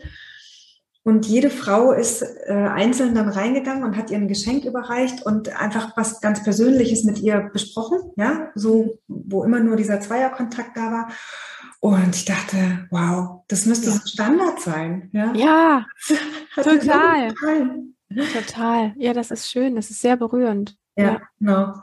Und 1.08 1.26
jede 1.26 1.50
Frau 1.50 1.94
ist 1.94 2.22
äh, 2.22 2.52
einzeln 2.52 3.16
dann 3.16 3.30
reingegangen 3.30 3.86
und 3.86 3.96
hat 3.96 4.12
ihr 4.12 4.18
ein 4.18 4.28
Geschenk 4.28 4.66
überreicht 4.66 5.26
und 5.26 5.58
einfach 5.58 5.96
was 5.96 6.20
ganz 6.20 6.44
Persönliches 6.44 7.06
mit 7.06 7.20
ihr 7.20 7.50
besprochen, 7.54 8.12
ja, 8.18 8.52
so, 8.56 9.00
wo 9.08 9.46
immer 9.46 9.62
nur 9.62 9.78
dieser 9.78 10.02
Zweierkontakt 10.02 10.76
da 10.76 10.92
war. 10.92 11.12
Und 11.80 12.14
ich 12.14 12.26
dachte, 12.26 12.90
wow, 12.92 13.42
das 13.48 13.66
müsste 13.66 13.88
ja. 13.88 13.94
so 13.94 14.06
Standard 14.06 14.60
sein. 14.60 15.10
Ja, 15.14 15.34
ja 15.34 15.86
total. 16.56 17.34
Total. 18.34 18.94
Ja, 18.98 19.14
das 19.14 19.32
ist 19.32 19.50
schön. 19.50 19.78
Das 19.78 19.90
ist 19.90 20.02
sehr 20.02 20.18
berührend. 20.18 20.76
Ja, 20.98 21.04
ja. 21.06 21.22
genau. 21.40 21.74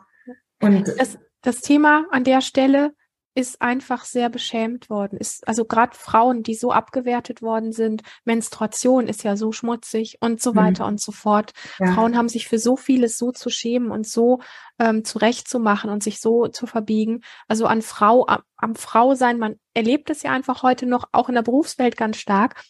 Und 0.60 0.86
das, 0.98 1.16
das 1.40 1.62
Thema 1.62 2.04
an 2.10 2.24
der 2.24 2.42
Stelle 2.42 2.92
ist 3.34 3.60
einfach 3.60 4.04
sehr 4.04 4.28
beschämt 4.28 4.88
worden. 4.88 5.18
Ist, 5.18 5.46
also 5.48 5.64
gerade 5.64 5.96
Frauen, 5.96 6.42
die 6.42 6.54
so 6.54 6.70
abgewertet 6.70 7.42
worden 7.42 7.72
sind, 7.72 8.02
Menstruation 8.24 9.08
ist 9.08 9.24
ja 9.24 9.36
so 9.36 9.50
schmutzig 9.50 10.18
und 10.20 10.40
so 10.40 10.52
mhm. 10.52 10.56
weiter 10.56 10.86
und 10.86 11.00
so 11.00 11.10
fort. 11.10 11.52
Ja. 11.78 11.92
Frauen 11.92 12.16
haben 12.16 12.28
sich 12.28 12.46
für 12.46 12.58
so 12.58 12.76
vieles 12.76 13.18
so 13.18 13.32
zu 13.32 13.50
schämen 13.50 13.90
und 13.90 14.06
so 14.06 14.40
ähm, 14.78 15.04
zurechtzumachen 15.04 15.90
und 15.90 16.02
sich 16.02 16.20
so 16.20 16.46
zu 16.46 16.66
verbiegen. 16.66 17.22
Also 17.48 17.66
an 17.66 17.82
Frau, 17.82 18.26
am, 18.26 18.42
am 18.56 18.76
Frau 18.76 19.14
sein, 19.14 19.38
man 19.38 19.56
erlebt 19.74 20.10
es 20.10 20.22
ja 20.22 20.30
einfach 20.30 20.62
heute 20.62 20.86
noch, 20.86 21.08
auch 21.10 21.28
in 21.28 21.34
der 21.34 21.42
Berufswelt 21.42 21.96
ganz 21.96 22.18
stark, 22.18 22.62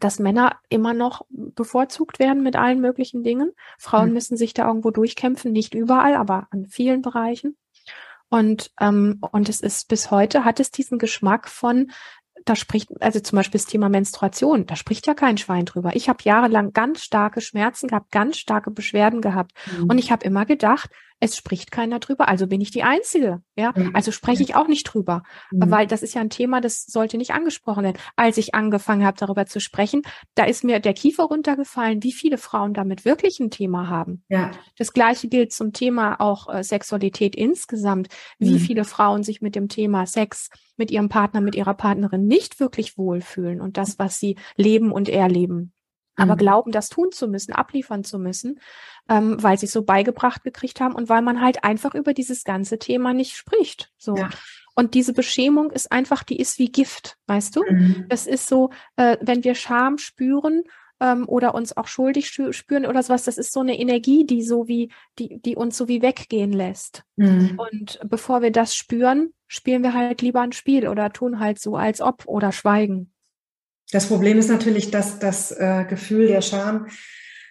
dass 0.00 0.18
Männer 0.18 0.58
immer 0.68 0.94
noch 0.94 1.22
bevorzugt 1.30 2.18
werden 2.18 2.42
mit 2.42 2.56
allen 2.56 2.80
möglichen 2.80 3.22
Dingen. 3.22 3.52
Frauen 3.78 4.08
mhm. 4.08 4.14
müssen 4.14 4.36
sich 4.36 4.52
da 4.52 4.66
irgendwo 4.66 4.90
durchkämpfen, 4.90 5.52
nicht 5.52 5.74
überall, 5.74 6.14
aber 6.14 6.48
an 6.50 6.66
vielen 6.66 7.00
Bereichen. 7.00 7.56
Und, 8.32 8.70
ähm, 8.80 9.18
und 9.20 9.50
es 9.50 9.60
ist 9.60 9.88
bis 9.88 10.10
heute, 10.10 10.46
hat 10.46 10.58
es 10.58 10.70
diesen 10.70 10.98
Geschmack 10.98 11.50
von, 11.50 11.92
da 12.46 12.56
spricht, 12.56 12.88
also 13.02 13.20
zum 13.20 13.36
Beispiel 13.36 13.60
das 13.60 13.66
Thema 13.66 13.90
Menstruation, 13.90 14.64
da 14.64 14.74
spricht 14.74 15.06
ja 15.06 15.12
kein 15.12 15.36
Schwein 15.36 15.66
drüber. 15.66 15.90
Ich 15.92 16.08
habe 16.08 16.24
jahrelang 16.24 16.72
ganz 16.72 17.04
starke 17.04 17.42
Schmerzen 17.42 17.88
gehabt, 17.88 18.10
ganz 18.10 18.38
starke 18.38 18.70
Beschwerden 18.70 19.20
gehabt. 19.20 19.52
Mhm. 19.76 19.90
Und 19.90 19.98
ich 19.98 20.10
habe 20.10 20.24
immer 20.24 20.46
gedacht, 20.46 20.88
es 21.22 21.36
spricht 21.36 21.70
keiner 21.70 22.00
drüber, 22.00 22.26
also 22.26 22.48
bin 22.48 22.60
ich 22.60 22.72
die 22.72 22.82
Einzige. 22.82 23.42
Ja, 23.54 23.72
mhm. 23.76 23.92
also 23.94 24.10
spreche 24.10 24.42
ich 24.42 24.56
auch 24.56 24.66
nicht 24.66 24.82
drüber, 24.82 25.22
mhm. 25.52 25.70
weil 25.70 25.86
das 25.86 26.02
ist 26.02 26.14
ja 26.14 26.20
ein 26.20 26.30
Thema, 26.30 26.60
das 26.60 26.84
sollte 26.84 27.16
nicht 27.16 27.30
angesprochen 27.30 27.84
werden. 27.84 27.96
Als 28.16 28.38
ich 28.38 28.56
angefangen 28.56 29.06
habe, 29.06 29.16
darüber 29.16 29.46
zu 29.46 29.60
sprechen, 29.60 30.02
da 30.34 30.44
ist 30.44 30.64
mir 30.64 30.80
der 30.80 30.94
Kiefer 30.94 31.22
runtergefallen, 31.22 32.02
wie 32.02 32.10
viele 32.10 32.38
Frauen 32.38 32.74
damit 32.74 33.04
wirklich 33.04 33.38
ein 33.38 33.52
Thema 33.52 33.88
haben. 33.88 34.24
Ja. 34.28 34.50
Das 34.76 34.92
Gleiche 34.92 35.28
gilt 35.28 35.52
zum 35.52 35.72
Thema 35.72 36.20
auch 36.20 36.52
äh, 36.52 36.64
Sexualität 36.64 37.36
insgesamt, 37.36 38.08
wie 38.40 38.54
mhm. 38.54 38.58
viele 38.58 38.84
Frauen 38.84 39.22
sich 39.22 39.40
mit 39.40 39.54
dem 39.54 39.68
Thema 39.68 40.06
Sex 40.06 40.50
mit 40.76 40.90
ihrem 40.90 41.08
Partner, 41.08 41.40
mit 41.40 41.54
ihrer 41.54 41.74
Partnerin 41.74 42.26
nicht 42.26 42.58
wirklich 42.58 42.98
wohlfühlen 42.98 43.60
und 43.60 43.76
das, 43.76 44.00
was 44.00 44.18
sie 44.18 44.36
leben 44.56 44.90
und 44.90 45.08
erleben 45.08 45.72
aber 46.16 46.34
mhm. 46.34 46.38
glauben, 46.38 46.72
das 46.72 46.88
tun 46.88 47.10
zu 47.12 47.28
müssen, 47.28 47.52
abliefern 47.52 48.04
zu 48.04 48.18
müssen, 48.18 48.60
ähm, 49.08 49.42
weil 49.42 49.58
sie 49.58 49.66
es 49.66 49.72
so 49.72 49.82
beigebracht 49.82 50.44
gekriegt 50.44 50.80
haben 50.80 50.94
und 50.94 51.08
weil 51.08 51.22
man 51.22 51.40
halt 51.40 51.64
einfach 51.64 51.94
über 51.94 52.14
dieses 52.14 52.44
ganze 52.44 52.78
Thema 52.78 53.14
nicht 53.14 53.36
spricht. 53.36 53.90
So. 53.96 54.16
Ja. 54.16 54.30
Und 54.74 54.94
diese 54.94 55.12
Beschämung 55.12 55.70
ist 55.70 55.92
einfach, 55.92 56.22
die 56.22 56.38
ist 56.38 56.58
wie 56.58 56.72
Gift, 56.72 57.18
weißt 57.26 57.56
du? 57.56 57.62
Mhm. 57.68 58.06
Das 58.08 58.26
ist 58.26 58.46
so, 58.46 58.70
äh, 58.96 59.16
wenn 59.20 59.44
wir 59.44 59.54
Scham 59.54 59.98
spüren 59.98 60.62
ähm, 61.00 61.28
oder 61.28 61.54
uns 61.54 61.76
auch 61.76 61.88
schuldig 61.88 62.28
spüren 62.28 62.86
oder 62.86 63.02
sowas, 63.02 63.24
das 63.24 63.36
ist 63.36 63.52
so 63.52 63.60
eine 63.60 63.78
Energie, 63.78 64.24
die 64.24 64.42
so 64.42 64.68
wie, 64.68 64.90
die, 65.18 65.40
die 65.42 65.56
uns 65.56 65.76
so 65.76 65.88
wie 65.88 66.00
weggehen 66.00 66.52
lässt. 66.52 67.04
Mhm. 67.16 67.58
Und 67.58 68.00
bevor 68.04 68.40
wir 68.40 68.50
das 68.50 68.74
spüren, 68.74 69.34
spielen 69.46 69.82
wir 69.82 69.92
halt 69.92 70.22
lieber 70.22 70.40
ein 70.40 70.52
Spiel 70.52 70.88
oder 70.88 71.12
tun 71.12 71.38
halt 71.38 71.58
so, 71.58 71.76
als 71.76 72.00
ob 72.00 72.26
oder 72.26 72.52
schweigen. 72.52 73.11
Das 73.92 74.08
Problem 74.08 74.38
ist 74.38 74.48
natürlich, 74.48 74.90
dass 74.90 75.18
das 75.18 75.52
äh, 75.52 75.84
Gefühl 75.88 76.26
der 76.26 76.40
Scham 76.40 76.88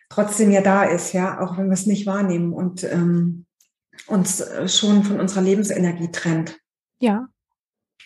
trotzdem 0.10 0.52
ja 0.52 0.62
da 0.62 0.84
ist, 0.84 1.14
ja, 1.14 1.40
auch 1.40 1.58
wenn 1.58 1.68
wir 1.68 1.74
es 1.74 1.86
nicht 1.86 2.06
wahrnehmen 2.06 2.52
und 2.52 2.84
ähm, 2.84 3.46
uns 4.08 4.42
äh, 4.42 4.68
schon 4.68 5.04
von 5.04 5.20
unserer 5.20 5.42
Lebensenergie 5.42 6.12
trennt. 6.12 6.60
Ja. 7.00 7.28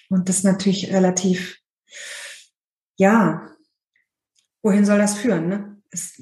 Und 0.10 0.30
das 0.30 0.38
ist 0.38 0.44
natürlich 0.44 0.94
relativ, 0.94 1.60
ja, 2.98 3.50
wohin 4.62 4.86
soll 4.86 4.98
das 4.98 5.18
führen? 5.18 5.48
Ne? 5.48 5.82
Es 5.90 6.22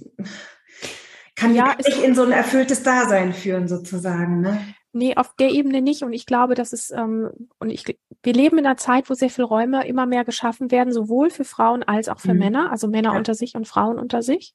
kann 1.36 1.56
ja 1.56 1.76
nicht 1.76 2.04
in 2.04 2.13
so 2.13 2.23
ein 2.23 2.32
erfülltes 2.32 2.84
Dasein 2.84 3.34
führen, 3.34 3.67
sozusagen. 3.67 4.39
Ne? 4.41 4.76
Nee, 4.95 5.15
auf 5.15 5.36
der 5.38 5.49
Ebene 5.49 5.82
nicht. 5.82 6.03
Und 6.03 6.13
ich 6.13 6.27
glaube, 6.27 6.53
dass 6.53 6.71
es, 6.71 6.91
ähm, 6.91 7.49
und 7.58 7.71
ich, 7.71 7.97
wir 8.21 8.34
leben 8.34 8.60
in 8.60 8.67
einer 8.67 8.77
Zeit, 8.77 9.10
wo 9.10 9.15
sehr 9.15 9.32
viele 9.32 9.47
Räume 9.47 9.88
immer 9.88 10.06
mehr 10.06 10.23
geschaffen 10.23 10.69
werden, 10.69 10.93
sowohl 10.93 11.32
für 11.32 11.45
Frauen 11.45 11.82
als 11.82 12.10
auch 12.10 12.19
für 12.19 12.36
mhm. 12.36 12.39
Männer, 12.39 12.71
also 12.71 12.88
Männer 12.88 13.13
ja. 13.13 13.17
unter 13.17 13.34
sich 13.34 13.56
und 13.56 13.67
Frauen 13.67 13.97
unter 13.97 14.21
sich. 14.21 14.53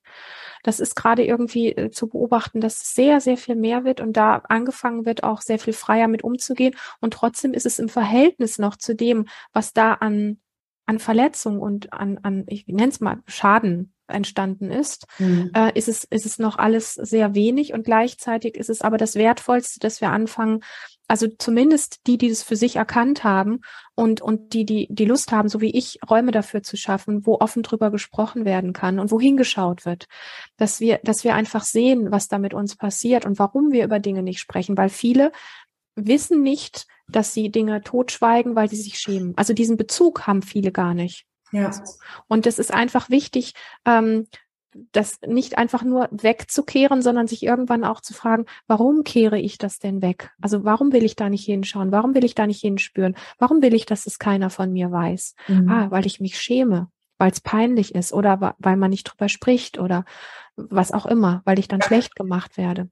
Das 0.63 0.79
ist 0.79 0.95
gerade 0.95 1.25
irgendwie 1.25 1.73
äh, 1.73 1.91
zu 1.91 2.09
beobachten, 2.09 2.61
dass 2.61 2.77
es 2.77 2.95
sehr, 2.95 3.21
sehr 3.21 3.37
viel 3.37 3.57
mehr 3.57 3.83
wird 3.83 4.01
und 4.01 4.13
da 4.13 4.37
angefangen 4.49 5.05
wird, 5.05 5.25
auch 5.25 5.41
sehr 5.41 5.59
viel 5.59 5.73
freier 5.73 6.07
mit 6.07 6.23
umzugehen. 6.23 6.77
Und 7.01 7.15
trotzdem 7.15 7.53
ist 7.53 7.67
es 7.67 7.81
im 7.81 7.89
Verhältnis 7.89 8.59
noch 8.59 8.77
zu 8.77 8.95
dem, 8.95 9.27
was 9.53 9.73
da 9.73 9.95
an, 9.95 10.39
an 10.87 11.01
Verletzung 11.01 11.59
und 11.59 11.93
an, 11.93 12.21
an 12.23 12.45
ich 12.47 12.69
nenne 12.69 12.91
es 12.91 13.01
mal 13.01 13.23
Schaden 13.27 13.93
entstanden 14.09 14.71
ist, 14.71 15.07
mhm. 15.19 15.51
äh, 15.55 15.71
ist 15.77 15.89
es, 15.89 16.05
ist 16.05 16.27
es 16.27 16.39
noch 16.39 16.59
alles 16.59 16.95
sehr 16.95 17.35
wenig 17.35 17.73
und 17.73 17.85
gleichzeitig 17.85 18.57
ist 18.57 18.71
es 18.71 18.83
aber 18.83 18.97
das 18.97 19.15
Wertvollste, 19.15 19.81
dass 19.81 20.01
wir 20.01 20.11
anfangen, 20.11 20.61
also 21.09 21.27
zumindest 21.27 22.07
die, 22.07 22.19
die 22.19 22.29
das 22.29 22.43
für 22.43 22.57
sich 22.57 22.77
erkannt 22.77 23.25
haben 23.25 23.61
und, 23.95 24.21
und 24.21 24.53
die, 24.53 24.67
die, 24.67 24.89
die 24.91 25.07
Lust 25.07 25.33
haben, 25.33 25.49
so 25.49 25.61
wie 25.61 25.71
ich, 25.71 25.99
Räume 26.09 26.33
dafür 26.33 26.63
zu 26.63 26.77
schaffen, 26.77 27.27
wo 27.27 27.39
offen 27.41 27.63
drüber 27.63 27.91
gesprochen 27.91 28.45
werden 28.45 28.75
kann 28.75 28.99
und 28.99 29.11
wohin 29.11 29.39
geschaut 29.39 29.87
wird, 29.87 30.07
dass 30.59 30.81
wir, 30.81 31.01
dass 31.03 31.25
wir 31.25 31.35
einfach 31.35 31.65
sehen, 31.65 32.11
was 32.11 32.29
da 32.29 32.39
mit 32.39 32.53
uns 32.53 32.77
passiert 32.77 33.25
und 33.25 33.39
warum 33.39 33.73
wir 33.73 33.85
über 33.85 34.01
Dinge 34.01 34.23
nicht 34.23 34.41
sprechen, 34.41 34.77
weil 34.77 34.91
viele 34.91 35.33
wissen 35.95 36.43
nicht, 36.43 36.87
dass 37.09 37.33
sie 37.33 37.51
Dinge 37.51 37.83
totschweigen, 37.83 38.55
weil 38.55 38.69
sie 38.69 38.77
sich 38.77 38.99
schämen. 38.99 39.33
Also 39.37 39.55
diesen 39.55 39.77
Bezug 39.77 40.27
haben 40.27 40.43
viele 40.43 40.73
gar 40.73 40.95
nicht. 40.95 41.28
Ja. 41.53 41.71
Und 42.27 42.47
es 42.47 42.59
ist 42.59 42.73
einfach 42.73 43.11
wichtig, 43.11 43.55
ähm, 43.85 44.27
das 44.93 45.19
nicht 45.27 45.59
einfach 45.59 45.83
nur 45.83 46.09
wegzukehren, 46.11 47.03
sondern 47.03 47.27
sich 47.27 47.43
irgendwann 47.43 47.85
auch 47.85 48.01
zu 48.01 48.15
fragen, 48.15 48.45
warum 48.67 49.03
kehre 49.03 49.39
ich 49.39 49.59
das 49.59 49.79
denn 49.79 50.03
weg? 50.03 50.31
Also 50.41 50.65
warum 50.65 50.93
will 50.93 51.05
ich 51.05 51.17
da 51.17 51.29
nicht 51.29 51.45
hinschauen? 51.45 51.91
Warum 51.91 52.15
will 52.15 52.25
ich 52.25 52.35
da 52.35 52.47
nicht 52.47 52.61
hinspüren? 52.61 53.17
Warum 53.39 53.63
will 53.63 53.75
ich, 53.75 53.87
dass 53.87 54.07
es 54.07 54.19
keiner 54.19 54.51
von 54.51 54.73
mir 54.73 54.91
weiß? 54.91 55.35
Mhm. 55.49 55.69
Ah, 55.69 55.91
weil 55.91 56.07
ich 56.07 56.21
mich 56.21 56.39
schäme, 56.39 56.89
weil 57.17 57.31
es 57.31 57.41
peinlich 57.41 57.95
ist 57.95 58.13
oder 58.13 58.55
weil 58.59 58.77
man 58.77 58.91
nicht 58.91 59.05
drüber 59.05 59.29
spricht 59.29 59.79
oder 59.79 60.05
was 60.57 60.93
auch 60.93 61.07
immer, 61.07 61.43
weil 61.45 61.59
ich 61.59 61.69
dann 61.69 61.81
ja. 61.81 61.87
schlecht 61.87 62.15
gemacht 62.15 62.57
werde. 62.57 62.91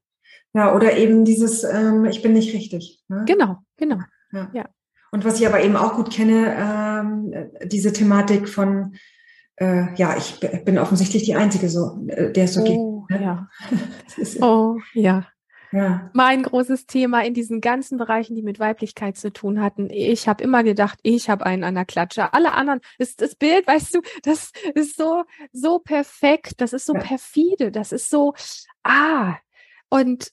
Ja, 0.54 0.74
oder 0.74 0.96
eben 0.96 1.24
dieses, 1.24 1.64
ähm, 1.64 2.06
ich 2.06 2.22
bin 2.22 2.32
nicht 2.32 2.54
richtig. 2.54 3.02
Ne? 3.08 3.24
Genau, 3.26 3.58
genau. 3.76 3.98
Ja. 4.32 4.50
ja. 4.54 4.68
Und 5.12 5.24
was 5.24 5.40
ich 5.40 5.46
aber 5.46 5.62
eben 5.62 5.76
auch 5.76 5.94
gut 5.94 6.12
kenne, 6.12 6.54
ähm, 6.58 7.50
diese 7.68 7.92
Thematik 7.92 8.48
von 8.48 8.96
äh, 9.56 9.94
ja, 9.94 10.16
ich 10.16 10.38
bin 10.64 10.78
offensichtlich 10.78 11.24
die 11.24 11.34
Einzige, 11.34 11.68
so, 11.68 11.98
äh, 12.08 12.30
der 12.30 12.44
es 12.44 12.54
so 12.54 12.60
oh, 12.60 13.06
geht. 13.08 13.18
Ne? 13.18 13.24
Ja. 13.24 13.48
oh, 14.42 14.76
ja. 14.92 15.26
Ja. 15.72 16.10
Mein 16.14 16.42
großes 16.42 16.86
Thema 16.86 17.24
in 17.24 17.34
diesen 17.34 17.60
ganzen 17.60 17.98
Bereichen, 17.98 18.34
die 18.34 18.42
mit 18.42 18.60
Weiblichkeit 18.60 19.16
zu 19.16 19.32
tun 19.32 19.60
hatten. 19.60 19.90
Ich 19.90 20.28
habe 20.28 20.42
immer 20.42 20.62
gedacht, 20.62 20.98
ich 21.02 21.28
habe 21.28 21.44
einen 21.44 21.64
an 21.64 21.74
der 21.74 21.84
Klatsche. 21.84 22.32
Alle 22.32 22.52
anderen, 22.52 22.80
ist 22.98 23.20
das 23.20 23.34
Bild, 23.34 23.66
weißt 23.66 23.96
du, 23.96 24.00
das 24.22 24.52
ist 24.74 24.96
so 24.96 25.24
so 25.52 25.80
perfekt, 25.80 26.60
das 26.60 26.72
ist 26.72 26.86
so 26.86 26.94
ja. 26.94 27.00
perfide, 27.00 27.72
das 27.72 27.92
ist 27.92 28.08
so 28.08 28.34
ah 28.84 29.36
und 29.88 30.30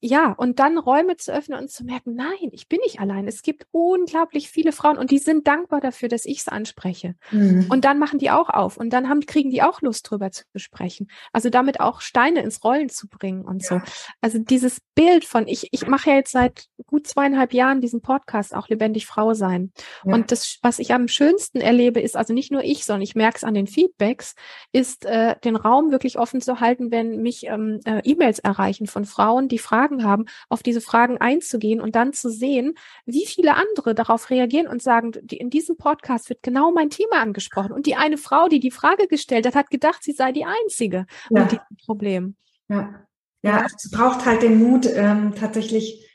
ja, 0.00 0.32
und 0.32 0.58
dann 0.58 0.78
Räume 0.78 1.16
zu 1.16 1.32
öffnen 1.32 1.58
und 1.58 1.70
zu 1.70 1.84
merken, 1.84 2.14
nein, 2.14 2.50
ich 2.52 2.68
bin 2.68 2.80
nicht 2.82 3.00
allein. 3.00 3.28
Es 3.28 3.42
gibt 3.42 3.66
unglaublich 3.70 4.50
viele 4.50 4.72
Frauen 4.72 4.98
und 4.98 5.10
die 5.10 5.18
sind 5.18 5.46
dankbar 5.46 5.80
dafür, 5.80 6.08
dass 6.08 6.24
ich 6.24 6.40
es 6.40 6.48
anspreche. 6.48 7.14
Mhm. 7.30 7.66
Und 7.70 7.84
dann 7.84 7.98
machen 7.98 8.18
die 8.18 8.30
auch 8.30 8.48
auf 8.48 8.76
und 8.76 8.90
dann 8.90 9.08
haben, 9.08 9.20
kriegen 9.20 9.50
die 9.50 9.62
auch 9.62 9.80
Lust 9.80 10.10
drüber 10.10 10.30
zu 10.32 10.44
sprechen. 10.56 11.08
Also 11.32 11.50
damit 11.50 11.80
auch 11.80 12.00
Steine 12.00 12.42
ins 12.42 12.64
Rollen 12.64 12.88
zu 12.88 13.08
bringen 13.08 13.44
und 13.44 13.62
ja. 13.62 13.68
so. 13.68 13.80
Also 14.20 14.38
dieses 14.38 14.80
Bild 14.94 15.24
von, 15.24 15.46
ich, 15.46 15.68
ich 15.72 15.86
mache 15.86 16.10
ja 16.10 16.16
jetzt 16.16 16.32
seit 16.32 16.66
gut 16.86 17.06
zweieinhalb 17.06 17.52
Jahren 17.52 17.80
diesen 17.80 18.00
Podcast 18.00 18.54
auch 18.54 18.68
lebendig 18.68 19.06
Frau 19.06 19.34
sein. 19.34 19.72
Ja. 20.04 20.14
Und 20.14 20.32
das, 20.32 20.58
was 20.62 20.80
ich 20.80 20.92
am 20.92 21.06
schönsten 21.06 21.60
erlebe, 21.60 22.00
ist 22.00 22.16
also 22.16 22.32
nicht 22.32 22.50
nur 22.50 22.64
ich, 22.64 22.84
sondern 22.84 23.02
ich 23.02 23.14
merke 23.14 23.36
es 23.36 23.44
an 23.44 23.54
den 23.54 23.68
Feedbacks, 23.68 24.34
ist 24.72 25.04
äh, 25.04 25.36
den 25.44 25.54
Raum 25.54 25.92
wirklich 25.92 26.18
offen 26.18 26.40
zu 26.40 26.60
halten, 26.60 26.90
wenn 26.90 27.22
mich 27.22 27.46
ähm, 27.46 27.80
äh, 27.84 28.00
E-Mails 28.04 28.40
erreichen 28.40 28.86
von 28.86 29.04
Frauen, 29.04 29.48
die 29.48 29.58
Fragen 29.68 30.04
haben, 30.04 30.24
auf 30.48 30.62
diese 30.62 30.80
Fragen 30.80 31.18
einzugehen 31.18 31.80
und 31.80 31.94
dann 31.94 32.12
zu 32.12 32.30
sehen, 32.30 32.74
wie 33.04 33.26
viele 33.26 33.54
andere 33.54 33.94
darauf 33.94 34.30
reagieren 34.30 34.66
und 34.66 34.82
sagen, 34.82 35.12
in 35.30 35.50
diesem 35.50 35.76
Podcast 35.76 36.28
wird 36.28 36.42
genau 36.42 36.72
mein 36.72 36.90
Thema 36.90 37.20
angesprochen. 37.20 37.72
Und 37.72 37.86
die 37.86 37.96
eine 37.96 38.18
Frau, 38.18 38.48
die 38.48 38.60
die 38.60 38.70
Frage 38.70 39.06
gestellt 39.08 39.46
hat, 39.46 39.54
hat 39.54 39.70
gedacht, 39.70 40.02
sie 40.02 40.12
sei 40.12 40.32
die 40.32 40.44
Einzige 40.44 41.06
ja. 41.30 41.42
mit 41.42 41.52
diesem 41.52 41.76
Problem. 41.84 42.36
Ja, 42.68 43.06
ja, 43.42 43.66
es 43.66 43.90
braucht 43.90 44.26
halt 44.26 44.42
den 44.42 44.58
Mut, 44.58 44.86
ähm, 44.86 45.34
tatsächlich 45.34 46.06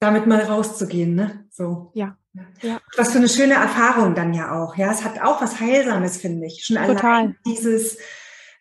damit 0.00 0.26
mal 0.26 0.40
rauszugehen, 0.40 1.14
ne? 1.14 1.46
So. 1.50 1.92
Ja. 1.94 2.16
Ja. 2.62 2.80
Was 2.96 3.12
für 3.12 3.18
eine 3.18 3.28
schöne 3.28 3.54
Erfahrung 3.54 4.14
dann 4.14 4.32
ja 4.32 4.52
auch. 4.52 4.76
Ja, 4.76 4.90
es 4.90 5.04
hat 5.04 5.20
auch 5.20 5.42
was 5.42 5.60
Heilsames, 5.60 6.16
finde 6.16 6.46
ich. 6.46 6.64
Schon 6.64 6.76
Total. 6.76 6.96
allein 6.96 7.36
dieses, 7.46 7.98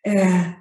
äh, 0.03 0.51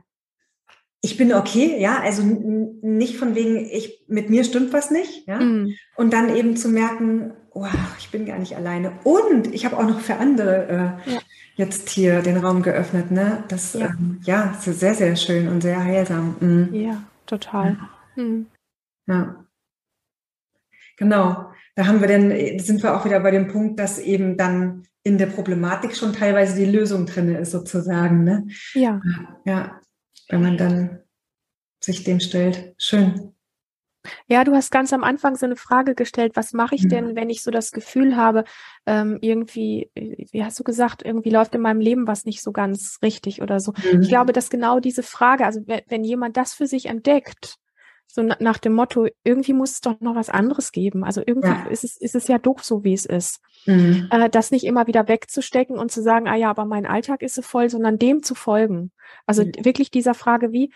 ich 1.02 1.16
bin 1.16 1.32
okay, 1.32 1.80
ja, 1.80 1.98
also 2.00 2.22
nicht 2.22 3.16
von 3.16 3.34
wegen, 3.34 3.56
ich, 3.56 4.04
mit 4.06 4.28
mir 4.28 4.44
stimmt 4.44 4.72
was 4.72 4.90
nicht, 4.90 5.26
ja, 5.26 5.40
mm. 5.40 5.72
und 5.96 6.12
dann 6.12 6.34
eben 6.34 6.56
zu 6.56 6.68
merken, 6.68 7.32
wow, 7.54 7.70
ich 7.98 8.10
bin 8.10 8.26
gar 8.26 8.38
nicht 8.38 8.56
alleine 8.56 8.92
und 9.04 9.52
ich 9.52 9.64
habe 9.64 9.78
auch 9.78 9.86
noch 9.86 10.00
für 10.00 10.16
andere 10.16 11.00
äh, 11.06 11.12
ja. 11.12 11.20
jetzt 11.56 11.88
hier 11.88 12.20
den 12.20 12.36
Raum 12.36 12.62
geöffnet, 12.62 13.10
ne, 13.10 13.44
das, 13.48 13.72
ja, 13.74 13.86
ähm, 13.86 14.20
ja 14.24 14.54
ist 14.58 14.80
sehr, 14.80 14.94
sehr 14.94 15.16
schön 15.16 15.48
und 15.48 15.62
sehr 15.62 15.82
heilsam. 15.82 16.36
Mm. 16.40 16.74
Ja, 16.74 17.02
total. 17.26 17.78
Ja. 18.16 18.22
Mm. 18.22 18.46
ja. 19.06 19.44
Genau, 20.98 21.50
da 21.76 21.86
haben 21.86 22.02
wir 22.02 22.08
dann, 22.08 22.58
sind 22.58 22.82
wir 22.82 22.94
auch 22.94 23.06
wieder 23.06 23.20
bei 23.20 23.30
dem 23.30 23.48
Punkt, 23.48 23.80
dass 23.80 23.98
eben 23.98 24.36
dann 24.36 24.82
in 25.02 25.16
der 25.16 25.26
Problematik 25.26 25.96
schon 25.96 26.12
teilweise 26.12 26.54
die 26.56 26.70
Lösung 26.70 27.06
drin 27.06 27.34
ist, 27.34 27.52
sozusagen, 27.52 28.22
ne? 28.22 28.46
Ja. 28.74 29.00
Ja, 29.46 29.80
wenn 30.30 30.42
man 30.42 30.56
dann 30.56 31.00
sich 31.80 32.04
dem 32.04 32.20
stellt. 32.20 32.74
Schön. 32.78 33.34
Ja, 34.26 34.44
du 34.44 34.54
hast 34.54 34.70
ganz 34.70 34.92
am 34.94 35.04
Anfang 35.04 35.36
so 35.36 35.44
eine 35.44 35.56
Frage 35.56 35.94
gestellt, 35.94 36.32
was 36.34 36.54
mache 36.54 36.74
ich 36.74 36.88
denn, 36.88 37.16
wenn 37.16 37.28
ich 37.28 37.42
so 37.42 37.50
das 37.50 37.70
Gefühl 37.70 38.16
habe, 38.16 38.44
ähm, 38.86 39.18
irgendwie, 39.20 39.90
wie 39.94 40.42
hast 40.42 40.58
du 40.58 40.64
gesagt, 40.64 41.04
irgendwie 41.04 41.28
läuft 41.28 41.54
in 41.54 41.60
meinem 41.60 41.80
Leben 41.80 42.06
was 42.06 42.24
nicht 42.24 42.42
so 42.42 42.50
ganz 42.50 42.98
richtig 43.02 43.42
oder 43.42 43.60
so. 43.60 43.72
Mhm. 43.92 44.00
Ich 44.00 44.08
glaube, 44.08 44.32
dass 44.32 44.48
genau 44.48 44.80
diese 44.80 45.02
Frage, 45.02 45.44
also 45.44 45.60
wenn 45.66 46.04
jemand 46.04 46.38
das 46.38 46.54
für 46.54 46.66
sich 46.66 46.86
entdeckt, 46.86 47.56
so 48.12 48.22
nach 48.22 48.58
dem 48.58 48.72
Motto, 48.72 49.06
irgendwie 49.24 49.52
muss 49.52 49.72
es 49.72 49.80
doch 49.80 50.00
noch 50.00 50.14
was 50.14 50.30
anderes 50.30 50.72
geben. 50.72 51.04
Also 51.04 51.22
irgendwie 51.24 51.48
ja. 51.48 51.66
ist, 51.70 51.84
es, 51.84 51.96
ist 51.96 52.14
es 52.14 52.28
ja 52.28 52.38
doof 52.38 52.64
so, 52.64 52.84
wie 52.84 52.92
es 52.92 53.06
ist. 53.06 53.40
Mhm. 53.66 54.08
Äh, 54.10 54.28
das 54.30 54.50
nicht 54.50 54.64
immer 54.64 54.86
wieder 54.86 55.08
wegzustecken 55.08 55.78
und 55.78 55.92
zu 55.92 56.02
sagen, 56.02 56.28
ah 56.28 56.36
ja, 56.36 56.50
aber 56.50 56.64
mein 56.64 56.86
Alltag 56.86 57.22
ist 57.22 57.34
so 57.34 57.42
voll, 57.42 57.70
sondern 57.70 57.98
dem 57.98 58.22
zu 58.22 58.34
folgen. 58.34 58.90
Also 59.26 59.44
mhm. 59.44 59.52
wirklich 59.62 59.90
dieser 59.90 60.14
Frage, 60.14 60.52
wie, 60.52 60.72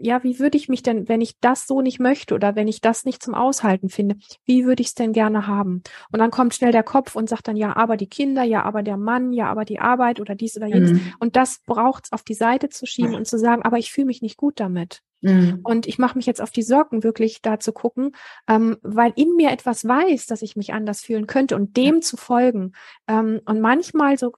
ja, 0.00 0.22
wie 0.22 0.38
würde 0.38 0.56
ich 0.56 0.68
mich 0.68 0.82
denn, 0.82 1.08
wenn 1.08 1.20
ich 1.20 1.38
das 1.40 1.66
so 1.66 1.80
nicht 1.80 2.00
möchte 2.00 2.34
oder 2.34 2.56
wenn 2.56 2.68
ich 2.68 2.80
das 2.80 3.04
nicht 3.04 3.22
zum 3.22 3.34
Aushalten 3.34 3.88
finde, 3.88 4.16
wie 4.44 4.64
würde 4.64 4.82
ich 4.82 4.88
es 4.88 4.94
denn 4.94 5.12
gerne 5.12 5.46
haben? 5.46 5.82
Und 6.12 6.18
dann 6.18 6.30
kommt 6.30 6.54
schnell 6.54 6.72
der 6.72 6.82
Kopf 6.82 7.16
und 7.16 7.28
sagt 7.28 7.48
dann, 7.48 7.56
ja, 7.56 7.76
aber 7.76 7.96
die 7.96 8.08
Kinder, 8.08 8.42
ja, 8.42 8.62
aber 8.62 8.82
der 8.82 8.96
Mann, 8.96 9.32
ja, 9.32 9.48
aber 9.48 9.64
die 9.64 9.78
Arbeit 9.78 10.20
oder 10.20 10.34
dies 10.34 10.56
oder 10.56 10.66
jenes. 10.66 10.92
Mhm. 10.92 11.14
Und 11.18 11.36
das 11.36 11.60
braucht 11.64 12.06
es 12.06 12.12
auf 12.12 12.22
die 12.22 12.34
Seite 12.34 12.68
zu 12.68 12.86
schieben 12.86 13.14
und 13.14 13.26
zu 13.26 13.38
sagen, 13.38 13.62
aber 13.62 13.78
ich 13.78 13.92
fühle 13.92 14.06
mich 14.06 14.22
nicht 14.22 14.36
gut 14.36 14.60
damit. 14.60 15.02
Mhm. 15.26 15.60
Und 15.64 15.86
ich 15.86 15.98
mache 15.98 16.16
mich 16.16 16.26
jetzt 16.26 16.40
auf 16.40 16.50
die 16.50 16.62
Sorgen, 16.62 17.02
wirklich 17.02 17.42
da 17.42 17.58
zu 17.58 17.72
gucken, 17.72 18.12
ähm, 18.48 18.76
weil 18.82 19.12
in 19.16 19.34
mir 19.34 19.50
etwas 19.50 19.86
weiß, 19.86 20.26
dass 20.26 20.42
ich 20.42 20.56
mich 20.56 20.72
anders 20.72 21.00
fühlen 21.00 21.26
könnte 21.26 21.56
und 21.56 21.76
dem 21.76 21.96
ja. 21.96 22.00
zu 22.00 22.16
folgen. 22.16 22.72
Ähm, 23.08 23.40
und 23.44 23.60
manchmal 23.60 24.16
so, 24.18 24.32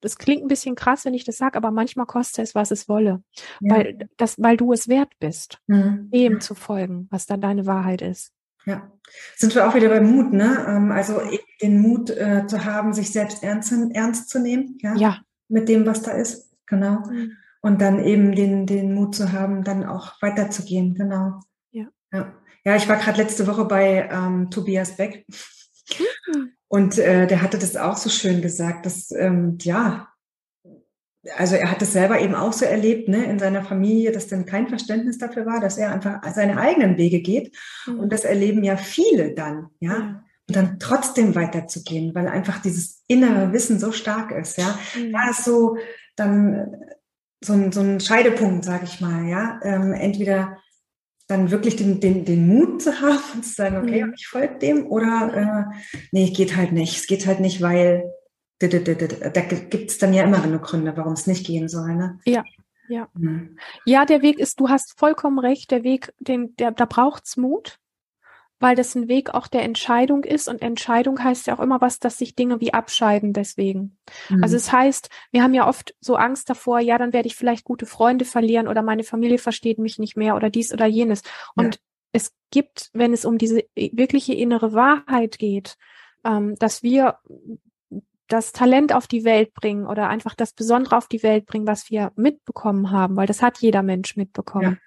das 0.00 0.16
klingt 0.16 0.42
ein 0.42 0.48
bisschen 0.48 0.74
krass, 0.74 1.04
wenn 1.04 1.14
ich 1.14 1.24
das 1.24 1.36
sage, 1.36 1.56
aber 1.56 1.70
manchmal 1.70 2.06
kostet 2.06 2.44
es, 2.44 2.54
was 2.54 2.70
es 2.70 2.88
wolle. 2.88 3.22
Ja. 3.60 3.76
Weil, 3.76 4.08
das, 4.16 4.36
weil 4.38 4.56
du 4.56 4.72
es 4.72 4.88
wert 4.88 5.12
bist, 5.20 5.58
mhm. 5.66 6.10
dem 6.10 6.40
zu 6.40 6.54
folgen, 6.54 7.06
was 7.10 7.26
dann 7.26 7.40
deine 7.40 7.66
Wahrheit 7.66 8.02
ist. 8.02 8.32
Ja, 8.66 8.92
sind 9.36 9.54
wir 9.54 9.66
auch 9.66 9.74
wieder 9.74 9.88
beim 9.88 10.10
Mut, 10.10 10.32
ne? 10.34 10.66
Ähm, 10.68 10.92
also 10.92 11.20
den 11.62 11.80
Mut 11.80 12.10
äh, 12.10 12.46
zu 12.46 12.64
haben, 12.64 12.92
sich 12.92 13.10
selbst 13.10 13.42
ernst, 13.42 13.72
ernst 13.72 14.28
zu 14.28 14.38
nehmen, 14.38 14.78
ja? 14.82 14.94
ja. 14.96 15.18
Mit 15.48 15.68
dem, 15.68 15.86
was 15.86 16.02
da 16.02 16.12
ist, 16.12 16.50
genau. 16.66 17.00
Mhm 17.10 17.36
und 17.60 17.80
dann 17.80 18.02
eben 18.04 18.34
den, 18.34 18.66
den 18.66 18.94
Mut 18.94 19.14
zu 19.14 19.32
haben, 19.32 19.64
dann 19.64 19.84
auch 19.84 20.20
weiterzugehen. 20.22 20.94
Genau. 20.94 21.40
Ja. 21.70 21.86
Ja, 22.12 22.34
ja 22.64 22.76
ich 22.76 22.88
war 22.88 22.96
gerade 22.96 23.18
letzte 23.18 23.46
Woche 23.46 23.64
bei 23.64 24.08
ähm, 24.10 24.50
Tobias 24.50 24.96
Beck 24.96 25.26
mhm. 25.98 26.52
und 26.68 26.98
äh, 26.98 27.26
der 27.26 27.42
hatte 27.42 27.58
das 27.58 27.76
auch 27.76 27.96
so 27.96 28.10
schön 28.10 28.42
gesagt, 28.42 28.86
dass 28.86 29.10
ähm, 29.12 29.58
ja, 29.60 30.08
also 31.36 31.54
er 31.54 31.70
hat 31.70 31.82
es 31.82 31.92
selber 31.92 32.20
eben 32.20 32.34
auch 32.34 32.52
so 32.52 32.64
erlebt, 32.64 33.08
ne, 33.08 33.24
in 33.24 33.38
seiner 33.38 33.62
Familie, 33.62 34.10
dass 34.10 34.28
dann 34.28 34.46
kein 34.46 34.68
Verständnis 34.68 35.18
dafür 35.18 35.44
war, 35.44 35.60
dass 35.60 35.76
er 35.76 35.92
einfach 35.92 36.22
seine 36.32 36.56
eigenen 36.56 36.96
Wege 36.96 37.20
geht. 37.20 37.54
Mhm. 37.86 38.00
Und 38.00 38.12
das 38.12 38.24
erleben 38.24 38.64
ja 38.64 38.76
viele 38.76 39.34
dann, 39.34 39.68
ja. 39.80 39.98
ja. 39.98 40.24
Und 40.48 40.56
dann 40.56 40.78
trotzdem 40.80 41.36
weiterzugehen, 41.36 42.12
weil 42.14 42.26
einfach 42.26 42.60
dieses 42.60 43.04
innere 43.06 43.52
Wissen 43.52 43.78
so 43.78 43.92
stark 43.92 44.32
ist, 44.32 44.56
ja. 44.58 44.78
Mhm. 44.96 45.12
Da 45.12 45.30
ist 45.30 45.44
so, 45.44 45.76
dann 46.16 46.74
so 47.42 47.52
ein, 47.52 47.72
so 47.72 47.80
ein 47.80 48.00
Scheidepunkt, 48.00 48.64
sage 48.64 48.84
ich 48.84 49.00
mal, 49.00 49.26
ja. 49.26 49.60
Ähm, 49.62 49.92
entweder 49.92 50.58
dann 51.26 51.50
wirklich 51.50 51.76
den, 51.76 52.00
den, 52.00 52.24
den 52.24 52.46
Mut 52.48 52.82
zu 52.82 53.00
haben 53.00 53.22
und 53.34 53.44
zu 53.44 53.54
sagen, 53.54 53.76
okay, 53.78 54.04
mhm. 54.04 54.14
ich 54.16 54.26
folge 54.26 54.58
dem, 54.58 54.86
oder 54.86 55.68
äh, 55.72 55.96
nee, 56.12 56.30
geht 56.30 56.56
halt 56.56 56.72
nicht. 56.72 56.98
Es 56.98 57.06
geht 57.06 57.26
halt 57.26 57.40
nicht, 57.40 57.62
weil 57.62 58.10
da 58.58 58.66
gibt 58.66 59.90
es 59.90 59.98
dann 59.98 60.12
ja 60.12 60.24
immer 60.24 60.40
genug 60.40 60.62
Gründe, 60.62 60.94
warum 60.96 61.14
es 61.14 61.26
nicht 61.26 61.46
gehen 61.46 61.68
soll. 61.68 61.94
Ne? 61.94 62.18
Ja, 62.26 62.44
ja. 62.88 63.08
Mhm. 63.14 63.56
Ja, 63.86 64.04
der 64.04 64.20
Weg 64.20 64.38
ist, 64.38 64.60
du 64.60 64.68
hast 64.68 64.98
vollkommen 64.98 65.38
recht, 65.38 65.70
der 65.70 65.82
Weg, 65.82 66.12
den, 66.18 66.54
der, 66.56 66.72
da 66.72 66.84
braucht's 66.84 67.36
Mut 67.36 67.78
weil 68.60 68.76
das 68.76 68.94
ein 68.94 69.08
Weg 69.08 69.34
auch 69.34 69.48
der 69.48 69.62
Entscheidung 69.62 70.22
ist 70.22 70.46
und 70.46 70.62
Entscheidung 70.62 71.22
heißt 71.24 71.46
ja 71.46 71.56
auch 71.56 71.60
immer 71.60 71.80
was, 71.80 71.98
dass 71.98 72.18
sich 72.18 72.36
Dinge 72.36 72.60
wie 72.60 72.74
abscheiden 72.74 73.32
deswegen. 73.32 73.96
Mhm. 74.28 74.44
Also 74.44 74.56
es 74.56 74.70
heißt, 74.70 75.08
wir 75.32 75.42
haben 75.42 75.54
ja 75.54 75.66
oft 75.66 75.94
so 76.00 76.16
Angst 76.16 76.48
davor, 76.50 76.78
ja, 76.78 76.98
dann 76.98 77.14
werde 77.14 77.26
ich 77.26 77.34
vielleicht 77.34 77.64
gute 77.64 77.86
Freunde 77.86 78.26
verlieren 78.26 78.68
oder 78.68 78.82
meine 78.82 79.02
Familie 79.02 79.38
versteht 79.38 79.78
mich 79.78 79.98
nicht 79.98 80.16
mehr 80.16 80.36
oder 80.36 80.50
dies 80.50 80.72
oder 80.72 80.86
jenes. 80.86 81.22
Und 81.56 81.76
ja. 81.76 81.80
es 82.12 82.34
gibt, 82.50 82.90
wenn 82.92 83.14
es 83.14 83.24
um 83.24 83.38
diese 83.38 83.64
wirkliche 83.74 84.34
innere 84.34 84.74
Wahrheit 84.74 85.38
geht, 85.38 85.76
ähm, 86.24 86.54
dass 86.58 86.82
wir 86.82 87.16
das 88.28 88.52
Talent 88.52 88.92
auf 88.92 89.06
die 89.08 89.24
Welt 89.24 89.54
bringen 89.54 89.86
oder 89.86 90.08
einfach 90.08 90.34
das 90.34 90.52
Besondere 90.52 90.96
auf 90.96 91.08
die 91.08 91.22
Welt 91.22 91.46
bringen, 91.46 91.66
was 91.66 91.90
wir 91.90 92.12
mitbekommen 92.14 92.90
haben, 92.90 93.16
weil 93.16 93.26
das 93.26 93.42
hat 93.42 93.58
jeder 93.58 93.82
Mensch 93.82 94.16
mitbekommen, 94.16 94.78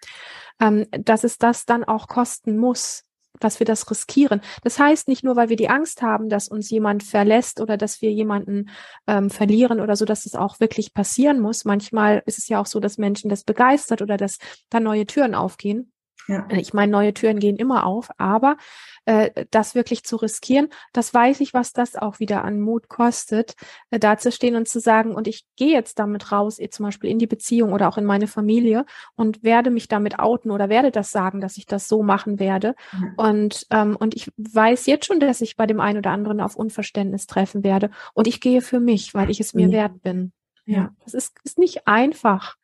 ja. 0.62 0.68
ähm, 0.68 0.86
dass 0.92 1.24
es 1.24 1.40
das 1.40 1.66
dann 1.66 1.84
auch 1.84 2.08
kosten 2.08 2.58
muss 2.58 3.04
dass 3.40 3.60
wir 3.60 3.66
das 3.66 3.90
riskieren. 3.90 4.42
Das 4.64 4.80
heißt 4.80 5.08
nicht 5.08 5.24
nur, 5.24 5.36
weil 5.36 5.50
wir 5.50 5.56
die 5.56 5.70
Angst 5.70 6.02
haben, 6.02 6.30
dass 6.30 6.48
uns 6.48 6.70
jemand 6.70 7.04
verlässt 7.04 7.62
oder 7.62 7.78
dass 7.78 8.02
wir 8.02 8.12
jemanden 8.12 8.70
ähm, 9.08 9.30
verlieren 9.30 9.80
oder 9.80 9.96
so, 9.96 10.06
dass 10.06 10.26
es 10.26 10.36
auch 10.36 10.60
wirklich 10.60 10.94
passieren 10.94 11.40
muss. 11.40 11.66
Manchmal 11.66 12.24
ist 12.26 12.38
es 12.38 12.48
ja 12.48 12.60
auch 12.60 12.66
so, 12.66 12.80
dass 12.80 12.98
Menschen 12.98 13.30
das 13.30 13.44
begeistert 13.44 14.02
oder 14.02 14.18
dass 14.18 14.38
da 14.70 14.80
neue 14.80 15.06
Türen 15.06 15.36
aufgehen. 15.36 15.93
Ja. 16.28 16.48
Ich 16.52 16.74
meine, 16.74 16.92
neue 16.92 17.14
Türen 17.14 17.40
gehen 17.40 17.58
immer 17.58 17.86
auf, 17.86 18.10
aber 18.18 18.58
äh, 19.06 19.46
das 19.52 19.76
wirklich 19.76 20.04
zu 20.04 20.16
riskieren, 20.16 20.70
das 20.94 21.14
weiß 21.14 21.42
ich, 21.42 21.54
was 21.54 21.74
das 21.74 21.96
auch 21.96 22.20
wieder 22.20 22.44
an 22.44 22.62
Mut 22.62 22.88
kostet, 22.88 23.56
äh, 23.92 24.00
da 24.00 24.18
zu 24.18 24.32
stehen 24.32 24.56
und 24.56 24.68
zu 24.68 24.80
sagen, 24.80 25.16
und 25.16 25.28
ich 25.28 25.46
gehe 25.58 25.74
jetzt 25.74 26.00
damit 26.00 26.32
raus, 26.32 26.60
eh, 26.60 26.70
zum 26.70 26.86
Beispiel 26.86 27.10
in 27.10 27.20
die 27.20 27.28
Beziehung 27.28 27.74
oder 27.74 27.90
auch 27.90 27.98
in 27.98 28.06
meine 28.06 28.28
Familie 28.28 28.86
und 29.16 29.44
werde 29.44 29.70
mich 29.70 29.88
damit 29.88 30.20
outen 30.20 30.52
oder 30.52 30.70
werde 30.70 30.92
das 30.92 31.12
sagen, 31.12 31.42
dass 31.42 31.58
ich 31.58 31.66
das 31.66 31.88
so 31.88 32.04
machen 32.04 32.40
werde. 32.40 32.76
Mhm. 32.94 33.14
Und, 33.18 33.68
ähm, 33.72 33.98
und 33.98 34.16
ich 34.16 34.32
weiß 34.38 34.86
jetzt 34.86 35.06
schon, 35.06 35.20
dass 35.20 35.42
ich 35.42 35.58
bei 35.58 35.66
dem 35.66 35.82
einen 35.82 35.98
oder 35.98 36.12
anderen 36.12 36.40
auf 36.40 36.56
Unverständnis 36.56 37.28
treffen 37.28 37.64
werde. 37.64 37.90
Und 38.14 38.28
ich 38.28 38.40
gehe 38.40 38.62
für 38.62 38.80
mich, 38.80 39.14
weil 39.14 39.30
ich 39.30 39.40
es 39.40 39.54
mir 39.54 39.68
mhm. 39.68 39.72
wert 39.72 40.02
bin. 40.02 40.32
Ja, 40.66 40.92
es 41.06 41.14
ist, 41.14 41.36
ist 41.44 41.58
nicht 41.58 41.88
einfach. 41.88 42.56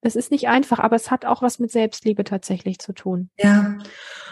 Es 0.00 0.16
ist 0.16 0.30
nicht 0.30 0.48
einfach, 0.48 0.78
aber 0.78 0.96
es 0.96 1.10
hat 1.10 1.24
auch 1.24 1.42
was 1.42 1.58
mit 1.58 1.72
Selbstliebe 1.72 2.24
tatsächlich 2.24 2.78
zu 2.78 2.92
tun. 2.92 3.30
Ja. 3.38 3.78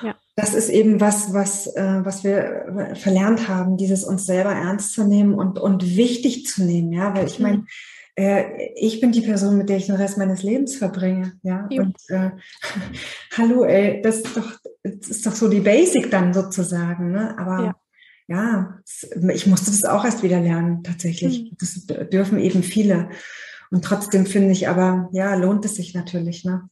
ja. 0.02 0.14
Das 0.36 0.54
ist 0.54 0.68
eben 0.68 1.00
was, 1.00 1.32
was, 1.32 1.66
äh, 1.74 2.04
was 2.04 2.24
wir 2.24 2.92
verlernt 2.94 3.48
haben, 3.48 3.76
dieses 3.76 4.04
uns 4.04 4.26
selber 4.26 4.52
ernst 4.52 4.92
zu 4.92 5.04
nehmen 5.04 5.34
und, 5.34 5.58
und 5.58 5.96
wichtig 5.96 6.46
zu 6.46 6.62
nehmen, 6.62 6.92
ja, 6.92 7.14
weil 7.14 7.26
ich 7.26 7.40
meine, 7.40 7.58
mhm. 7.58 7.66
äh, 8.14 8.72
ich 8.76 9.00
bin 9.00 9.12
die 9.12 9.22
Person, 9.22 9.58
mit 9.58 9.68
der 9.68 9.78
ich 9.78 9.86
den 9.86 9.96
Rest 9.96 10.18
meines 10.18 10.42
Lebens 10.42 10.76
verbringe, 10.76 11.32
ja. 11.42 11.66
Jo. 11.70 11.82
Und 11.82 11.96
äh, 12.08 12.30
hallo, 13.36 13.64
ey, 13.64 14.00
das 14.02 14.18
ist 14.18 14.36
doch, 14.36 14.52
das 14.84 15.08
ist 15.08 15.26
doch 15.26 15.34
so 15.34 15.48
die 15.48 15.60
Basic 15.60 16.10
dann 16.10 16.32
sozusagen, 16.32 17.10
ne? 17.10 17.36
Aber 17.38 17.64
ja 17.64 17.74
ja, 18.28 18.80
ich 19.32 19.46
musste 19.46 19.70
das 19.70 19.84
auch 19.84 20.04
erst 20.04 20.22
wieder 20.22 20.40
lernen, 20.40 20.82
tatsächlich. 20.82 21.42
Mhm. 21.42 21.56
Das 21.58 22.08
dürfen 22.10 22.38
eben 22.38 22.62
viele. 22.62 23.10
Und 23.70 23.84
trotzdem 23.84 24.26
finde 24.26 24.52
ich 24.52 24.68
aber, 24.68 25.08
ja, 25.12 25.34
lohnt 25.34 25.64
es 25.64 25.74
sich 25.76 25.94
natürlich, 25.94 26.44
ne? 26.44 26.68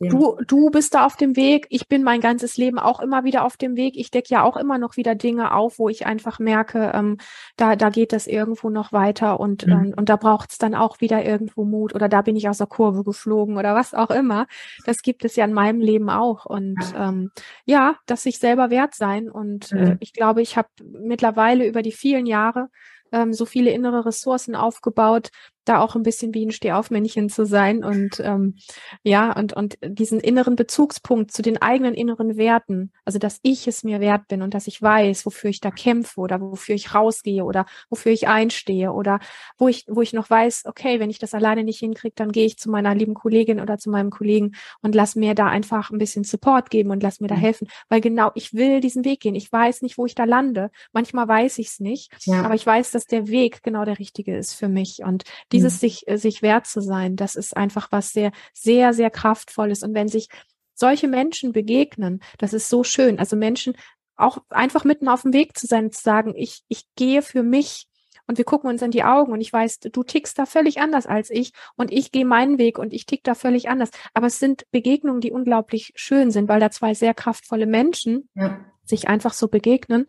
Ja. 0.00 0.10
Du, 0.10 0.36
du 0.46 0.70
bist 0.70 0.94
da 0.94 1.06
auf 1.06 1.16
dem 1.16 1.36
Weg. 1.36 1.66
Ich 1.70 1.86
bin 1.86 2.02
mein 2.02 2.20
ganzes 2.20 2.56
Leben 2.56 2.80
auch 2.80 2.98
immer 2.98 3.22
wieder 3.22 3.44
auf 3.44 3.56
dem 3.56 3.76
Weg. 3.76 3.96
Ich 3.96 4.10
decke 4.10 4.34
ja 4.34 4.42
auch 4.42 4.56
immer 4.56 4.76
noch 4.76 4.96
wieder 4.96 5.14
Dinge 5.14 5.54
auf, 5.54 5.78
wo 5.78 5.88
ich 5.88 6.04
einfach 6.04 6.40
merke, 6.40 6.90
ähm, 6.94 7.18
da, 7.56 7.76
da 7.76 7.90
geht 7.90 8.12
das 8.12 8.26
irgendwo 8.26 8.70
noch 8.70 8.92
weiter 8.92 9.38
und, 9.38 9.66
mhm. 9.66 9.72
ähm, 9.72 9.94
und 9.96 10.08
da 10.08 10.16
braucht 10.16 10.50
es 10.50 10.58
dann 10.58 10.74
auch 10.74 11.00
wieder 11.00 11.24
irgendwo 11.24 11.64
Mut 11.64 11.94
oder 11.94 12.08
da 12.08 12.22
bin 12.22 12.34
ich 12.34 12.48
aus 12.48 12.58
der 12.58 12.66
Kurve 12.66 13.04
geflogen 13.04 13.56
oder 13.56 13.74
was 13.76 13.94
auch 13.94 14.10
immer. 14.10 14.46
Das 14.84 15.02
gibt 15.02 15.24
es 15.24 15.36
ja 15.36 15.44
in 15.44 15.52
meinem 15.52 15.80
Leben 15.80 16.10
auch. 16.10 16.44
Und 16.44 16.80
ähm, 16.98 17.30
ja, 17.64 17.96
dass 18.06 18.24
sich 18.24 18.38
selber 18.40 18.70
wert 18.70 18.96
sein. 18.96 19.30
Und 19.30 19.70
äh, 19.70 19.76
mhm. 19.76 19.86
äh, 19.92 19.96
ich 20.00 20.12
glaube, 20.12 20.42
ich 20.42 20.56
habe 20.56 20.68
mittlerweile 20.82 21.66
über 21.66 21.82
die 21.82 21.92
vielen 21.92 22.26
Jahre 22.26 22.68
ähm, 23.12 23.32
so 23.32 23.46
viele 23.46 23.70
innere 23.70 24.04
Ressourcen 24.04 24.56
aufgebaut, 24.56 25.30
da 25.64 25.80
auch 25.80 25.94
ein 25.94 26.02
bisschen 26.02 26.34
wie 26.34 26.44
ein 26.44 26.52
Stehaufmännchen 26.52 27.28
zu 27.28 27.46
sein 27.46 27.84
und 27.84 28.20
ähm, 28.20 28.56
ja, 29.02 29.32
und, 29.36 29.52
und 29.52 29.78
diesen 29.82 30.20
inneren 30.20 30.56
Bezugspunkt 30.56 31.32
zu 31.32 31.42
den 31.42 31.60
eigenen 31.60 31.94
inneren 31.94 32.36
Werten, 32.36 32.92
also 33.04 33.18
dass 33.18 33.40
ich 33.42 33.66
es 33.66 33.84
mir 33.84 34.00
wert 34.00 34.28
bin 34.28 34.42
und 34.42 34.54
dass 34.54 34.66
ich 34.66 34.80
weiß, 34.80 35.26
wofür 35.26 35.50
ich 35.50 35.60
da 35.60 35.70
kämpfe 35.70 36.20
oder 36.20 36.40
wofür 36.40 36.74
ich 36.74 36.94
rausgehe 36.94 37.44
oder 37.44 37.66
wofür 37.88 38.12
ich 38.12 38.28
einstehe 38.28 38.92
oder 38.92 39.20
wo 39.58 39.68
ich, 39.68 39.84
wo 39.88 40.02
ich 40.02 40.12
noch 40.12 40.30
weiß, 40.30 40.64
okay, 40.66 41.00
wenn 41.00 41.10
ich 41.10 41.18
das 41.18 41.34
alleine 41.34 41.64
nicht 41.64 41.78
hinkriege, 41.78 42.14
dann 42.16 42.32
gehe 42.32 42.46
ich 42.46 42.58
zu 42.58 42.70
meiner 42.70 42.94
lieben 42.94 43.14
Kollegin 43.14 43.60
oder 43.60 43.78
zu 43.78 43.90
meinem 43.90 44.10
Kollegen 44.10 44.54
und 44.82 44.94
lass 44.94 45.16
mir 45.16 45.34
da 45.34 45.46
einfach 45.46 45.90
ein 45.90 45.98
bisschen 45.98 46.24
Support 46.24 46.70
geben 46.70 46.90
und 46.90 47.02
lass 47.02 47.20
mir 47.20 47.28
da 47.28 47.34
helfen, 47.34 47.68
weil 47.88 48.00
genau, 48.00 48.30
ich 48.34 48.54
will 48.54 48.80
diesen 48.80 49.04
Weg 49.04 49.20
gehen. 49.20 49.34
Ich 49.34 49.50
weiß 49.50 49.82
nicht, 49.82 49.98
wo 49.98 50.06
ich 50.06 50.14
da 50.14 50.24
lande. 50.24 50.70
Manchmal 50.92 51.28
weiß 51.28 51.58
ich 51.58 51.68
es 51.68 51.80
nicht, 51.80 52.12
ja. 52.26 52.42
aber 52.42 52.54
ich 52.54 52.66
weiß, 52.66 52.90
dass 52.90 53.06
der 53.06 53.28
Weg 53.28 53.62
genau 53.62 53.84
der 53.84 53.98
richtige 53.98 54.36
ist 54.36 54.54
für 54.54 54.68
mich 54.68 55.02
und 55.04 55.24
dieses 55.54 55.74
mhm. 55.74 55.78
sich, 55.78 56.08
äh, 56.08 56.18
sich 56.18 56.42
wert 56.42 56.66
zu 56.66 56.80
sein, 56.80 57.16
das 57.16 57.36
ist 57.36 57.56
einfach 57.56 57.90
was 57.90 58.12
sehr, 58.12 58.32
sehr, 58.52 58.92
sehr 58.92 59.10
kraftvolles. 59.10 59.82
Und 59.82 59.94
wenn 59.94 60.08
sich 60.08 60.28
solche 60.74 61.08
Menschen 61.08 61.52
begegnen, 61.52 62.20
das 62.38 62.52
ist 62.52 62.68
so 62.68 62.84
schön. 62.84 63.18
Also 63.18 63.36
Menschen 63.36 63.74
auch 64.16 64.38
einfach 64.50 64.84
mitten 64.84 65.08
auf 65.08 65.22
dem 65.22 65.32
Weg 65.32 65.56
zu 65.56 65.66
sein, 65.66 65.90
zu 65.92 66.02
sagen, 66.02 66.34
ich, 66.36 66.62
ich 66.68 66.84
gehe 66.96 67.22
für 67.22 67.42
mich 67.42 67.86
und 68.26 68.38
wir 68.38 68.44
gucken 68.44 68.70
uns 68.70 68.82
in 68.82 68.90
die 68.90 69.04
Augen 69.04 69.32
und 69.32 69.40
ich 69.40 69.52
weiß, 69.52 69.80
du 69.80 70.02
tickst 70.02 70.38
da 70.38 70.46
völlig 70.46 70.80
anders 70.80 71.06
als 71.06 71.30
ich 71.30 71.52
und 71.76 71.92
ich 71.92 72.10
gehe 72.10 72.24
meinen 72.24 72.58
Weg 72.58 72.78
und 72.78 72.92
ich 72.92 73.06
tick 73.06 73.22
da 73.22 73.34
völlig 73.34 73.68
anders. 73.68 73.90
Aber 74.14 74.28
es 74.28 74.38
sind 74.38 74.64
Begegnungen, 74.70 75.20
die 75.20 75.32
unglaublich 75.32 75.92
schön 75.94 76.30
sind, 76.30 76.48
weil 76.48 76.60
da 76.60 76.70
zwei 76.70 76.94
sehr 76.94 77.14
kraftvolle 77.14 77.66
Menschen 77.66 78.28
ja. 78.34 78.60
sich 78.84 79.08
einfach 79.08 79.34
so 79.34 79.48
begegnen 79.48 80.06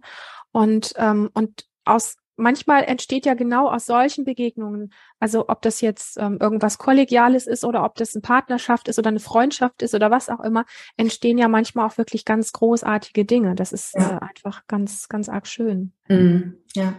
und 0.52 0.94
ähm, 0.98 1.30
und 1.34 1.66
aus 1.84 2.16
manchmal 2.38 2.84
entsteht 2.84 3.26
ja 3.26 3.34
genau 3.34 3.70
aus 3.70 3.86
solchen 3.86 4.26
Begegnungen, 4.26 4.92
also 5.20 5.48
ob 5.48 5.62
das 5.62 5.82
jetzt 5.82 6.18
ähm, 6.18 6.38
irgendwas 6.40 6.78
Kollegiales 6.78 7.48
ist 7.48 7.64
oder 7.64 7.84
ob 7.84 7.96
das 7.96 8.16
eine 8.16 8.22
Partnerschaft 8.22 8.88
ist 8.88 9.00
oder 9.00 9.10
eine 9.10 9.20
Freundschaft 9.20 9.82
ist 9.82 9.96
oder 9.96 10.12
was 10.12 10.30
auch 10.30 10.40
immer, 10.42 10.66
entstehen 10.98 11.38
ja 11.38 11.48
manchmal 11.48 11.88
auch 11.88 11.98
wirklich 11.98 12.26
ganz 12.26 12.52
großartige 12.52 13.26
Dinge. 13.26 13.56
Das 13.56 13.72
ist 13.72 13.96
ja. 13.96 14.18
äh, 14.18 14.30
einfach 14.30 14.68
ganz, 14.68 15.10
ganz 15.10 15.30
arg 15.30 15.48
schön. 15.48 15.94
Mhm. 16.08 16.58
Ja, 16.74 16.94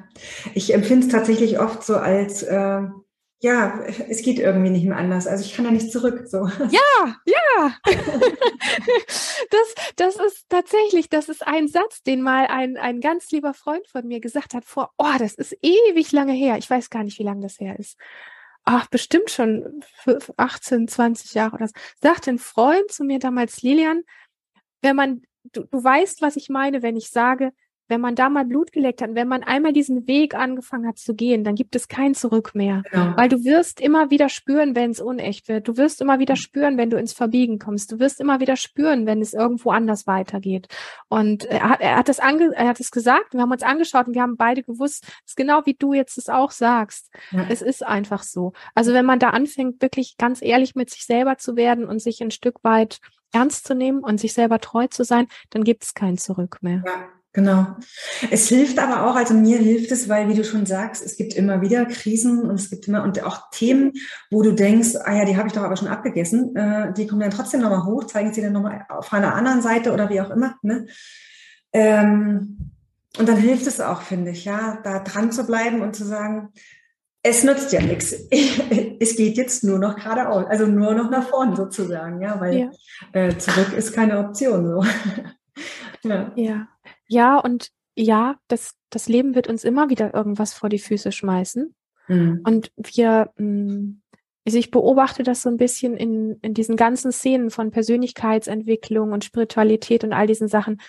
ich 0.54 0.72
empfinde 0.72 1.06
es 1.06 1.12
tatsächlich 1.12 1.60
oft 1.60 1.82
so 1.82 1.96
als 1.96 2.42
äh, 2.42 2.82
ja, 3.40 3.80
es 4.08 4.22
geht 4.22 4.38
irgendwie 4.38 4.70
nicht 4.70 4.86
mehr 4.86 4.96
anders. 4.96 5.26
Also 5.26 5.44
ich 5.44 5.54
kann 5.54 5.66
da 5.66 5.70
nicht 5.70 5.92
zurück. 5.92 6.26
So. 6.26 6.48
Ja, 6.70 7.16
ja. 7.26 7.76
das, 9.50 9.74
das 9.96 10.16
ist 10.16 10.46
tatsächlich, 10.48 11.10
das 11.10 11.28
ist 11.28 11.46
ein 11.46 11.68
Satz, 11.68 12.02
den 12.02 12.22
mal 12.22 12.46
ein, 12.46 12.76
ein 12.78 13.00
ganz 13.00 13.30
lieber 13.30 13.52
Freund 13.52 13.86
von 13.88 14.06
mir 14.06 14.20
gesagt 14.20 14.54
hat 14.54 14.64
vor, 14.64 14.92
oh, 14.96 15.14
das 15.18 15.34
ist 15.34 15.56
ewig 15.62 16.12
lange 16.12 16.32
her. 16.32 16.56
Ich 16.56 16.70
weiß 16.70 16.88
gar 16.88 17.04
nicht, 17.04 17.18
wie 17.18 17.24
lange 17.24 17.42
das 17.42 17.60
her 17.60 17.78
ist. 17.78 17.98
Ach, 18.64 18.86
bestimmt 18.88 19.30
schon 19.30 19.84
18, 20.36 20.88
20 20.88 21.34
Jahre 21.34 21.56
oder 21.56 21.68
so. 21.68 21.74
Sagte 22.00 22.30
ein 22.30 22.38
Freund 22.38 22.90
zu 22.90 23.04
mir 23.04 23.18
damals, 23.18 23.62
Lilian, 23.62 24.02
wenn 24.80 24.96
man, 24.96 25.22
du, 25.52 25.64
du 25.64 25.84
weißt, 25.84 26.22
was 26.22 26.36
ich 26.36 26.48
meine, 26.48 26.82
wenn 26.82 26.96
ich 26.96 27.10
sage, 27.10 27.52
wenn 27.88 28.00
man 28.00 28.14
da 28.14 28.28
mal 28.28 28.44
Blut 28.44 28.72
geleckt 28.72 29.02
hat, 29.02 29.14
wenn 29.14 29.28
man 29.28 29.42
einmal 29.42 29.72
diesen 29.72 30.06
Weg 30.06 30.34
angefangen 30.34 30.86
hat 30.86 30.98
zu 30.98 31.14
gehen, 31.14 31.44
dann 31.44 31.54
gibt 31.54 31.76
es 31.76 31.88
kein 31.88 32.14
Zurück 32.14 32.54
mehr. 32.54 32.82
Genau. 32.90 33.16
Weil 33.16 33.28
du 33.28 33.44
wirst 33.44 33.80
immer 33.80 34.10
wieder 34.10 34.28
spüren, 34.28 34.74
wenn 34.74 34.90
es 34.90 35.00
unecht 35.00 35.48
wird. 35.48 35.68
Du 35.68 35.76
wirst 35.76 36.00
immer 36.00 36.18
wieder 36.18 36.36
spüren, 36.36 36.78
wenn 36.78 36.90
du 36.90 36.98
ins 36.98 37.12
Verbiegen 37.12 37.58
kommst. 37.58 37.92
Du 37.92 37.98
wirst 37.98 38.20
immer 38.20 38.40
wieder 38.40 38.56
spüren, 38.56 39.06
wenn 39.06 39.20
es 39.20 39.34
irgendwo 39.34 39.70
anders 39.70 40.06
weitergeht. 40.06 40.68
Und 41.08 41.44
er 41.44 41.68
hat, 41.68 41.80
er 41.80 41.96
hat 41.96 42.08
es 42.08 42.18
ange, 42.18 42.52
er 42.54 42.68
hat 42.68 42.80
es 42.80 42.90
gesagt, 42.90 43.34
wir 43.34 43.40
haben 43.40 43.52
uns 43.52 43.62
angeschaut 43.62 44.08
und 44.08 44.14
wir 44.14 44.22
haben 44.22 44.36
beide 44.36 44.62
gewusst, 44.62 45.04
es 45.24 45.32
ist 45.32 45.36
genau 45.36 45.64
wie 45.64 45.74
du 45.74 45.92
jetzt 45.92 46.18
es 46.18 46.28
auch 46.28 46.50
sagst. 46.50 47.10
Ja. 47.30 47.46
Es 47.48 47.62
ist 47.62 47.84
einfach 47.84 48.22
so. 48.22 48.52
Also 48.74 48.92
wenn 48.92 49.06
man 49.06 49.18
da 49.18 49.30
anfängt, 49.30 49.80
wirklich 49.80 50.16
ganz 50.16 50.42
ehrlich 50.42 50.74
mit 50.74 50.90
sich 50.90 51.04
selber 51.04 51.38
zu 51.38 51.56
werden 51.56 51.86
und 51.86 52.00
sich 52.00 52.20
ein 52.22 52.30
Stück 52.30 52.62
weit 52.62 53.00
ernst 53.32 53.66
zu 53.66 53.74
nehmen 53.74 54.00
und 54.00 54.18
sich 54.18 54.32
selber 54.32 54.60
treu 54.60 54.86
zu 54.86 55.04
sein, 55.04 55.26
dann 55.50 55.64
gibt 55.64 55.84
es 55.84 55.94
kein 55.94 56.16
Zurück 56.16 56.58
mehr. 56.62 56.82
Ja. 56.86 57.15
Genau. 57.36 57.66
Es 58.30 58.48
hilft 58.48 58.78
aber 58.78 59.06
auch, 59.06 59.14
also 59.14 59.34
mir 59.34 59.58
hilft 59.58 59.92
es, 59.92 60.08
weil, 60.08 60.30
wie 60.30 60.34
du 60.34 60.42
schon 60.42 60.64
sagst, 60.64 61.04
es 61.04 61.18
gibt 61.18 61.34
immer 61.34 61.60
wieder 61.60 61.84
Krisen 61.84 62.40
und 62.40 62.54
es 62.54 62.70
gibt 62.70 62.88
immer 62.88 63.02
und 63.02 63.22
auch 63.22 63.50
Themen, 63.50 63.92
wo 64.30 64.40
du 64.40 64.52
denkst, 64.52 64.96
ah 65.04 65.14
ja, 65.14 65.26
die 65.26 65.36
habe 65.36 65.46
ich 65.46 65.52
doch 65.52 65.62
aber 65.62 65.76
schon 65.76 65.88
abgegessen, 65.88 66.56
äh, 66.56 66.94
die 66.94 67.06
kommen 67.06 67.20
dann 67.20 67.30
trotzdem 67.30 67.60
nochmal 67.60 67.84
hoch, 67.84 68.04
zeigen 68.04 68.32
sie 68.32 68.40
dann 68.40 68.54
nochmal 68.54 68.86
auf 68.88 69.12
einer 69.12 69.34
anderen 69.34 69.60
Seite 69.60 69.92
oder 69.92 70.08
wie 70.08 70.22
auch 70.22 70.30
immer. 70.30 70.54
Ne? 70.62 70.86
Ähm, 71.74 72.72
und 73.18 73.28
dann 73.28 73.36
hilft 73.36 73.66
es 73.66 73.82
auch, 73.82 74.00
finde 74.00 74.30
ich, 74.30 74.46
ja, 74.46 74.78
da 74.82 75.00
dran 75.00 75.30
zu 75.30 75.44
bleiben 75.44 75.82
und 75.82 75.94
zu 75.94 76.06
sagen, 76.06 76.54
es 77.22 77.44
nützt 77.44 77.70
ja 77.70 77.82
nichts. 77.82 78.14
Es 78.98 79.14
geht 79.14 79.36
jetzt 79.36 79.62
nur 79.62 79.78
noch 79.78 79.96
geradeaus, 79.96 80.46
also 80.48 80.64
nur 80.64 80.94
noch 80.94 81.10
nach 81.10 81.28
vorn 81.28 81.54
sozusagen, 81.54 82.22
ja, 82.22 82.40
weil 82.40 82.58
ja. 82.58 82.70
Äh, 83.12 83.36
zurück 83.36 83.74
ist 83.76 83.92
keine 83.92 84.20
Option. 84.20 84.66
So. 84.66 84.84
ja. 86.08 86.32
ja. 86.34 86.68
Ja, 87.08 87.38
und 87.38 87.70
ja, 87.94 88.36
das, 88.48 88.74
das 88.90 89.08
Leben 89.08 89.34
wird 89.34 89.48
uns 89.48 89.64
immer 89.64 89.88
wieder 89.88 90.14
irgendwas 90.14 90.52
vor 90.52 90.68
die 90.68 90.78
Füße 90.78 91.12
schmeißen. 91.12 91.74
Mhm. 92.08 92.42
Und 92.44 92.72
wir, 92.76 93.32
mh, 93.36 93.70
hm, 93.70 94.02
also 94.46 94.58
ich 94.58 94.70
beobachte 94.70 95.24
das 95.24 95.42
so 95.42 95.48
ein 95.48 95.56
bisschen 95.56 95.96
in, 95.96 96.38
in 96.40 96.54
diesen 96.54 96.76
ganzen 96.76 97.10
Szenen 97.10 97.50
von 97.50 97.72
Persönlichkeitsentwicklung 97.72 99.10
und 99.12 99.24
Spiritualität 99.24 100.04
und 100.04 100.12
all 100.12 100.28
diesen 100.28 100.46
Sachen. 100.46 100.80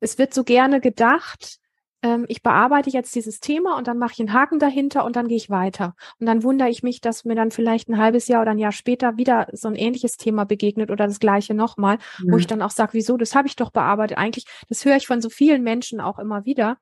Es 0.00 0.18
wird 0.18 0.34
so 0.34 0.42
gerne 0.42 0.80
gedacht, 0.80 1.60
ähm, 2.02 2.24
ich 2.28 2.42
bearbeite 2.42 2.90
jetzt 2.90 3.14
dieses 3.14 3.40
Thema 3.40 3.76
und 3.76 3.86
dann 3.86 3.98
mache 3.98 4.12
ich 4.14 4.20
einen 4.20 4.32
Haken 4.32 4.58
dahinter 4.58 5.04
und 5.04 5.16
dann 5.16 5.28
gehe 5.28 5.36
ich 5.36 5.50
weiter. 5.50 5.94
Und 6.18 6.26
dann 6.26 6.42
wundere 6.42 6.68
ich 6.68 6.82
mich, 6.82 7.00
dass 7.00 7.24
mir 7.24 7.34
dann 7.34 7.50
vielleicht 7.50 7.88
ein 7.88 7.98
halbes 7.98 8.28
Jahr 8.28 8.42
oder 8.42 8.50
ein 8.50 8.58
Jahr 8.58 8.72
später 8.72 9.16
wieder 9.16 9.48
so 9.52 9.68
ein 9.68 9.74
ähnliches 9.74 10.16
Thema 10.16 10.44
begegnet 10.44 10.90
oder 10.90 11.06
das 11.06 11.20
gleiche 11.20 11.54
nochmal, 11.54 11.98
mhm. 12.18 12.32
wo 12.32 12.36
ich 12.38 12.46
dann 12.46 12.62
auch 12.62 12.70
sage, 12.70 12.94
wieso, 12.94 13.16
das 13.16 13.34
habe 13.34 13.48
ich 13.48 13.56
doch 13.56 13.70
bearbeitet. 13.70 14.18
Eigentlich, 14.18 14.46
das 14.68 14.84
höre 14.84 14.96
ich 14.96 15.06
von 15.06 15.20
so 15.20 15.30
vielen 15.30 15.62
Menschen 15.62 16.00
auch 16.00 16.18
immer 16.18 16.44
wieder 16.44 16.78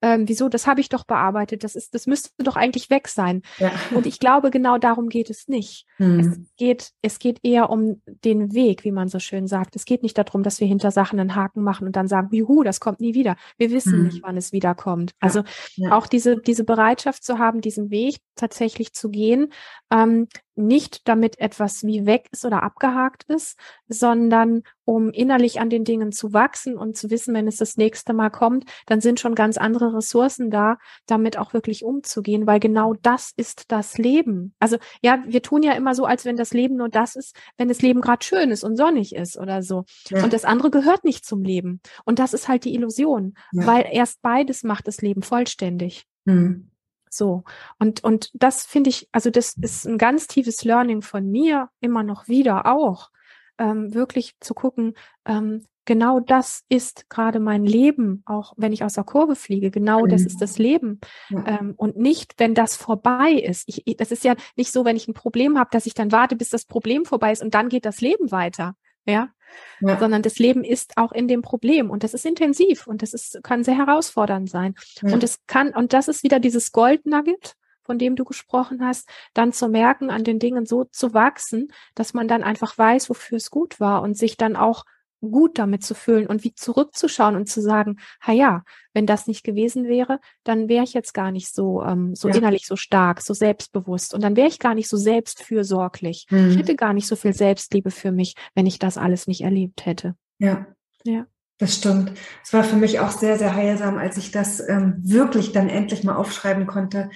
ähm, 0.00 0.28
wieso, 0.28 0.48
das 0.48 0.66
habe 0.66 0.80
ich 0.80 0.88
doch 0.88 1.04
bearbeitet, 1.04 1.64
das 1.64 1.74
ist, 1.74 1.94
das 1.94 2.06
müsste 2.06 2.30
doch 2.38 2.56
eigentlich 2.56 2.90
weg 2.90 3.08
sein. 3.08 3.42
Ja. 3.58 3.72
Und 3.94 4.06
ich 4.06 4.20
glaube, 4.20 4.50
genau 4.50 4.78
darum 4.78 5.08
geht 5.08 5.28
es 5.30 5.48
nicht. 5.48 5.86
Hm. 5.96 6.20
Es 6.20 6.38
geht, 6.56 6.92
es 7.02 7.18
geht 7.18 7.40
eher 7.42 7.70
um 7.70 8.00
den 8.24 8.54
Weg, 8.54 8.84
wie 8.84 8.92
man 8.92 9.08
so 9.08 9.18
schön 9.18 9.46
sagt. 9.46 9.74
Es 9.74 9.84
geht 9.84 10.02
nicht 10.02 10.16
darum, 10.16 10.42
dass 10.42 10.60
wir 10.60 10.68
hinter 10.68 10.90
Sachen 10.90 11.18
einen 11.18 11.34
Haken 11.34 11.62
machen 11.62 11.86
und 11.86 11.96
dann 11.96 12.06
sagen, 12.06 12.28
juhu, 12.32 12.62
das 12.62 12.78
kommt 12.80 13.00
nie 13.00 13.14
wieder. 13.14 13.36
Wir 13.56 13.70
wissen 13.70 13.94
hm. 13.94 14.04
nicht, 14.04 14.22
wann 14.22 14.36
es 14.36 14.52
wiederkommt. 14.52 15.12
Also 15.20 15.42
ja. 15.76 15.92
auch 15.96 16.06
diese, 16.06 16.36
diese 16.36 16.64
Bereitschaft 16.64 17.24
zu 17.24 17.38
haben, 17.38 17.60
diesen 17.60 17.90
Weg 17.90 18.18
tatsächlich 18.36 18.92
zu 18.92 19.10
gehen, 19.10 19.52
ähm, 19.90 20.28
nicht 20.58 21.08
damit 21.08 21.38
etwas 21.38 21.84
wie 21.84 22.06
weg 22.06 22.28
ist 22.32 22.44
oder 22.44 22.62
abgehakt 22.62 23.24
ist, 23.24 23.58
sondern 23.88 24.62
um 24.84 25.10
innerlich 25.10 25.60
an 25.60 25.70
den 25.70 25.84
Dingen 25.84 26.12
zu 26.12 26.32
wachsen 26.32 26.76
und 26.76 26.96
zu 26.96 27.10
wissen, 27.10 27.34
wenn 27.34 27.46
es 27.46 27.56
das 27.56 27.76
nächste 27.76 28.14
Mal 28.14 28.30
kommt, 28.30 28.64
dann 28.86 29.00
sind 29.00 29.20
schon 29.20 29.34
ganz 29.34 29.58
andere 29.58 29.94
Ressourcen 29.94 30.50
da, 30.50 30.78
damit 31.06 31.36
auch 31.36 31.52
wirklich 31.52 31.84
umzugehen, 31.84 32.46
weil 32.46 32.58
genau 32.58 32.94
das 32.94 33.32
ist 33.36 33.70
das 33.70 33.98
Leben. 33.98 34.54
Also 34.58 34.78
ja, 35.02 35.22
wir 35.26 35.42
tun 35.42 35.62
ja 35.62 35.72
immer 35.72 35.94
so, 35.94 36.04
als 36.04 36.24
wenn 36.24 36.36
das 36.36 36.52
Leben 36.52 36.76
nur 36.76 36.88
das 36.88 37.16
ist, 37.16 37.36
wenn 37.58 37.68
das 37.68 37.82
Leben 37.82 38.00
gerade 38.00 38.24
schön 38.24 38.50
ist 38.50 38.64
und 38.64 38.76
sonnig 38.76 39.14
ist 39.14 39.38
oder 39.38 39.62
so. 39.62 39.84
Ja. 40.08 40.24
Und 40.24 40.32
das 40.32 40.44
andere 40.44 40.70
gehört 40.70 41.04
nicht 41.04 41.24
zum 41.24 41.42
Leben. 41.42 41.80
Und 42.04 42.18
das 42.18 42.32
ist 42.32 42.48
halt 42.48 42.64
die 42.64 42.74
Illusion, 42.74 43.34
ja. 43.52 43.66
weil 43.66 43.86
erst 43.92 44.22
beides 44.22 44.62
macht 44.62 44.88
das 44.88 45.02
Leben 45.02 45.22
vollständig. 45.22 46.06
Hm. 46.26 46.70
So. 47.10 47.44
Und, 47.78 48.04
und 48.04 48.30
das 48.34 48.64
finde 48.64 48.90
ich, 48.90 49.08
also 49.12 49.30
das 49.30 49.54
ist 49.60 49.86
ein 49.86 49.98
ganz 49.98 50.26
tiefes 50.26 50.64
Learning 50.64 51.02
von 51.02 51.30
mir, 51.30 51.68
immer 51.80 52.02
noch 52.02 52.28
wieder 52.28 52.66
auch, 52.66 53.10
ähm, 53.58 53.92
wirklich 53.94 54.34
zu 54.40 54.54
gucken, 54.54 54.94
ähm, 55.24 55.64
genau 55.88 56.20
das 56.20 56.64
ist 56.68 57.08
gerade 57.08 57.40
mein 57.40 57.64
Leben, 57.64 58.22
auch 58.26 58.52
wenn 58.58 58.74
ich 58.74 58.84
aus 58.84 58.92
der 58.92 59.04
Kurve 59.04 59.34
fliege, 59.34 59.70
genau 59.70 60.04
mhm. 60.04 60.10
das 60.10 60.26
ist 60.26 60.42
das 60.42 60.58
Leben. 60.58 61.00
Ja. 61.30 61.44
Ähm, 61.46 61.74
und 61.78 61.96
nicht, 61.96 62.34
wenn 62.36 62.54
das 62.54 62.76
vorbei 62.76 63.32
ist. 63.32 63.64
Ich, 63.66 63.96
das 63.96 64.12
ist 64.12 64.22
ja 64.22 64.34
nicht 64.54 64.70
so, 64.70 64.84
wenn 64.84 64.96
ich 64.96 65.08
ein 65.08 65.14
Problem 65.14 65.58
habe, 65.58 65.70
dass 65.72 65.86
ich 65.86 65.94
dann 65.94 66.12
warte, 66.12 66.36
bis 66.36 66.50
das 66.50 66.66
Problem 66.66 67.06
vorbei 67.06 67.32
ist 67.32 67.42
und 67.42 67.54
dann 67.54 67.70
geht 67.70 67.86
das 67.86 68.02
Leben 68.02 68.30
weiter. 68.30 68.76
Ja, 69.06 69.30
ja. 69.80 69.98
sondern 69.98 70.22
das 70.22 70.38
Leben 70.38 70.64
ist 70.64 70.96
auch 70.96 71.12
in 71.12 71.28
dem 71.28 71.42
Problem 71.42 71.90
und 71.90 72.04
das 72.04 72.14
ist 72.14 72.26
intensiv 72.26 72.86
und 72.86 73.02
das 73.02 73.14
ist, 73.14 73.40
kann 73.42 73.64
sehr 73.64 73.76
herausfordernd 73.76 74.50
sein. 74.50 74.74
Ja. 75.02 75.12
Und 75.12 75.22
es 75.22 75.38
kann, 75.46 75.70
und 75.70 75.92
das 75.92 76.08
ist 76.08 76.22
wieder 76.22 76.40
dieses 76.40 76.72
Goldnugget, 76.72 77.54
von 77.84 77.98
dem 77.98 78.16
du 78.16 78.24
gesprochen 78.24 78.84
hast, 78.84 79.08
dann 79.32 79.52
zu 79.52 79.68
merken, 79.68 80.10
an 80.10 80.22
den 80.22 80.38
Dingen 80.38 80.66
so 80.66 80.84
zu 80.84 81.14
wachsen, 81.14 81.72
dass 81.94 82.12
man 82.12 82.28
dann 82.28 82.42
einfach 82.42 82.76
weiß, 82.76 83.08
wofür 83.08 83.36
es 83.38 83.50
gut 83.50 83.80
war 83.80 84.02
und 84.02 84.16
sich 84.16 84.36
dann 84.36 84.56
auch 84.56 84.84
gut 85.20 85.58
damit 85.58 85.84
zu 85.84 85.94
fühlen 85.94 86.26
und 86.26 86.44
wie 86.44 86.54
zurückzuschauen 86.54 87.36
und 87.36 87.48
zu 87.48 87.60
sagen, 87.60 87.98
ha 88.20 88.32
ja, 88.32 88.62
wenn 88.92 89.06
das 89.06 89.26
nicht 89.26 89.44
gewesen 89.44 89.88
wäre, 89.88 90.20
dann 90.44 90.68
wäre 90.68 90.84
ich 90.84 90.94
jetzt 90.94 91.14
gar 91.14 91.32
nicht 91.32 91.52
so 91.52 91.82
ähm, 91.82 92.14
so 92.14 92.28
ja. 92.28 92.36
innerlich 92.36 92.66
so 92.66 92.76
stark, 92.76 93.20
so 93.20 93.34
selbstbewusst 93.34 94.14
und 94.14 94.22
dann 94.22 94.36
wäre 94.36 94.48
ich 94.48 94.58
gar 94.58 94.74
nicht 94.74 94.88
so 94.88 94.96
selbstfürsorglich. 94.96 96.26
Mhm. 96.30 96.50
Ich 96.50 96.58
hätte 96.58 96.76
gar 96.76 96.92
nicht 96.92 97.06
so 97.06 97.16
viel 97.16 97.32
Selbstliebe 97.32 97.90
für 97.90 98.12
mich, 98.12 98.34
wenn 98.54 98.66
ich 98.66 98.78
das 98.78 98.98
alles 98.98 99.26
nicht 99.26 99.42
erlebt 99.42 99.86
hätte. 99.86 100.14
Ja. 100.38 100.66
Ja. 101.04 101.26
Das 101.58 101.74
stimmt. 101.74 102.12
Es 102.44 102.52
war 102.52 102.62
für 102.62 102.76
mich 102.76 103.00
auch 103.00 103.10
sehr, 103.10 103.36
sehr 103.36 103.54
heilsam, 103.54 103.98
als 103.98 104.16
ich 104.16 104.30
das 104.30 104.60
ähm, 104.60 104.94
wirklich 105.02 105.50
dann 105.50 105.68
endlich 105.68 106.04
mal 106.04 106.14
aufschreiben 106.14 106.68
konnte. 106.68 107.10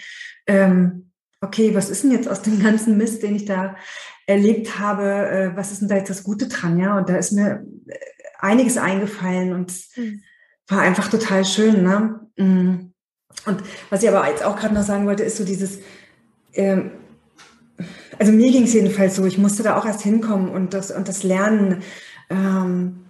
Ähm, 0.48 1.11
okay, 1.42 1.74
was 1.74 1.90
ist 1.90 2.04
denn 2.04 2.12
jetzt 2.12 2.28
aus 2.28 2.42
dem 2.42 2.62
ganzen 2.62 2.96
Mist, 2.96 3.22
den 3.22 3.34
ich 3.34 3.44
da 3.44 3.76
erlebt 4.26 4.78
habe, 4.78 5.04
äh, 5.04 5.56
was 5.56 5.72
ist 5.72 5.80
denn 5.80 5.88
da 5.88 5.96
jetzt 5.96 6.10
das 6.10 6.22
Gute 6.22 6.48
dran, 6.48 6.78
ja? 6.78 6.96
Und 6.96 7.08
da 7.08 7.16
ist 7.16 7.32
mir 7.32 7.66
äh, 7.88 7.96
einiges 8.38 8.78
eingefallen 8.78 9.52
und 9.52 9.72
mhm. 9.96 10.22
war 10.68 10.80
einfach 10.80 11.08
total 11.08 11.44
schön, 11.44 11.82
ne? 11.82 12.20
Mm. 12.36 12.92
Und 13.46 13.62
was 13.90 14.02
ich 14.02 14.08
aber 14.08 14.28
jetzt 14.28 14.44
auch 14.44 14.56
gerade 14.56 14.74
noch 14.74 14.84
sagen 14.84 15.06
wollte, 15.06 15.24
ist 15.24 15.36
so 15.36 15.44
dieses, 15.44 15.80
ähm, 16.54 16.92
also 18.18 18.30
mir 18.30 18.52
ging 18.52 18.64
es 18.64 18.74
jedenfalls 18.74 19.16
so, 19.16 19.24
ich 19.24 19.38
musste 19.38 19.62
da 19.62 19.76
auch 19.76 19.86
erst 19.86 20.02
hinkommen 20.02 20.48
und 20.48 20.74
das, 20.74 20.90
und 20.90 21.08
das 21.08 21.24
Lernen, 21.24 21.82
ähm, 22.30 23.00
äh, 23.00 23.01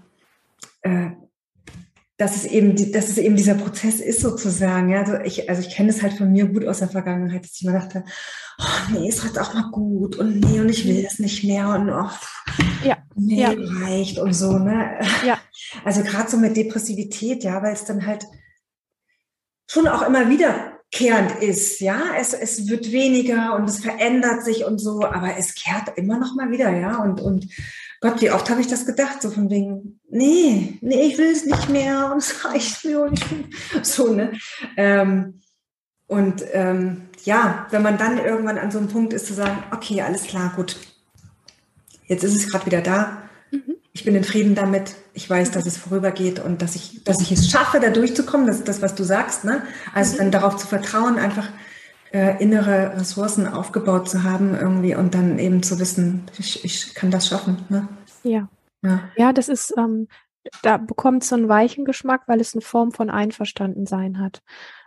dass 2.23 2.37
es 2.37 2.45
eben, 2.45 2.93
dass 2.93 3.09
es 3.09 3.19
eben 3.19 3.35
dieser 3.35 3.55
Prozess 3.55 3.99
ist 3.99 4.21
sozusagen. 4.21 4.91
Ja, 4.91 5.01
also 5.01 5.17
ich, 5.25 5.51
also 5.51 5.61
ich 5.61 5.75
kenne 5.75 5.91
es 5.91 6.03
halt 6.03 6.13
von 6.13 6.31
mir 6.31 6.47
gut 6.47 6.65
aus 6.65 6.79
der 6.79 6.89
Vergangenheit, 6.89 7.43
dass 7.43 7.57
ich 7.57 7.67
mir 7.67 7.73
dachte, 7.73 8.05
oh 8.61 8.93
nee, 8.93 9.09
ist 9.09 9.25
halt 9.25 9.41
auch 9.41 9.53
mal 9.55 9.71
gut 9.73 10.15
und 10.17 10.39
nee, 10.39 10.61
und 10.61 10.69
ich 10.69 10.87
will 10.87 11.03
das 11.03 11.19
nicht 11.19 11.43
mehr 11.43 11.71
und 11.71 11.91
oh, 11.91 12.09
ja, 12.85 12.99
nee, 13.17 13.41
ja. 13.41 13.53
reicht 13.57 14.21
und 14.21 14.35
so, 14.35 14.59
ne? 14.59 15.01
Ja. 15.27 15.39
Also 15.85 16.03
gerade 16.03 16.31
so 16.31 16.37
mit 16.37 16.57
Depressivität, 16.57 17.45
ja, 17.45 17.63
weil 17.63 17.73
es 17.73 17.85
dann 17.85 18.07
halt 18.07 18.25
schon 19.67 19.89
auch 19.89 20.03
immer 20.03 20.29
wiederkehrend 20.29 21.43
ist, 21.43 21.81
ja. 21.81 22.01
Es, 22.21 22.35
es 22.35 22.69
wird 22.69 22.93
weniger 22.93 23.57
und 23.57 23.69
es 23.69 23.79
verändert 23.79 24.45
sich 24.45 24.65
und 24.65 24.79
so, 24.79 25.05
aber 25.05 25.37
es 25.39 25.55
kehrt 25.55 25.97
immer 25.97 26.19
noch 26.19 26.35
mal 26.37 26.51
wieder, 26.51 26.71
ja. 26.77 26.99
Und, 27.03 27.21
und 27.21 27.49
Gott, 28.03 28.21
wie 28.21 28.33
oft 28.33 28.51
habe 28.51 28.61
ich 28.61 28.67
das 28.67 28.85
gedacht, 28.85 29.23
so 29.23 29.31
von 29.31 29.49
wegen, 29.49 30.01
nee, 30.11 30.77
nee, 30.81 31.03
ich 31.05 31.19
will 31.19 31.31
es 31.31 31.47
nicht 31.47 31.69
mehr 31.69 32.11
und 32.13 32.19
es 32.19 32.45
reicht 32.45 32.85
mir 32.85 33.03
und 33.03 33.13
ich 33.13 33.31
will, 33.31 33.45
so, 33.83 34.13
ne? 34.13 34.33
Ähm, 34.77 35.41
und 36.09 36.45
ähm, 36.53 37.03
ja, 37.25 37.69
wenn 37.71 37.83
man 37.83 37.99
dann 37.99 38.19
irgendwann 38.19 38.59
an 38.59 38.73
so 38.73 38.79
einem 38.79 38.89
Punkt 38.89 39.13
ist, 39.13 39.27
zu 39.27 39.35
sagen, 39.35 39.63
okay, 39.71 40.03
alles 40.03 40.25
klar, 40.25 40.53
gut, 40.57 40.77
jetzt 42.07 42.25
ist 42.25 42.35
es 42.35 42.51
gerade 42.51 42.67
wieder 42.67 42.81
da, 42.81 43.23
mhm. 43.53 43.77
ich 43.93 44.05
bin 44.05 44.17
in 44.17 44.25
Frieden 44.25 44.57
damit, 44.57 44.97
ich 45.15 45.31
weiß, 45.31 45.53
dass 45.53 45.65
es 45.65 45.77
vorübergeht 45.77 46.41
und 46.41 46.61
dass 46.61 46.75
ich, 46.75 47.05
dass 47.05 47.21
ich 47.21 47.31
es 47.31 47.49
schaffe, 47.51 47.79
da 47.79 47.91
durchzukommen, 47.91 48.49
das 48.49 48.59
ist 48.59 48.69
das, 48.69 48.83
was 48.83 48.97
du 48.97 49.05
sagst, 49.05 49.45
ne? 49.45 49.63
Also 49.95 50.15
mhm. 50.15 50.19
dann 50.19 50.31
darauf 50.33 50.57
zu 50.57 50.67
vertrauen, 50.67 51.21
einfach 51.21 51.49
äh, 52.13 52.43
innere 52.43 52.95
Ressourcen 52.97 53.47
aufgebaut 53.47 54.09
zu 54.09 54.23
haben 54.23 54.55
irgendwie 54.55 54.95
und 54.95 55.15
dann 55.15 55.39
eben 55.39 55.63
zu 55.63 55.79
wissen, 55.79 56.25
ich, 56.39 56.65
ich 56.65 56.95
kann 56.95 57.11
das 57.11 57.29
schaffen. 57.29 57.65
Ne? 57.69 57.89
Ja. 58.23 58.49
ja. 58.83 59.01
Ja, 59.17 59.33
das 59.33 59.49
ist, 59.49 59.75
ähm, 59.79 60.09
da 60.63 60.77
bekommt 60.77 61.25
so 61.25 61.37
einen 61.37 61.49
weichen 61.49 61.85
Geschmack, 61.85 62.23
weil 62.27 62.41
es 62.41 62.55
eine 62.55 62.63
Form 62.63 62.93
von 62.93 63.11
Einverstandensein 63.11 64.19
hat. 64.19 64.43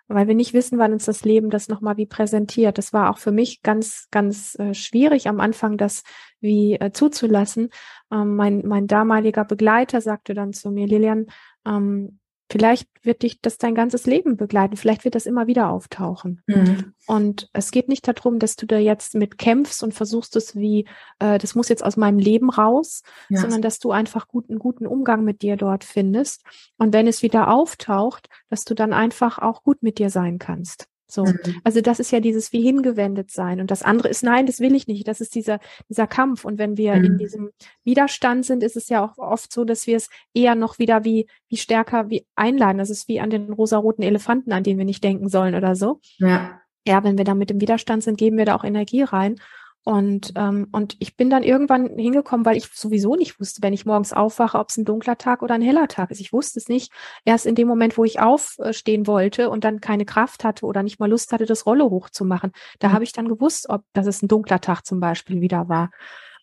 Weil 0.07 0.27
wir 0.27 0.35
nicht 0.35 0.53
wissen, 0.53 0.77
wann 0.77 0.93
uns 0.93 1.05
das 1.05 1.25
Leben 1.25 1.49
das 1.49 1.67
nochmal 1.67 1.97
wie 1.97 2.05
präsentiert. 2.05 2.77
Das 2.77 2.93
war 2.93 3.09
auch 3.09 3.17
für 3.17 3.31
mich 3.31 3.63
ganz, 3.63 4.07
ganz 4.11 4.53
äh, 4.59 4.75
schwierig 4.75 5.27
am 5.27 5.39
Anfang, 5.39 5.77
das 5.77 6.03
wie 6.39 6.75
äh, 6.75 6.91
zuzulassen. 6.91 7.69
Ähm, 8.11 8.35
mein, 8.35 8.67
mein 8.67 8.85
damaliger 8.85 9.45
Begleiter 9.45 10.01
sagte 10.01 10.35
dann 10.35 10.53
zu 10.53 10.69
mir, 10.69 10.85
Lilian, 10.85 11.25
ähm, 11.65 12.19
Vielleicht 12.51 12.87
wird 13.01 13.23
dich 13.23 13.41
das 13.41 13.57
dein 13.57 13.73
ganzes 13.73 14.05
Leben 14.05 14.37
begleiten. 14.37 14.77
Vielleicht 14.77 15.03
wird 15.03 15.15
das 15.15 15.25
immer 15.25 15.47
wieder 15.47 15.69
auftauchen. 15.69 16.43
Mhm. 16.45 16.93
Und 17.07 17.49
es 17.53 17.71
geht 17.71 17.89
nicht 17.89 18.07
darum, 18.07 18.37
dass 18.37 18.55
du 18.55 18.67
da 18.67 18.77
jetzt 18.77 19.15
mit 19.15 19.37
kämpfst 19.39 19.83
und 19.83 19.93
versuchst 19.93 20.35
es 20.35 20.55
wie, 20.55 20.87
äh, 21.19 21.39
das 21.39 21.55
muss 21.55 21.69
jetzt 21.69 21.83
aus 21.83 21.97
meinem 21.97 22.19
Leben 22.19 22.51
raus, 22.51 23.01
ja. 23.29 23.41
sondern 23.41 23.63
dass 23.63 23.79
du 23.79 23.91
einfach 23.91 24.27
guten, 24.27 24.59
guten 24.59 24.85
Umgang 24.85 25.23
mit 25.23 25.41
dir 25.41 25.57
dort 25.57 25.83
findest. 25.83 26.43
Und 26.77 26.93
wenn 26.93 27.07
es 27.07 27.23
wieder 27.23 27.51
auftaucht, 27.51 28.29
dass 28.49 28.63
du 28.63 28.75
dann 28.75 28.93
einfach 28.93 29.39
auch 29.39 29.63
gut 29.63 29.81
mit 29.81 29.97
dir 29.97 30.11
sein 30.11 30.37
kannst. 30.37 30.87
So, 31.07 31.25
mhm. 31.25 31.37
also 31.63 31.81
das 31.81 31.99
ist 31.99 32.11
ja 32.11 32.19
dieses 32.19 32.51
wie 32.51 32.61
hingewendet 32.61 33.31
sein 33.31 33.59
und 33.59 33.69
das 33.71 33.83
andere 33.83 34.09
ist 34.09 34.23
nein, 34.23 34.45
das 34.45 34.59
will 34.59 34.73
ich 34.73 34.87
nicht. 34.87 35.07
Das 35.07 35.21
ist 35.21 35.35
dieser 35.35 35.59
dieser 35.89 36.07
Kampf 36.07 36.45
und 36.45 36.57
wenn 36.57 36.77
wir 36.77 36.95
mhm. 36.95 37.03
in 37.03 37.17
diesem 37.17 37.51
Widerstand 37.83 38.45
sind, 38.45 38.63
ist 38.63 38.75
es 38.75 38.89
ja 38.89 39.03
auch 39.05 39.17
oft 39.17 39.53
so, 39.53 39.65
dass 39.65 39.87
wir 39.87 39.97
es 39.97 40.09
eher 40.33 40.55
noch 40.55 40.79
wieder 40.79 41.03
wie 41.03 41.27
wie 41.49 41.57
stärker 41.57 42.09
wie 42.09 42.25
einladen. 42.35 42.79
Das 42.79 42.89
ist 42.89 43.07
wie 43.07 43.19
an 43.19 43.29
den 43.29 43.53
rosaroten 43.53 44.03
Elefanten, 44.03 44.51
an 44.51 44.63
den 44.63 44.77
wir 44.77 44.85
nicht 44.85 45.03
denken 45.03 45.29
sollen 45.29 45.55
oder 45.55 45.75
so. 45.75 45.99
Ja. 46.17 46.61
Ja, 46.87 47.03
wenn 47.03 47.17
wir 47.17 47.25
da 47.25 47.33
mit 47.33 47.49
dem 47.49 47.61
Widerstand 47.61 48.03
sind, 48.03 48.17
geben 48.17 48.37
wir 48.37 48.45
da 48.45 48.55
auch 48.55 48.63
Energie 48.63 49.01
rein 49.01 49.39
und, 49.85 50.33
ähm, 50.35 50.67
und 50.71 50.97
ich 50.97 51.15
bin 51.15 51.29
dann 51.29 51.43
irgendwann 51.43 51.95
hingekommen, 51.95 52.43
weil 52.43 52.57
ich 52.57 52.65
sowieso 52.73 53.15
nicht 53.15 53.39
wusste, 53.39 53.61
wenn 53.61 53.71
ich 53.71 53.85
morgens 53.85 54.13
aufwache, 54.13 54.57
ob 54.57 54.69
es 54.69 54.77
ein 54.77 54.83
dunkler 54.83 55.19
Tag 55.19 55.43
oder 55.43 55.53
ein 55.53 55.61
heller 55.61 55.87
Tag 55.87 56.09
ist. 56.09 56.19
Ich 56.19 56.33
wusste 56.33 56.57
es 56.57 56.67
nicht. 56.67 56.91
Erst 57.23 57.45
in 57.45 57.53
dem 57.53 57.67
Moment, 57.67 57.95
wo 57.95 58.03
ich 58.03 58.19
aufstehen 58.19 59.05
wollte 59.05 59.51
und 59.51 59.63
dann 59.63 59.81
keine 59.81 60.05
Kraft 60.05 60.43
hatte 60.43 60.65
oder 60.65 60.81
nicht 60.81 60.99
mal 60.99 61.07
Lust 61.07 61.31
hatte, 61.31 61.45
das 61.45 61.67
Rolle 61.67 61.83
hochzumachen, 61.85 62.51
da 62.79 62.89
mhm. 62.89 62.93
habe 62.93 63.03
ich 63.03 63.11
dann 63.13 63.29
gewusst, 63.29 63.69
ob 63.69 63.83
dass 63.93 64.07
es 64.07 64.23
ein 64.23 64.27
dunkler 64.27 64.59
Tag 64.59 64.87
zum 64.87 64.99
Beispiel 64.99 65.39
wieder 65.39 65.69
war 65.69 65.91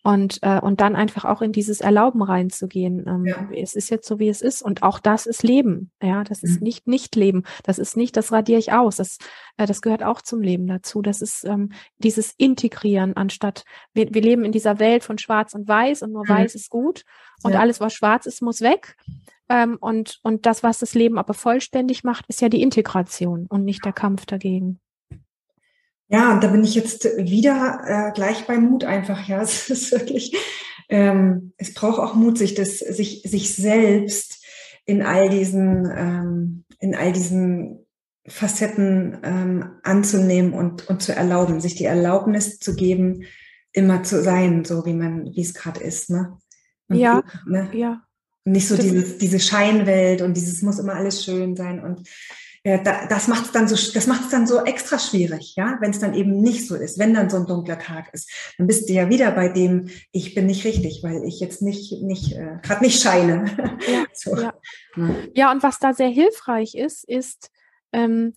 und, 0.03 0.39
äh, 0.41 0.59
und 0.59 0.81
dann 0.81 0.95
einfach 0.95 1.23
auch 1.23 1.41
in 1.41 1.53
dieses 1.53 1.79
Erlauben 1.79 2.21
reinzugehen. 2.21 3.05
Ähm, 3.07 3.25
ja. 3.25 3.47
Es 3.55 3.73
ist 3.73 3.89
jetzt 3.89 4.05
so, 4.07 4.19
wie 4.19 4.27
es 4.27 4.41
ist 4.41 4.61
und 4.61 4.83
auch 4.83 4.99
das 4.99 5.25
ist 5.25 5.43
Leben. 5.43 5.91
Ja, 6.01 6.25
das 6.25 6.43
ist 6.43 6.59
mhm. 6.59 6.65
nicht 6.65 6.87
nicht 6.87 7.15
Leben. 7.15 7.43
Das 7.63 7.79
ist 7.79 7.95
nicht, 7.95 8.17
das 8.17 8.31
radiere 8.33 8.59
ich 8.59 8.73
aus. 8.73 8.97
Das, 8.97 9.17
äh, 9.57 9.65
das 9.65 9.81
gehört 9.81 10.03
auch 10.03 10.21
zum 10.21 10.41
Leben 10.41 10.67
dazu. 10.67 11.01
Das 11.01 11.21
ist 11.21 11.45
ähm, 11.45 11.71
dieses 11.97 12.33
Integrieren 12.37 13.15
anstatt, 13.15 13.63
wir, 13.93 14.13
wir 14.13 14.21
leben 14.21 14.43
in 14.43 14.51
dieser 14.51 14.77
Welt 14.79 15.03
von 15.03 15.17
Schwarz 15.17 15.53
und 15.53 15.67
Weiß 15.69 16.01
und 16.01 16.11
nur 16.11 16.23
mhm. 16.25 16.29
Weiß 16.29 16.55
ist 16.55 16.69
gut 16.69 17.05
und 17.41 17.53
ja. 17.53 17.59
alles, 17.59 17.79
was 17.79 17.93
schwarz 17.93 18.25
ist, 18.25 18.41
muss 18.41 18.59
weg. 18.59 18.97
Ähm, 19.49 19.77
und, 19.79 20.19
und 20.23 20.45
das, 20.45 20.63
was 20.63 20.79
das 20.79 20.93
Leben 20.95 21.17
aber 21.17 21.33
vollständig 21.33 22.03
macht, 22.03 22.25
ist 22.27 22.41
ja 22.41 22.49
die 22.49 22.61
Integration 22.61 23.45
und 23.47 23.63
nicht 23.63 23.85
der 23.85 23.93
Kampf 23.93 24.25
dagegen. 24.25 24.79
Ja, 26.13 26.31
und 26.31 26.43
da 26.43 26.47
bin 26.49 26.63
ich 26.63 26.75
jetzt 26.75 27.05
wieder 27.17 27.81
äh, 27.87 28.11
gleich 28.11 28.45
bei 28.45 28.59
Mut 28.59 28.83
einfach. 28.83 29.27
Ja, 29.27 29.41
es 29.41 29.69
ist 29.71 29.91
wirklich, 29.91 30.37
ähm, 30.87 31.53
es 31.57 31.73
braucht 31.73 31.99
auch 31.99 32.13
Mut, 32.13 32.37
sich 32.37 32.53
das, 32.53 32.77
sich, 32.77 33.23
sich 33.23 33.55
selbst 33.55 34.45
in 34.85 35.01
all 35.01 35.29
diesen, 35.29 35.91
ähm, 35.91 36.65
in 36.79 36.93
all 36.93 37.13
diesen 37.13 37.87
Facetten 38.27 39.17
ähm, 39.23 39.71
anzunehmen 39.81 40.53
und, 40.53 40.87
und 40.87 41.01
zu 41.01 41.15
erlauben, 41.15 41.59
sich 41.59 41.75
die 41.75 41.85
Erlaubnis 41.85 42.59
zu 42.59 42.75
geben, 42.75 43.23
immer 43.71 44.03
zu 44.03 44.21
sein, 44.21 44.65
so 44.65 44.85
wie 44.85 44.93
man, 44.93 45.33
wie 45.33 45.41
es 45.41 45.55
gerade 45.55 45.81
ist, 45.81 46.11
ne? 46.11 46.37
Und 46.89 46.97
ja, 46.97 47.23
ne? 47.47 47.69
ja. 47.73 48.03
Und 48.45 48.51
nicht 48.51 48.67
so 48.67 48.77
dieses, 48.77 49.17
diese 49.17 49.39
Scheinwelt 49.39 50.21
und 50.21 50.37
dieses 50.37 50.61
muss 50.61 50.77
immer 50.77 50.93
alles 50.93 51.23
schön 51.23 51.55
sein 51.55 51.83
und 51.83 52.07
das 52.63 53.27
macht 53.27 53.45
es 53.45 53.51
dann 53.51 53.67
so, 53.67 53.75
das 53.93 54.07
macht 54.07 54.21
es 54.21 54.29
dann 54.29 54.47
so 54.47 54.63
extra 54.63 54.97
schwierig, 54.97 55.55
ja, 55.57 55.77
wenn 55.81 55.91
es 55.91 55.99
dann 55.99 56.13
eben 56.13 56.41
nicht 56.41 56.65
so 56.65 56.75
ist, 56.75 56.97
wenn 56.97 57.13
dann 57.13 57.29
so 57.29 57.37
ein 57.37 57.45
dunkler 57.45 57.77
Tag 57.77 58.13
ist, 58.13 58.31
dann 58.57 58.67
bist 58.67 58.87
du 58.87 58.93
ja 58.93 59.09
wieder 59.09 59.31
bei 59.31 59.49
dem, 59.49 59.89
ich 60.13 60.33
bin 60.33 60.45
nicht 60.45 60.63
richtig, 60.63 61.03
weil 61.03 61.25
ich 61.25 61.41
jetzt 61.41 61.61
nicht, 61.61 62.01
nicht, 62.01 62.33
äh, 62.33 62.59
gerade 62.61 62.83
nicht 62.83 63.01
scheine. 63.01 63.45
Ja, 63.91 64.05
so. 64.13 64.37
ja. 64.37 64.53
ja, 65.33 65.51
und 65.51 65.61
was 65.61 65.79
da 65.79 65.93
sehr 65.93 66.07
hilfreich 66.07 66.75
ist, 66.75 67.03
ist, 67.03 67.49
ähm, 67.91 68.33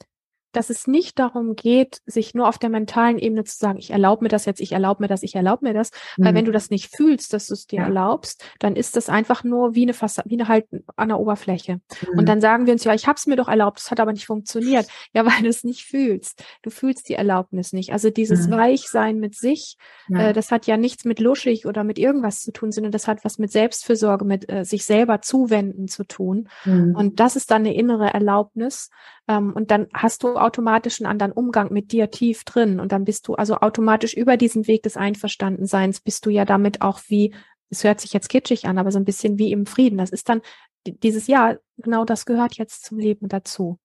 dass 0.57 0.71
es 0.71 0.87
nicht 0.87 1.19
darum 1.19 1.55
geht, 1.55 2.01
sich 2.07 2.35
nur 2.35 2.49
auf 2.49 2.57
der 2.57 2.71
mentalen 2.71 3.19
Ebene 3.19 3.45
zu 3.45 3.59
sagen, 3.59 3.79
ich 3.79 3.91
erlaube 3.91 4.25
mir 4.25 4.31
das 4.31 4.47
jetzt, 4.47 4.61
ich 4.61 4.73
erlaube 4.73 5.03
mir 5.03 5.09
das, 5.09 5.23
ich 5.23 5.35
erlaube 5.35 5.67
mir 5.67 5.75
das. 5.75 5.91
Mhm. 6.17 6.25
Weil 6.25 6.35
wenn 6.35 6.45
du 6.47 6.53
das 6.53 6.71
nicht 6.71 6.97
fühlst, 6.97 7.35
dass 7.35 7.49
du 7.49 7.55
es 7.55 7.67
dir 7.67 7.81
ja. 7.81 7.85
erlaubst, 7.85 8.43
dann 8.59 8.75
ist 8.75 8.97
das 8.97 9.11
einfach 9.11 9.45
nur 9.45 9.75
wie 9.75 9.83
eine 9.83 9.93
Fassade, 9.93 10.31
wie 10.31 10.37
eine 10.37 10.49
halt 10.49 10.67
an 10.97 11.09
der 11.09 11.21
Oberfläche. 11.21 11.75
Mhm. 11.75 12.19
Und 12.19 12.29
dann 12.29 12.41
sagen 12.41 12.65
wir 12.65 12.73
uns, 12.73 12.85
ja, 12.85 12.95
ich 12.95 13.07
habe 13.07 13.17
es 13.17 13.27
mir 13.27 13.37
doch 13.37 13.49
erlaubt, 13.49 13.81
es 13.81 13.91
hat 13.91 14.01
aber 14.01 14.13
nicht 14.13 14.25
funktioniert. 14.25 14.87
Ja, 15.13 15.27
weil 15.27 15.43
du 15.43 15.49
es 15.49 15.63
nicht 15.63 15.85
fühlst. 15.85 16.43
Du 16.63 16.71
fühlst 16.71 17.09
die 17.11 17.15
Erlaubnis 17.15 17.75
nicht. 17.75 17.93
Also 17.93 18.09
dieses 18.09 18.47
mhm. 18.47 18.53
Weichsein 18.53 19.19
mit 19.19 19.35
sich, 19.35 19.77
ja. 20.09 20.29
äh, 20.29 20.33
das 20.33 20.51
hat 20.51 20.67
ja 20.67 20.79
nichts 20.79 21.05
mit 21.05 21.21
luschig 21.21 21.67
oder 21.67 21.85
mit 21.85 21.99
irgendwas 21.99 22.41
zu 22.41 22.51
tun, 22.51 22.73
sondern 22.73 22.93
das 22.93 23.07
hat 23.07 23.25
was 23.25 23.39
mit 23.39 23.53
Selbstfürsorge, 23.53 24.25
mit 24.25 24.51
äh, 24.51 24.65
sich 24.65 24.87
selber 24.87 25.21
zuwenden 25.21 25.87
zu 25.87 26.05
tun. 26.05 26.49
Mhm. 26.65 26.95
Und 26.97 27.21
das 27.21 27.37
ist 27.37 27.51
dann 27.51 27.67
eine 27.67 27.75
innere 27.75 28.15
Erlaubnis. 28.15 28.89
Ähm, 29.29 29.53
und 29.53 29.71
dann 29.71 29.89
hast 29.93 30.23
du 30.23 30.37
automatisch 30.37 31.01
einen 31.01 31.11
anderen 31.11 31.33
Umgang 31.33 31.73
mit 31.73 31.93
dir 31.93 32.11
tief 32.11 32.45
drin. 32.45 32.81
Und 32.81 32.93
dann 32.93 33.05
bist 33.05 33.29
du 33.29 33.35
also 33.35 33.57
automatisch 33.57 34.15
über 34.15 34.37
diesen 34.37 34.67
Weg 34.67 34.83
des 34.83 34.97
Einverstandenseins, 34.97 36.01
bist 36.01 36.27
du 36.27 36.31
ja 36.31 36.45
damit 36.45 36.83
auch 36.83 37.01
wie, 37.09 37.35
es 37.71 37.85
hört 37.85 38.01
sich 38.01 38.13
jetzt 38.13 38.29
kitschig 38.29 38.67
an, 38.67 38.79
aber 38.79 38.93
so 38.93 38.99
ein 38.99 39.05
bisschen 39.05 39.39
wie 39.39 39.53
im 39.53 39.67
Frieden. 39.67 39.99
Das 39.99 40.11
ist 40.11 40.29
dann 40.29 40.43
dieses 40.87 41.27
Jahr, 41.27 41.59
genau 41.79 42.05
das 42.05 42.27
gehört 42.27 42.57
jetzt 42.57 42.85
zum 42.85 42.99
Leben 42.99 43.29
dazu. 43.29 43.79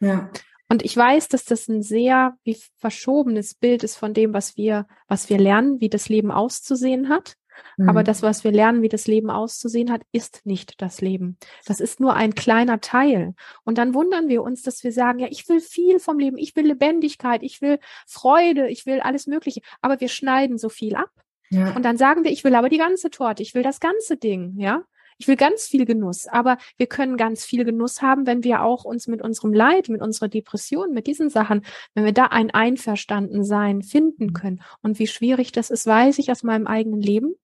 Ja. 0.00 0.30
Und 0.68 0.82
ich 0.82 0.96
weiß, 0.96 1.28
dass 1.28 1.44
das 1.44 1.68
ein 1.68 1.82
sehr 1.82 2.36
wie 2.44 2.58
verschobenes 2.78 3.54
Bild 3.54 3.84
ist 3.84 3.96
von 3.96 4.14
dem, 4.14 4.32
was 4.32 4.56
wir, 4.56 4.86
was 5.06 5.28
wir 5.28 5.38
lernen, 5.38 5.80
wie 5.80 5.90
das 5.90 6.08
Leben 6.08 6.30
auszusehen 6.32 7.08
hat. 7.08 7.36
Mhm. 7.76 7.88
Aber 7.88 8.02
das, 8.02 8.22
was 8.22 8.44
wir 8.44 8.52
lernen, 8.52 8.82
wie 8.82 8.88
das 8.88 9.06
Leben 9.06 9.30
auszusehen 9.30 9.90
hat, 9.90 10.02
ist 10.12 10.44
nicht 10.44 10.80
das 10.80 11.00
Leben. 11.00 11.38
Das 11.66 11.80
ist 11.80 12.00
nur 12.00 12.14
ein 12.14 12.34
kleiner 12.34 12.80
Teil. 12.80 13.34
Und 13.64 13.78
dann 13.78 13.94
wundern 13.94 14.28
wir 14.28 14.42
uns, 14.42 14.62
dass 14.62 14.84
wir 14.84 14.92
sagen, 14.92 15.18
ja, 15.18 15.28
ich 15.30 15.48
will 15.48 15.60
viel 15.60 15.98
vom 15.98 16.18
Leben, 16.18 16.38
ich 16.38 16.56
will 16.56 16.66
Lebendigkeit, 16.66 17.42
ich 17.42 17.60
will 17.62 17.78
Freude, 18.06 18.68
ich 18.68 18.86
will 18.86 19.00
alles 19.00 19.26
Mögliche. 19.26 19.60
Aber 19.80 20.00
wir 20.00 20.08
schneiden 20.08 20.58
so 20.58 20.68
viel 20.68 20.96
ab. 20.96 21.10
Ja. 21.50 21.74
Und 21.76 21.84
dann 21.84 21.98
sagen 21.98 22.24
wir, 22.24 22.30
ich 22.30 22.44
will 22.44 22.54
aber 22.54 22.68
die 22.68 22.78
ganze 22.78 23.10
Torte, 23.10 23.42
ich 23.42 23.54
will 23.54 23.62
das 23.62 23.78
ganze 23.78 24.16
Ding, 24.16 24.54
ja. 24.58 24.84
Ich 25.18 25.28
will 25.28 25.36
ganz 25.36 25.66
viel 25.66 25.84
Genuss, 25.84 26.26
aber 26.26 26.58
wir 26.78 26.86
können 26.86 27.16
ganz 27.16 27.44
viel 27.44 27.64
Genuss 27.64 28.02
haben, 28.02 28.26
wenn 28.26 28.42
wir 28.42 28.62
auch 28.62 28.84
uns 28.84 29.06
mit 29.06 29.22
unserem 29.22 29.52
Leid, 29.52 29.88
mit 29.88 30.00
unserer 30.00 30.28
Depression, 30.28 30.92
mit 30.92 31.06
diesen 31.06 31.28
Sachen, 31.28 31.64
wenn 31.94 32.04
wir 32.04 32.12
da 32.12 32.24
ein 32.26 32.50
Einverstandensein 32.50 33.82
finden 33.82 34.26
mhm. 34.26 34.32
können. 34.32 34.62
Und 34.80 34.98
wie 34.98 35.06
schwierig 35.06 35.52
das 35.52 35.70
ist, 35.70 35.86
weiß 35.86 36.18
ich 36.18 36.32
aus 36.32 36.42
meinem 36.42 36.66
eigenen 36.66 37.00
Leben. 37.00 37.34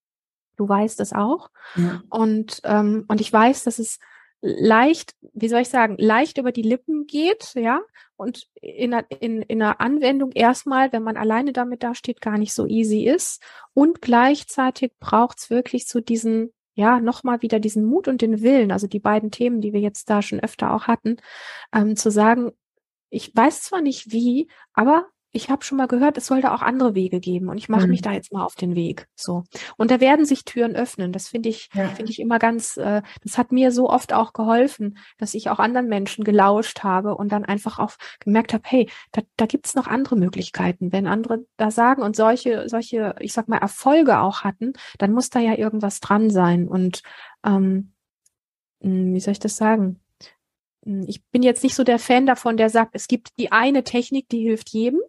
Du 0.58 0.68
weißt 0.68 1.00
es 1.00 1.12
auch. 1.12 1.50
Ja. 1.76 2.02
Und, 2.10 2.60
ähm, 2.64 3.04
und 3.08 3.20
ich 3.20 3.32
weiß, 3.32 3.64
dass 3.64 3.78
es 3.78 3.98
leicht, 4.40 5.14
wie 5.32 5.48
soll 5.48 5.60
ich 5.60 5.68
sagen, 5.68 5.96
leicht 5.98 6.38
über 6.38 6.52
die 6.52 6.62
Lippen 6.62 7.06
geht, 7.06 7.54
ja, 7.54 7.80
und 8.16 8.48
in, 8.60 8.92
in, 9.20 9.42
in 9.42 9.62
einer 9.62 9.80
Anwendung 9.80 10.32
erstmal, 10.32 10.92
wenn 10.92 11.02
man 11.02 11.16
alleine 11.16 11.52
damit 11.52 11.82
dasteht, 11.82 12.20
gar 12.20 12.38
nicht 12.38 12.52
so 12.52 12.66
easy 12.66 13.04
ist. 13.04 13.42
Und 13.74 14.02
gleichzeitig 14.02 14.92
braucht 14.98 15.38
es 15.38 15.50
wirklich 15.50 15.86
so 15.86 16.00
diesen, 16.00 16.52
ja, 16.74 17.00
nochmal 17.00 17.42
wieder 17.42 17.60
diesen 17.60 17.84
Mut 17.84 18.08
und 18.08 18.22
den 18.22 18.42
Willen, 18.42 18.72
also 18.72 18.86
die 18.86 19.00
beiden 19.00 19.30
Themen, 19.30 19.60
die 19.60 19.72
wir 19.72 19.80
jetzt 19.80 20.10
da 20.10 20.22
schon 20.22 20.40
öfter 20.40 20.72
auch 20.72 20.86
hatten, 20.86 21.16
ähm, 21.72 21.96
zu 21.96 22.10
sagen, 22.10 22.52
ich 23.10 23.34
weiß 23.34 23.62
zwar 23.62 23.80
nicht 23.80 24.12
wie, 24.12 24.48
aber 24.72 25.06
ich 25.30 25.50
habe 25.50 25.64
schon 25.64 25.76
mal 25.76 25.88
gehört, 25.88 26.16
es 26.16 26.26
sollte 26.26 26.52
auch 26.52 26.62
andere 26.62 26.94
Wege 26.94 27.20
geben 27.20 27.48
und 27.48 27.58
ich 27.58 27.68
mache 27.68 27.84
mhm. 27.84 27.90
mich 27.90 28.02
da 28.02 28.12
jetzt 28.12 28.32
mal 28.32 28.44
auf 28.44 28.54
den 28.54 28.74
Weg. 28.74 29.08
So. 29.14 29.44
Und 29.76 29.90
da 29.90 30.00
werden 30.00 30.24
sich 30.24 30.44
Türen 30.44 30.74
öffnen. 30.74 31.12
Das 31.12 31.28
finde 31.28 31.50
ich, 31.50 31.68
ja. 31.74 31.88
finde 31.88 32.10
ich 32.10 32.18
immer 32.18 32.38
ganz, 32.38 32.76
äh, 32.78 33.02
das 33.22 33.36
hat 33.36 33.52
mir 33.52 33.70
so 33.70 33.90
oft 33.90 34.12
auch 34.12 34.32
geholfen, 34.32 34.98
dass 35.18 35.34
ich 35.34 35.50
auch 35.50 35.58
anderen 35.58 35.88
Menschen 35.88 36.24
gelauscht 36.24 36.82
habe 36.82 37.14
und 37.14 37.30
dann 37.30 37.44
einfach 37.44 37.78
auch 37.78 37.92
gemerkt 38.20 38.54
habe, 38.54 38.62
hey, 38.66 38.90
da, 39.12 39.22
da 39.36 39.46
gibt's 39.46 39.74
noch 39.74 39.86
andere 39.86 40.16
Möglichkeiten. 40.16 40.92
Wenn 40.92 41.06
andere 41.06 41.44
da 41.56 41.70
sagen 41.70 42.02
und 42.02 42.16
solche, 42.16 42.68
solche, 42.68 43.14
ich 43.20 43.34
sag 43.34 43.48
mal, 43.48 43.58
Erfolge 43.58 44.20
auch 44.20 44.44
hatten, 44.44 44.72
dann 44.98 45.12
muss 45.12 45.28
da 45.28 45.40
ja 45.40 45.54
irgendwas 45.56 46.00
dran 46.00 46.30
sein. 46.30 46.68
Und 46.68 47.02
ähm, 47.44 47.92
hm, 48.80 49.14
wie 49.14 49.20
soll 49.20 49.32
ich 49.32 49.38
das 49.40 49.56
sagen? 49.56 50.00
Hm, 50.88 51.04
ich 51.06 51.22
bin 51.26 51.42
jetzt 51.42 51.62
nicht 51.62 51.74
so 51.74 51.84
der 51.84 51.98
Fan 51.98 52.26
davon, 52.26 52.56
der 52.56 52.70
sagt, 52.70 52.92
es 52.94 53.06
gibt 53.06 53.38
die 53.38 53.52
eine 53.52 53.84
Technik, 53.84 54.28
die 54.30 54.40
hilft 54.40 54.70
jedem, 54.70 55.00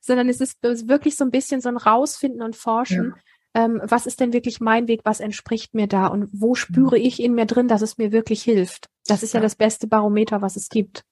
sondern 0.00 0.28
es 0.28 0.40
ist 0.40 0.62
wirklich 0.62 1.16
so 1.16 1.24
ein 1.24 1.32
bisschen 1.32 1.60
so 1.60 1.68
ein 1.68 1.76
Rausfinden 1.76 2.40
und 2.40 2.54
Forschen. 2.54 3.14
Ja. 3.54 3.64
Ähm, 3.64 3.80
was 3.84 4.06
ist 4.06 4.20
denn 4.20 4.32
wirklich 4.32 4.60
mein 4.60 4.88
Weg? 4.88 5.00
Was 5.04 5.20
entspricht 5.20 5.74
mir 5.74 5.86
da? 5.86 6.06
Und 6.06 6.28
wo 6.32 6.54
spüre 6.54 6.98
ich 6.98 7.20
in 7.20 7.34
mir 7.34 7.46
drin, 7.46 7.68
dass 7.68 7.82
es 7.82 7.98
mir 7.98 8.12
wirklich 8.12 8.42
hilft? 8.42 8.88
Das 9.06 9.22
ist 9.22 9.34
ja, 9.34 9.38
ja 9.38 9.42
das 9.42 9.56
beste 9.56 9.86
Barometer, 9.86 10.40
was 10.40 10.56
es 10.56 10.68
gibt. 10.68 11.04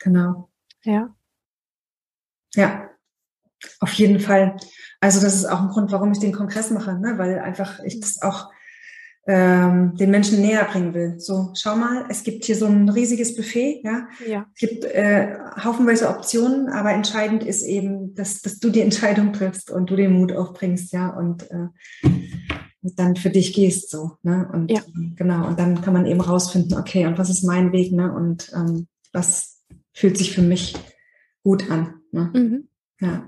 Genau. 0.00 0.48
Ja. 0.82 1.14
Ja, 2.54 2.88
auf 3.80 3.92
jeden 3.94 4.20
Fall. 4.20 4.56
Also 5.00 5.20
das 5.20 5.34
ist 5.34 5.46
auch 5.46 5.60
ein 5.60 5.68
Grund, 5.68 5.90
warum 5.90 6.12
ich 6.12 6.20
den 6.20 6.32
Kongress 6.32 6.70
mache, 6.70 6.94
ne? 6.94 7.18
weil 7.18 7.40
einfach 7.40 7.80
ich 7.80 8.00
das 8.00 8.22
auch 8.22 8.50
ähm, 9.26 9.96
den 9.96 10.10
Menschen 10.10 10.40
näher 10.40 10.64
bringen 10.64 10.92
will. 10.92 11.14
So, 11.18 11.50
schau 11.54 11.76
mal, 11.76 12.04
es 12.08 12.24
gibt 12.24 12.44
hier 12.44 12.56
so 12.56 12.66
ein 12.66 12.88
riesiges 12.88 13.34
Buffet, 13.34 13.80
ja. 13.82 14.06
ja. 14.26 14.46
Es 14.54 14.60
gibt 14.60 14.84
äh, 14.84 15.38
haufenweise 15.62 16.08
Optionen, 16.08 16.68
aber 16.68 16.92
entscheidend 16.92 17.42
ist 17.42 17.62
eben, 17.62 18.14
dass, 18.14 18.42
dass 18.42 18.58
du 18.58 18.70
die 18.70 18.82
Entscheidung 18.82 19.32
triffst 19.32 19.70
und 19.70 19.90
du 19.90 19.96
den 19.96 20.12
Mut 20.12 20.32
aufbringst, 20.32 20.92
ja, 20.92 21.08
und 21.08 21.50
äh, 21.50 21.68
dann 22.82 23.16
für 23.16 23.30
dich 23.30 23.54
gehst 23.54 23.90
so, 23.90 24.12
ne? 24.22 24.48
Und 24.52 24.70
ja. 24.70 24.82
genau, 25.16 25.46
und 25.46 25.58
dann 25.58 25.80
kann 25.80 25.94
man 25.94 26.04
eben 26.04 26.20
rausfinden, 26.20 26.78
okay, 26.78 27.06
und 27.06 27.16
was 27.18 27.30
ist 27.30 27.44
mein 27.44 27.72
Weg, 27.72 27.92
ne? 27.92 28.12
Und 28.12 28.52
ähm, 28.54 28.88
was 29.12 29.62
fühlt 29.94 30.18
sich 30.18 30.34
für 30.34 30.42
mich 30.42 30.74
gut 31.42 31.70
an. 31.70 31.94
Ne? 32.12 32.30
Mhm. 32.34 32.68
Ja 33.00 33.24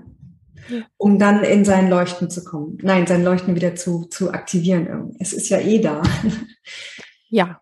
um 0.97 1.19
dann 1.19 1.43
in 1.43 1.65
sein 1.65 1.89
Leuchten 1.89 2.29
zu 2.29 2.43
kommen. 2.43 2.77
Nein, 2.81 3.07
sein 3.07 3.23
Leuchten 3.23 3.55
wieder 3.55 3.75
zu, 3.75 4.05
zu 4.05 4.31
aktivieren. 4.31 5.15
Es 5.19 5.33
ist 5.33 5.49
ja 5.49 5.59
eh 5.59 5.79
da. 5.79 6.01
Ja, 7.29 7.59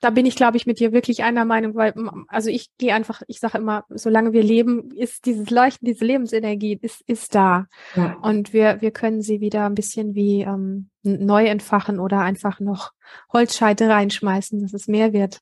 da 0.00 0.10
bin 0.10 0.26
ich, 0.26 0.36
glaube 0.36 0.56
ich, 0.56 0.66
mit 0.66 0.78
dir 0.78 0.92
wirklich 0.92 1.24
einer 1.24 1.44
Meinung, 1.44 1.74
weil, 1.74 1.94
also 2.28 2.50
ich 2.50 2.68
gehe 2.78 2.94
einfach, 2.94 3.22
ich 3.28 3.40
sage 3.40 3.58
immer, 3.58 3.84
solange 3.88 4.32
wir 4.32 4.42
leben, 4.42 4.90
ist 4.94 5.26
dieses 5.26 5.50
Leuchten, 5.50 5.86
diese 5.86 6.04
Lebensenergie, 6.04 6.78
ist, 6.80 7.02
ist 7.06 7.34
da. 7.34 7.66
Ja. 7.94 8.16
Und 8.22 8.52
wir, 8.52 8.80
wir 8.82 8.90
können 8.90 9.22
sie 9.22 9.40
wieder 9.40 9.66
ein 9.66 9.74
bisschen 9.74 10.14
wie 10.14 10.42
ähm, 10.42 10.90
neu 11.02 11.46
entfachen 11.46 11.98
oder 11.98 12.20
einfach 12.20 12.60
noch 12.60 12.92
Holzscheite 13.32 13.88
reinschmeißen, 13.88 14.62
dass 14.62 14.74
es 14.74 14.86
mehr 14.86 15.12
wird. 15.12 15.40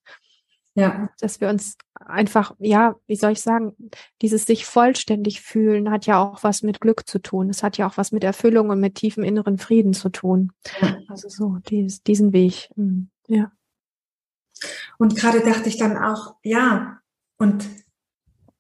Ja. 0.75 1.09
Dass 1.21 1.41
wir 1.41 1.49
uns 1.49 1.77
einfach, 1.95 2.55
ja, 2.59 2.97
wie 3.07 3.17
soll 3.17 3.33
ich 3.33 3.41
sagen, 3.41 3.75
dieses 4.23 4.45
sich 4.45 4.67
vollständig 4.67 5.41
fühlen 5.41 5.91
hat 5.91 6.07
ja 6.07 6.21
auch 6.21 6.43
was 6.43 6.63
mit 6.63 6.81
Glück 6.81 7.09
zu 7.09 7.21
tun. 7.21 7.49
Es 7.49 7.63
hat 7.63 7.79
ja 7.79 7.87
auch 7.87 7.97
was 7.97 8.13
mit 8.13 8.25
Erfüllung 8.25 8.71
und 8.71 8.81
mit 8.81 8.97
tiefem 8.97 9.23
inneren 9.23 9.59
Frieden 9.59 9.95
zu 9.95 10.09
tun. 10.09 10.53
Ja. 10.81 10.99
Also 11.09 11.29
so, 11.29 11.59
dies, 11.69 12.03
diesen 12.03 12.33
Weg. 12.33 12.71
Hm, 12.75 13.09
ja. 13.29 13.53
Und 14.99 15.17
gerade 15.17 15.41
dachte 15.41 15.69
ich 15.69 15.77
dann 15.77 15.97
auch, 15.97 16.37
ja, 16.43 16.99
und 17.39 17.69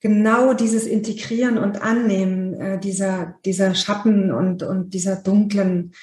genau 0.01 0.55
dieses 0.55 0.87
Integrieren 0.87 1.59
und 1.59 1.83
Annehmen 1.83 2.55
äh, 2.55 2.79
dieser, 2.79 3.39
dieser 3.45 3.75
Schatten 3.75 4.31
und, 4.31 4.63
und 4.63 4.93
dieser 4.95 5.17
dunklen 5.17 5.95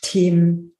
Themen 0.00 0.76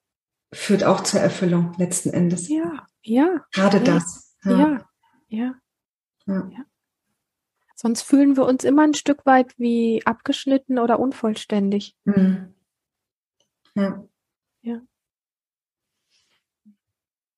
führt 0.53 0.84
auch 0.84 1.03
zur 1.03 1.20
Erfüllung 1.20 1.74
letzten 1.76 2.11
Endes. 2.11 2.49
Ja, 2.49 2.86
ja. 3.03 3.45
Gerade 3.53 3.78
ja. 3.78 3.84
das. 3.84 4.27
Ja. 4.45 4.86
ja, 5.28 5.55
ja, 6.26 6.49
ja. 6.51 6.64
Sonst 7.74 8.03
fühlen 8.03 8.36
wir 8.36 8.45
uns 8.45 8.64
immer 8.64 8.82
ein 8.82 8.95
Stück 8.95 9.24
weit 9.24 9.57
wie 9.57 10.03
abgeschnitten 10.05 10.78
oder 10.78 10.99
unvollständig. 10.99 11.97
Mhm. 12.05 12.55
Ja. 13.74 14.05
Ja. 14.62 14.80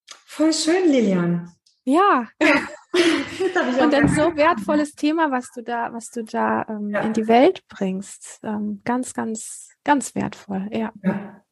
Voll 0.07 0.53
schön, 0.53 0.91
Lilian. 0.91 1.53
Ja. 1.85 2.29
Und 3.83 3.95
ein 3.95 4.09
so 4.09 4.35
wertvolles 4.37 4.93
Thema, 4.93 5.31
was 5.31 5.51
du 5.53 5.63
da, 5.63 5.93
was 5.93 6.11
du 6.11 6.25
da 6.25 6.65
ähm, 6.69 6.91
ja. 6.91 7.01
in 7.01 7.13
die 7.13 7.29
Welt 7.29 7.67
bringst. 7.69 8.41
Ähm, 8.43 8.81
ganz, 8.85 9.13
ganz, 9.13 9.71
ganz 9.85 10.15
wertvoll. 10.15 10.69
Ja. 10.73 10.93
ja. 11.03 11.45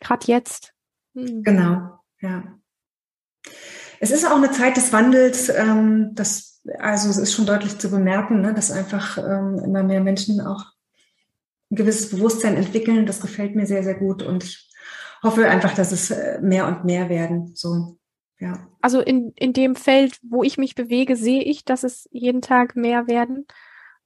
Gerade 0.00 0.26
jetzt. 0.26 0.72
Mhm. 1.14 1.42
Genau. 1.42 1.98
Ja. 2.20 2.58
Es 4.00 4.10
ist 4.10 4.26
auch 4.26 4.36
eine 4.36 4.50
Zeit 4.50 4.76
des 4.76 4.92
Wandels. 4.92 5.48
Ähm, 5.48 6.10
das, 6.14 6.62
also 6.78 7.08
es 7.08 7.16
ist 7.16 7.32
schon 7.32 7.46
deutlich 7.46 7.78
zu 7.78 7.90
bemerken, 7.90 8.40
ne, 8.40 8.54
dass 8.54 8.70
einfach 8.70 9.18
ähm, 9.18 9.60
immer 9.64 9.82
mehr 9.82 10.00
Menschen 10.00 10.40
auch 10.40 10.64
ein 11.70 11.76
gewisses 11.76 12.10
Bewusstsein 12.10 12.56
entwickeln. 12.56 13.06
Das 13.06 13.20
gefällt 13.20 13.54
mir 13.54 13.66
sehr, 13.66 13.82
sehr 13.82 13.94
gut 13.94 14.22
und 14.22 14.44
ich 14.44 14.70
hoffe 15.22 15.48
einfach, 15.48 15.74
dass 15.74 15.92
es 15.92 16.10
äh, 16.10 16.40
mehr 16.40 16.66
und 16.66 16.84
mehr 16.84 17.08
werden. 17.08 17.52
So, 17.54 17.98
ja. 18.38 18.66
Also 18.80 19.00
in, 19.00 19.32
in 19.36 19.52
dem 19.52 19.74
Feld, 19.74 20.18
wo 20.22 20.42
ich 20.42 20.58
mich 20.58 20.74
bewege, 20.74 21.16
sehe 21.16 21.42
ich, 21.42 21.64
dass 21.64 21.82
es 21.82 22.08
jeden 22.12 22.42
Tag 22.42 22.76
mehr 22.76 23.06
werden. 23.06 23.46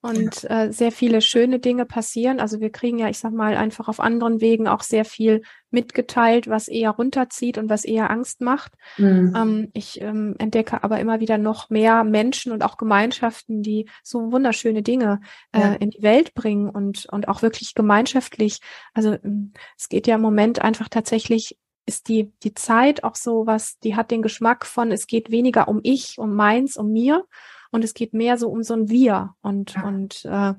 Und 0.02 0.42
ja. 0.42 0.64
äh, 0.64 0.72
sehr 0.72 0.92
viele 0.92 1.20
schöne 1.20 1.58
Dinge 1.58 1.84
passieren. 1.84 2.40
Also 2.40 2.60
wir 2.60 2.70
kriegen 2.70 2.98
ja, 2.98 3.08
ich 3.08 3.18
sag 3.18 3.32
mal, 3.32 3.56
einfach 3.56 3.88
auf 3.88 4.00
anderen 4.00 4.40
Wegen 4.40 4.66
auch 4.66 4.82
sehr 4.82 5.04
viel 5.04 5.42
mitgeteilt, 5.70 6.48
was 6.48 6.68
eher 6.68 6.90
runterzieht 6.90 7.58
und 7.58 7.68
was 7.68 7.84
eher 7.84 8.10
Angst 8.10 8.40
macht. 8.40 8.72
Mhm. 8.96 9.34
Ähm, 9.36 9.68
ich 9.74 10.00
ähm, 10.00 10.34
entdecke 10.38 10.82
aber 10.82 11.00
immer 11.00 11.20
wieder 11.20 11.36
noch 11.36 11.68
mehr 11.68 12.02
Menschen 12.04 12.52
und 12.52 12.64
auch 12.64 12.78
Gemeinschaften, 12.78 13.62
die 13.62 13.88
so 14.02 14.32
wunderschöne 14.32 14.82
Dinge 14.82 15.20
äh, 15.52 15.60
ja. 15.60 15.72
in 15.74 15.90
die 15.90 16.02
Welt 16.02 16.34
bringen 16.34 16.70
und, 16.70 17.06
und 17.10 17.28
auch 17.28 17.42
wirklich 17.42 17.74
gemeinschaftlich. 17.74 18.60
Also 18.94 19.12
ähm, 19.22 19.52
es 19.76 19.88
geht 19.88 20.06
ja 20.06 20.14
im 20.14 20.22
Moment 20.22 20.62
einfach 20.62 20.88
tatsächlich 20.88 21.58
ist 21.86 22.08
die, 22.08 22.32
die 22.42 22.54
Zeit 22.54 23.04
auch 23.04 23.16
so 23.16 23.46
was, 23.46 23.78
die 23.80 23.96
hat 23.96 24.10
den 24.10 24.22
Geschmack 24.22 24.64
von, 24.64 24.92
es 24.92 25.06
geht 25.06 25.30
weniger 25.30 25.66
um 25.66 25.80
ich, 25.82 26.18
um 26.18 26.34
meins, 26.34 26.76
um 26.76 26.92
mir, 26.92 27.24
und 27.70 27.84
es 27.84 27.94
geht 27.94 28.14
mehr 28.14 28.36
so 28.36 28.48
um 28.48 28.62
so 28.62 28.74
ein 28.74 28.88
Wir. 28.88 29.34
Und, 29.42 29.74
ja. 29.74 29.82
und 29.86 30.24
äh, 30.24 30.54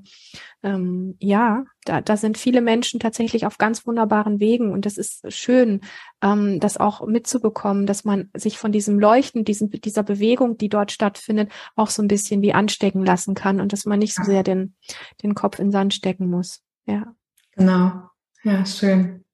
ähm, 0.62 1.16
ja, 1.20 1.64
da, 1.84 2.00
da 2.00 2.16
sind 2.16 2.38
viele 2.38 2.60
Menschen 2.60 3.00
tatsächlich 3.00 3.46
auf 3.46 3.58
ganz 3.58 3.86
wunderbaren 3.86 4.40
Wegen 4.40 4.72
und 4.72 4.86
das 4.86 4.96
ist 4.96 5.30
schön, 5.32 5.80
ähm, 6.22 6.60
das 6.60 6.78
auch 6.78 7.06
mitzubekommen, 7.06 7.86
dass 7.86 8.04
man 8.04 8.30
sich 8.34 8.58
von 8.58 8.72
diesem 8.72 8.98
Leuchten, 8.98 9.44
diesem, 9.44 9.70
dieser 9.70 10.02
Bewegung, 10.02 10.56
die 10.56 10.68
dort 10.68 10.92
stattfindet, 10.92 11.50
auch 11.76 11.90
so 11.90 12.02
ein 12.02 12.08
bisschen 12.08 12.42
wie 12.42 12.54
anstecken 12.54 13.04
lassen 13.04 13.34
kann 13.34 13.60
und 13.60 13.72
dass 13.72 13.84
man 13.84 13.98
nicht 13.98 14.14
so 14.14 14.22
sehr 14.22 14.42
den, 14.42 14.74
den 15.22 15.34
Kopf 15.34 15.58
in 15.58 15.70
Sand 15.70 15.94
stecken 15.94 16.30
muss. 16.30 16.62
Ja. 16.86 17.14
Genau. 17.56 18.08
Ja, 18.44 18.64
schön. 18.64 19.24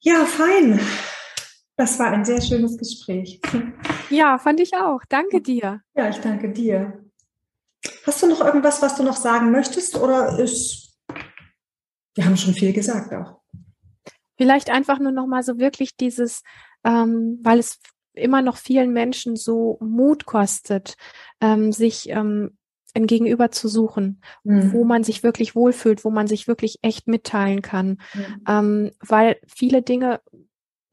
Ja, 0.00 0.24
fein. 0.26 0.80
Das 1.76 1.98
war 1.98 2.12
ein 2.12 2.24
sehr 2.24 2.40
schönes 2.40 2.78
Gespräch. 2.78 3.40
Ja, 4.10 4.38
fand 4.38 4.60
ich 4.60 4.74
auch. 4.74 5.00
Danke 5.08 5.40
dir. 5.40 5.80
Ja, 5.96 6.08
ich 6.08 6.18
danke 6.18 6.52
dir. 6.52 7.04
Hast 8.06 8.22
du 8.22 8.28
noch 8.28 8.40
irgendwas, 8.40 8.80
was 8.80 8.96
du 8.96 9.02
noch 9.02 9.16
sagen 9.16 9.50
möchtest 9.50 9.96
oder 9.96 10.38
ist, 10.38 10.96
wir 12.14 12.24
haben 12.24 12.36
schon 12.36 12.54
viel 12.54 12.72
gesagt 12.72 13.12
auch. 13.12 13.40
Vielleicht 14.36 14.70
einfach 14.70 14.98
nur 14.98 15.12
noch 15.12 15.26
mal 15.26 15.42
so 15.42 15.58
wirklich 15.58 15.96
dieses, 15.96 16.42
ähm, 16.84 17.40
weil 17.42 17.58
es 17.58 17.80
immer 18.12 18.42
noch 18.42 18.56
vielen 18.56 18.92
Menschen 18.92 19.36
so 19.36 19.78
Mut 19.80 20.26
kostet, 20.26 20.96
ähm, 21.40 21.72
sich 21.72 22.08
ähm, 22.10 22.56
ein 22.94 23.06
Gegenüber 23.06 23.50
zu 23.50 23.68
suchen, 23.68 24.20
mhm. 24.44 24.72
wo 24.72 24.84
man 24.84 25.02
sich 25.02 25.22
wirklich 25.22 25.56
wohlfühlt, 25.56 26.04
wo 26.04 26.10
man 26.10 26.28
sich 26.28 26.46
wirklich 26.46 26.78
echt 26.82 27.08
mitteilen 27.08 27.60
kann. 27.60 27.98
Mhm. 28.14 28.44
Ähm, 28.46 28.90
weil 29.00 29.36
viele 29.46 29.82
Dinge 29.82 30.20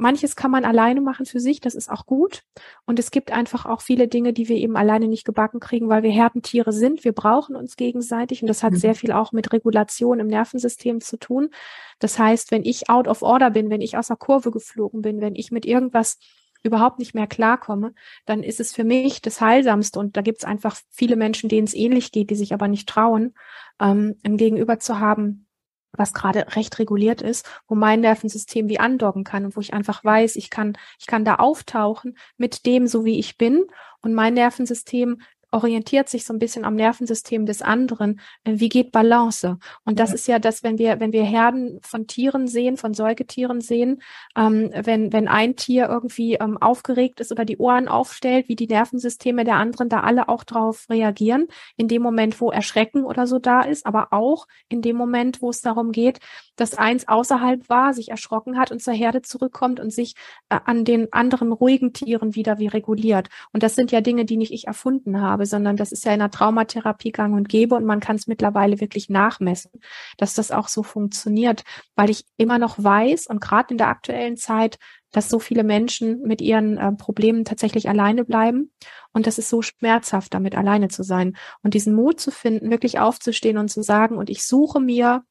Manches 0.01 0.35
kann 0.35 0.49
man 0.49 0.65
alleine 0.65 0.99
machen 0.99 1.27
für 1.27 1.39
sich, 1.39 1.61
das 1.61 1.75
ist 1.75 1.87
auch 1.87 2.07
gut. 2.07 2.41
Und 2.85 2.97
es 2.97 3.11
gibt 3.11 3.31
einfach 3.31 3.67
auch 3.67 3.81
viele 3.81 4.07
Dinge, 4.07 4.33
die 4.33 4.49
wir 4.49 4.55
eben 4.55 4.75
alleine 4.75 5.07
nicht 5.07 5.25
gebacken 5.25 5.59
kriegen, 5.59 5.89
weil 5.89 6.01
wir 6.01 6.09
Herdentiere 6.09 6.73
sind. 6.73 7.03
Wir 7.03 7.11
brauchen 7.11 7.55
uns 7.55 7.75
gegenseitig 7.75 8.41
und 8.41 8.47
das 8.47 8.63
hat 8.63 8.73
mhm. 8.73 8.77
sehr 8.77 8.95
viel 8.95 9.11
auch 9.11 9.31
mit 9.31 9.53
Regulation 9.53 10.19
im 10.19 10.25
Nervensystem 10.25 11.01
zu 11.01 11.17
tun. 11.17 11.51
Das 11.99 12.17
heißt, 12.17 12.49
wenn 12.49 12.63
ich 12.63 12.89
out 12.89 13.07
of 13.07 13.21
order 13.21 13.51
bin, 13.51 13.69
wenn 13.69 13.81
ich 13.81 13.95
aus 13.95 14.07
der 14.07 14.17
Kurve 14.17 14.49
geflogen 14.49 15.03
bin, 15.03 15.21
wenn 15.21 15.35
ich 15.35 15.51
mit 15.51 15.67
irgendwas 15.67 16.17
überhaupt 16.63 16.97
nicht 16.97 17.13
mehr 17.13 17.27
klarkomme, 17.27 17.93
dann 18.25 18.41
ist 18.41 18.59
es 18.59 18.73
für 18.73 18.83
mich 18.83 19.21
das 19.21 19.39
Heilsamste. 19.39 19.99
Und 19.99 20.17
da 20.17 20.21
gibt 20.21 20.39
es 20.39 20.45
einfach 20.45 20.77
viele 20.89 21.15
Menschen, 21.15 21.47
denen 21.47 21.67
es 21.67 21.75
ähnlich 21.75 22.11
geht, 22.11 22.31
die 22.31 22.35
sich 22.35 22.55
aber 22.55 22.67
nicht 22.67 22.89
trauen, 22.89 23.35
ähm, 23.79 24.15
ein 24.23 24.37
Gegenüber 24.37 24.79
zu 24.79 24.99
haben, 24.99 25.45
was 25.93 26.13
gerade 26.13 26.55
recht 26.55 26.79
reguliert 26.79 27.21
ist, 27.21 27.49
wo 27.67 27.75
mein 27.75 28.01
Nervensystem 28.01 28.69
wie 28.69 28.79
andocken 28.79 29.23
kann 29.23 29.45
und 29.45 29.55
wo 29.55 29.61
ich 29.61 29.73
einfach 29.73 30.03
weiß, 30.03 30.35
ich 30.35 30.49
kann, 30.49 30.77
ich 30.99 31.07
kann 31.07 31.25
da 31.25 31.35
auftauchen 31.35 32.17
mit 32.37 32.65
dem, 32.65 32.87
so 32.87 33.05
wie 33.05 33.19
ich 33.19 33.37
bin. 33.37 33.65
Und 34.01 34.13
mein 34.13 34.33
Nervensystem 34.33 35.21
orientiert 35.51 36.09
sich 36.09 36.25
so 36.25 36.33
ein 36.33 36.39
bisschen 36.39 36.65
am 36.65 36.75
Nervensystem 36.75 37.45
des 37.45 37.61
anderen. 37.61 38.19
Äh, 38.43 38.53
wie 38.55 38.69
geht 38.69 38.91
Balance? 38.91 39.57
Und 39.85 39.99
das 39.99 40.09
ja. 40.09 40.15
ist 40.15 40.27
ja 40.27 40.39
das, 40.39 40.63
wenn 40.63 40.77
wir, 40.77 40.99
wenn 40.99 41.11
wir 41.11 41.23
Herden 41.23 41.79
von 41.83 42.07
Tieren 42.07 42.47
sehen, 42.47 42.77
von 42.77 42.93
Säugetieren 42.93 43.61
sehen, 43.61 44.01
ähm, 44.35 44.71
wenn, 44.73 45.13
wenn 45.13 45.27
ein 45.27 45.55
Tier 45.55 45.87
irgendwie 45.89 46.35
ähm, 46.35 46.57
aufgeregt 46.57 47.19
ist 47.19 47.31
oder 47.31 47.45
die 47.45 47.57
Ohren 47.57 47.87
aufstellt, 47.87 48.47
wie 48.47 48.55
die 48.55 48.67
Nervensysteme 48.67 49.43
der 49.43 49.55
anderen 49.55 49.89
da 49.89 50.01
alle 50.01 50.29
auch 50.29 50.43
drauf 50.43 50.89
reagieren, 50.89 51.47
in 51.77 51.87
dem 51.87 52.01
Moment, 52.01 52.39
wo 52.39 52.51
Erschrecken 52.51 53.03
oder 53.03 53.27
so 53.27 53.39
da 53.39 53.61
ist, 53.61 53.85
aber 53.85 54.07
auch 54.11 54.47
in 54.69 54.81
dem 54.81 54.95
Moment, 54.95 55.41
wo 55.41 55.49
es 55.49 55.61
darum 55.61 55.91
geht, 55.91 56.19
dass 56.55 56.77
eins 56.77 57.07
außerhalb 57.07 57.67
war, 57.69 57.93
sich 57.93 58.09
erschrocken 58.09 58.57
hat 58.57 58.71
und 58.71 58.81
zur 58.81 58.93
Herde 58.93 59.21
zurückkommt 59.21 59.79
und 59.79 59.91
sich 59.91 60.15
äh, 60.49 60.59
an 60.63 60.85
den 60.85 61.11
anderen 61.11 61.51
ruhigen 61.51 61.91
Tieren 61.91 62.35
wieder 62.35 62.59
wie 62.59 62.67
reguliert. 62.67 63.29
Und 63.51 63.63
das 63.63 63.75
sind 63.75 63.91
ja 63.91 64.01
Dinge, 64.01 64.25
die 64.25 64.37
nicht 64.37 64.53
ich 64.53 64.67
erfunden 64.67 65.19
habe 65.19 65.40
habe, 65.41 65.45
sondern 65.45 65.75
das 65.75 65.91
ist 65.91 66.05
ja 66.05 66.13
in 66.13 66.19
der 66.19 66.31
Traumatherapie 66.31 67.11
gang 67.11 67.35
und 67.35 67.49
gäbe 67.49 67.75
und 67.75 67.85
man 67.85 67.99
kann 67.99 68.15
es 68.15 68.27
mittlerweile 68.27 68.79
wirklich 68.79 69.09
nachmessen, 69.09 69.71
dass 70.17 70.33
das 70.33 70.51
auch 70.51 70.67
so 70.67 70.83
funktioniert, 70.83 71.63
weil 71.95 72.09
ich 72.09 72.25
immer 72.37 72.59
noch 72.59 72.81
weiß 72.81 73.27
und 73.27 73.41
gerade 73.41 73.71
in 73.71 73.77
der 73.77 73.87
aktuellen 73.87 74.37
Zeit, 74.37 74.77
dass 75.11 75.29
so 75.29 75.39
viele 75.39 75.63
Menschen 75.63 76.21
mit 76.21 76.41
ihren 76.41 76.77
äh, 76.77 76.91
Problemen 76.93 77.43
tatsächlich 77.43 77.89
alleine 77.89 78.23
bleiben. 78.23 78.71
Und 79.11 79.27
das 79.27 79.39
ist 79.39 79.49
so 79.49 79.61
schmerzhaft, 79.61 80.33
damit 80.33 80.55
alleine 80.55 80.87
zu 80.87 81.03
sein. 81.03 81.35
Und 81.63 81.73
diesen 81.73 81.93
Mut 81.93 82.21
zu 82.21 82.31
finden, 82.31 82.71
wirklich 82.71 82.99
aufzustehen 82.99 83.57
und 83.57 83.69
zu 83.69 83.83
sagen, 83.83 84.17
und 84.17 84.29
ich 84.29 84.45
suche 84.45 84.79
mir 84.79 85.23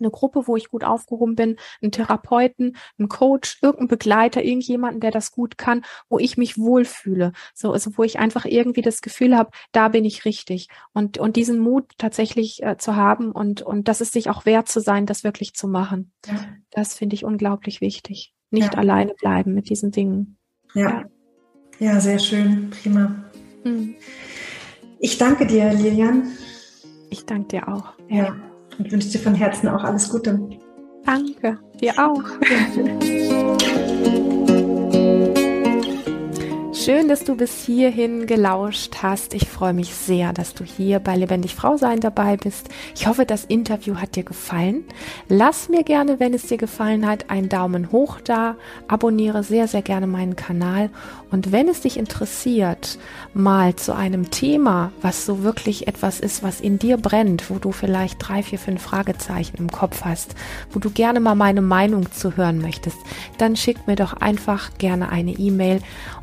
eine 0.00 0.10
Gruppe, 0.10 0.46
wo 0.46 0.56
ich 0.56 0.68
gut 0.68 0.84
aufgehoben 0.84 1.34
bin, 1.34 1.56
einen 1.82 1.92
Therapeuten, 1.92 2.76
einen 2.98 3.08
Coach, 3.08 3.58
irgendeinen 3.62 3.88
Begleiter, 3.88 4.42
irgendjemanden, 4.42 5.00
der 5.00 5.10
das 5.10 5.32
gut 5.32 5.58
kann, 5.58 5.82
wo 6.08 6.18
ich 6.18 6.36
mich 6.36 6.58
wohlfühle. 6.58 7.32
So, 7.54 7.72
also 7.72 7.96
wo 7.96 8.02
ich 8.02 8.18
einfach 8.18 8.44
irgendwie 8.44 8.82
das 8.82 9.00
Gefühl 9.00 9.36
habe, 9.36 9.50
da 9.72 9.88
bin 9.88 10.04
ich 10.04 10.24
richtig. 10.24 10.68
Und, 10.92 11.18
und 11.18 11.36
diesen 11.36 11.58
Mut 11.58 11.84
tatsächlich 11.98 12.62
äh, 12.62 12.76
zu 12.76 12.96
haben 12.96 13.32
und, 13.32 13.62
und 13.62 13.88
das 13.88 14.00
ist 14.00 14.12
sich 14.12 14.30
auch 14.30 14.46
wert 14.46 14.68
zu 14.68 14.80
sein, 14.80 15.06
das 15.06 15.24
wirklich 15.24 15.54
zu 15.54 15.68
machen. 15.68 16.12
Ja. 16.26 16.34
Das 16.70 16.94
finde 16.94 17.14
ich 17.14 17.24
unglaublich 17.24 17.80
wichtig. 17.80 18.34
Nicht 18.50 18.74
ja. 18.74 18.80
alleine 18.80 19.14
bleiben 19.14 19.54
mit 19.54 19.68
diesen 19.68 19.90
Dingen. 19.90 20.38
Ja. 20.74 21.04
Ja, 21.78 21.98
sehr 21.98 22.18
schön. 22.18 22.70
Prima. 22.70 23.24
Hm. 23.62 23.94
Ich 24.98 25.16
danke 25.16 25.46
dir, 25.46 25.72
Lilian. 25.72 26.30
Ich 27.08 27.24
danke 27.24 27.48
dir 27.48 27.68
auch. 27.68 27.94
ja. 28.08 28.24
ja 28.24 28.49
und 28.78 28.90
wünsche 28.90 29.08
dir 29.08 29.20
von 29.20 29.34
Herzen 29.34 29.68
auch 29.68 29.84
alles 29.84 30.08
Gute. 30.08 30.38
Danke, 31.04 31.58
dir 31.80 31.92
auch. 31.98 32.22
Schön, 36.82 37.08
dass 37.08 37.24
du 37.24 37.36
bis 37.36 37.62
hierhin 37.66 38.24
gelauscht 38.24 39.02
hast. 39.02 39.34
Ich 39.34 39.50
freue 39.50 39.74
mich 39.74 39.94
sehr, 39.94 40.32
dass 40.32 40.54
du 40.54 40.64
hier 40.64 40.98
bei 40.98 41.14
Lebendig 41.14 41.54
Frau 41.54 41.76
sein 41.76 42.00
dabei 42.00 42.38
bist. 42.38 42.70
Ich 42.94 43.06
hoffe, 43.06 43.26
das 43.26 43.44
Interview 43.44 43.96
hat 43.96 44.16
dir 44.16 44.22
gefallen. 44.22 44.84
Lass 45.28 45.68
mir 45.68 45.82
gerne, 45.82 46.20
wenn 46.20 46.32
es 46.32 46.46
dir 46.46 46.56
gefallen 46.56 47.06
hat, 47.06 47.28
einen 47.28 47.50
Daumen 47.50 47.92
hoch 47.92 48.18
da. 48.24 48.56
Abonniere 48.88 49.44
sehr, 49.44 49.68
sehr 49.68 49.82
gerne 49.82 50.06
meinen 50.06 50.36
Kanal. 50.36 50.88
Und 51.30 51.52
wenn 51.52 51.68
es 51.68 51.82
dich 51.82 51.98
interessiert, 51.98 52.98
mal 53.34 53.76
zu 53.76 53.94
einem 53.94 54.30
Thema, 54.30 54.90
was 55.02 55.26
so 55.26 55.42
wirklich 55.42 55.86
etwas 55.86 56.18
ist, 56.18 56.42
was 56.42 56.62
in 56.62 56.78
dir 56.78 56.96
brennt, 56.96 57.50
wo 57.50 57.58
du 57.58 57.72
vielleicht 57.72 58.26
drei, 58.26 58.42
vier, 58.42 58.58
fünf 58.58 58.80
Fragezeichen 58.80 59.58
im 59.58 59.70
Kopf 59.70 60.06
hast, 60.06 60.34
wo 60.70 60.78
du 60.78 60.88
gerne 60.88 61.20
mal 61.20 61.34
meine 61.34 61.60
Meinung 61.60 62.10
zu 62.10 62.38
hören 62.38 62.62
möchtest, 62.62 62.96
dann 63.36 63.54
schick 63.54 63.86
mir 63.86 63.96
doch 63.96 64.14
einfach 64.14 64.70
gerne 64.78 65.10
eine 65.10 65.32
E-Mail 65.32 65.80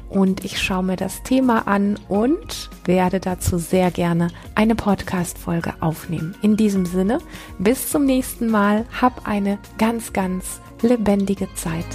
und 0.09 0.45
ich 0.45 0.61
schaue 0.61 0.83
mir 0.83 0.95
das 0.95 1.23
Thema 1.23 1.67
an 1.67 1.99
und 2.07 2.69
werde 2.85 3.19
dazu 3.19 3.57
sehr 3.57 3.91
gerne 3.91 4.29
eine 4.55 4.75
Podcast-Folge 4.75 5.73
aufnehmen. 5.79 6.35
In 6.41 6.57
diesem 6.57 6.85
Sinne, 6.85 7.19
bis 7.59 7.89
zum 7.89 8.05
nächsten 8.05 8.49
Mal. 8.49 8.85
Hab 9.01 9.27
eine 9.27 9.59
ganz, 9.77 10.13
ganz 10.13 10.61
lebendige 10.81 11.47
Zeit. 11.55 11.85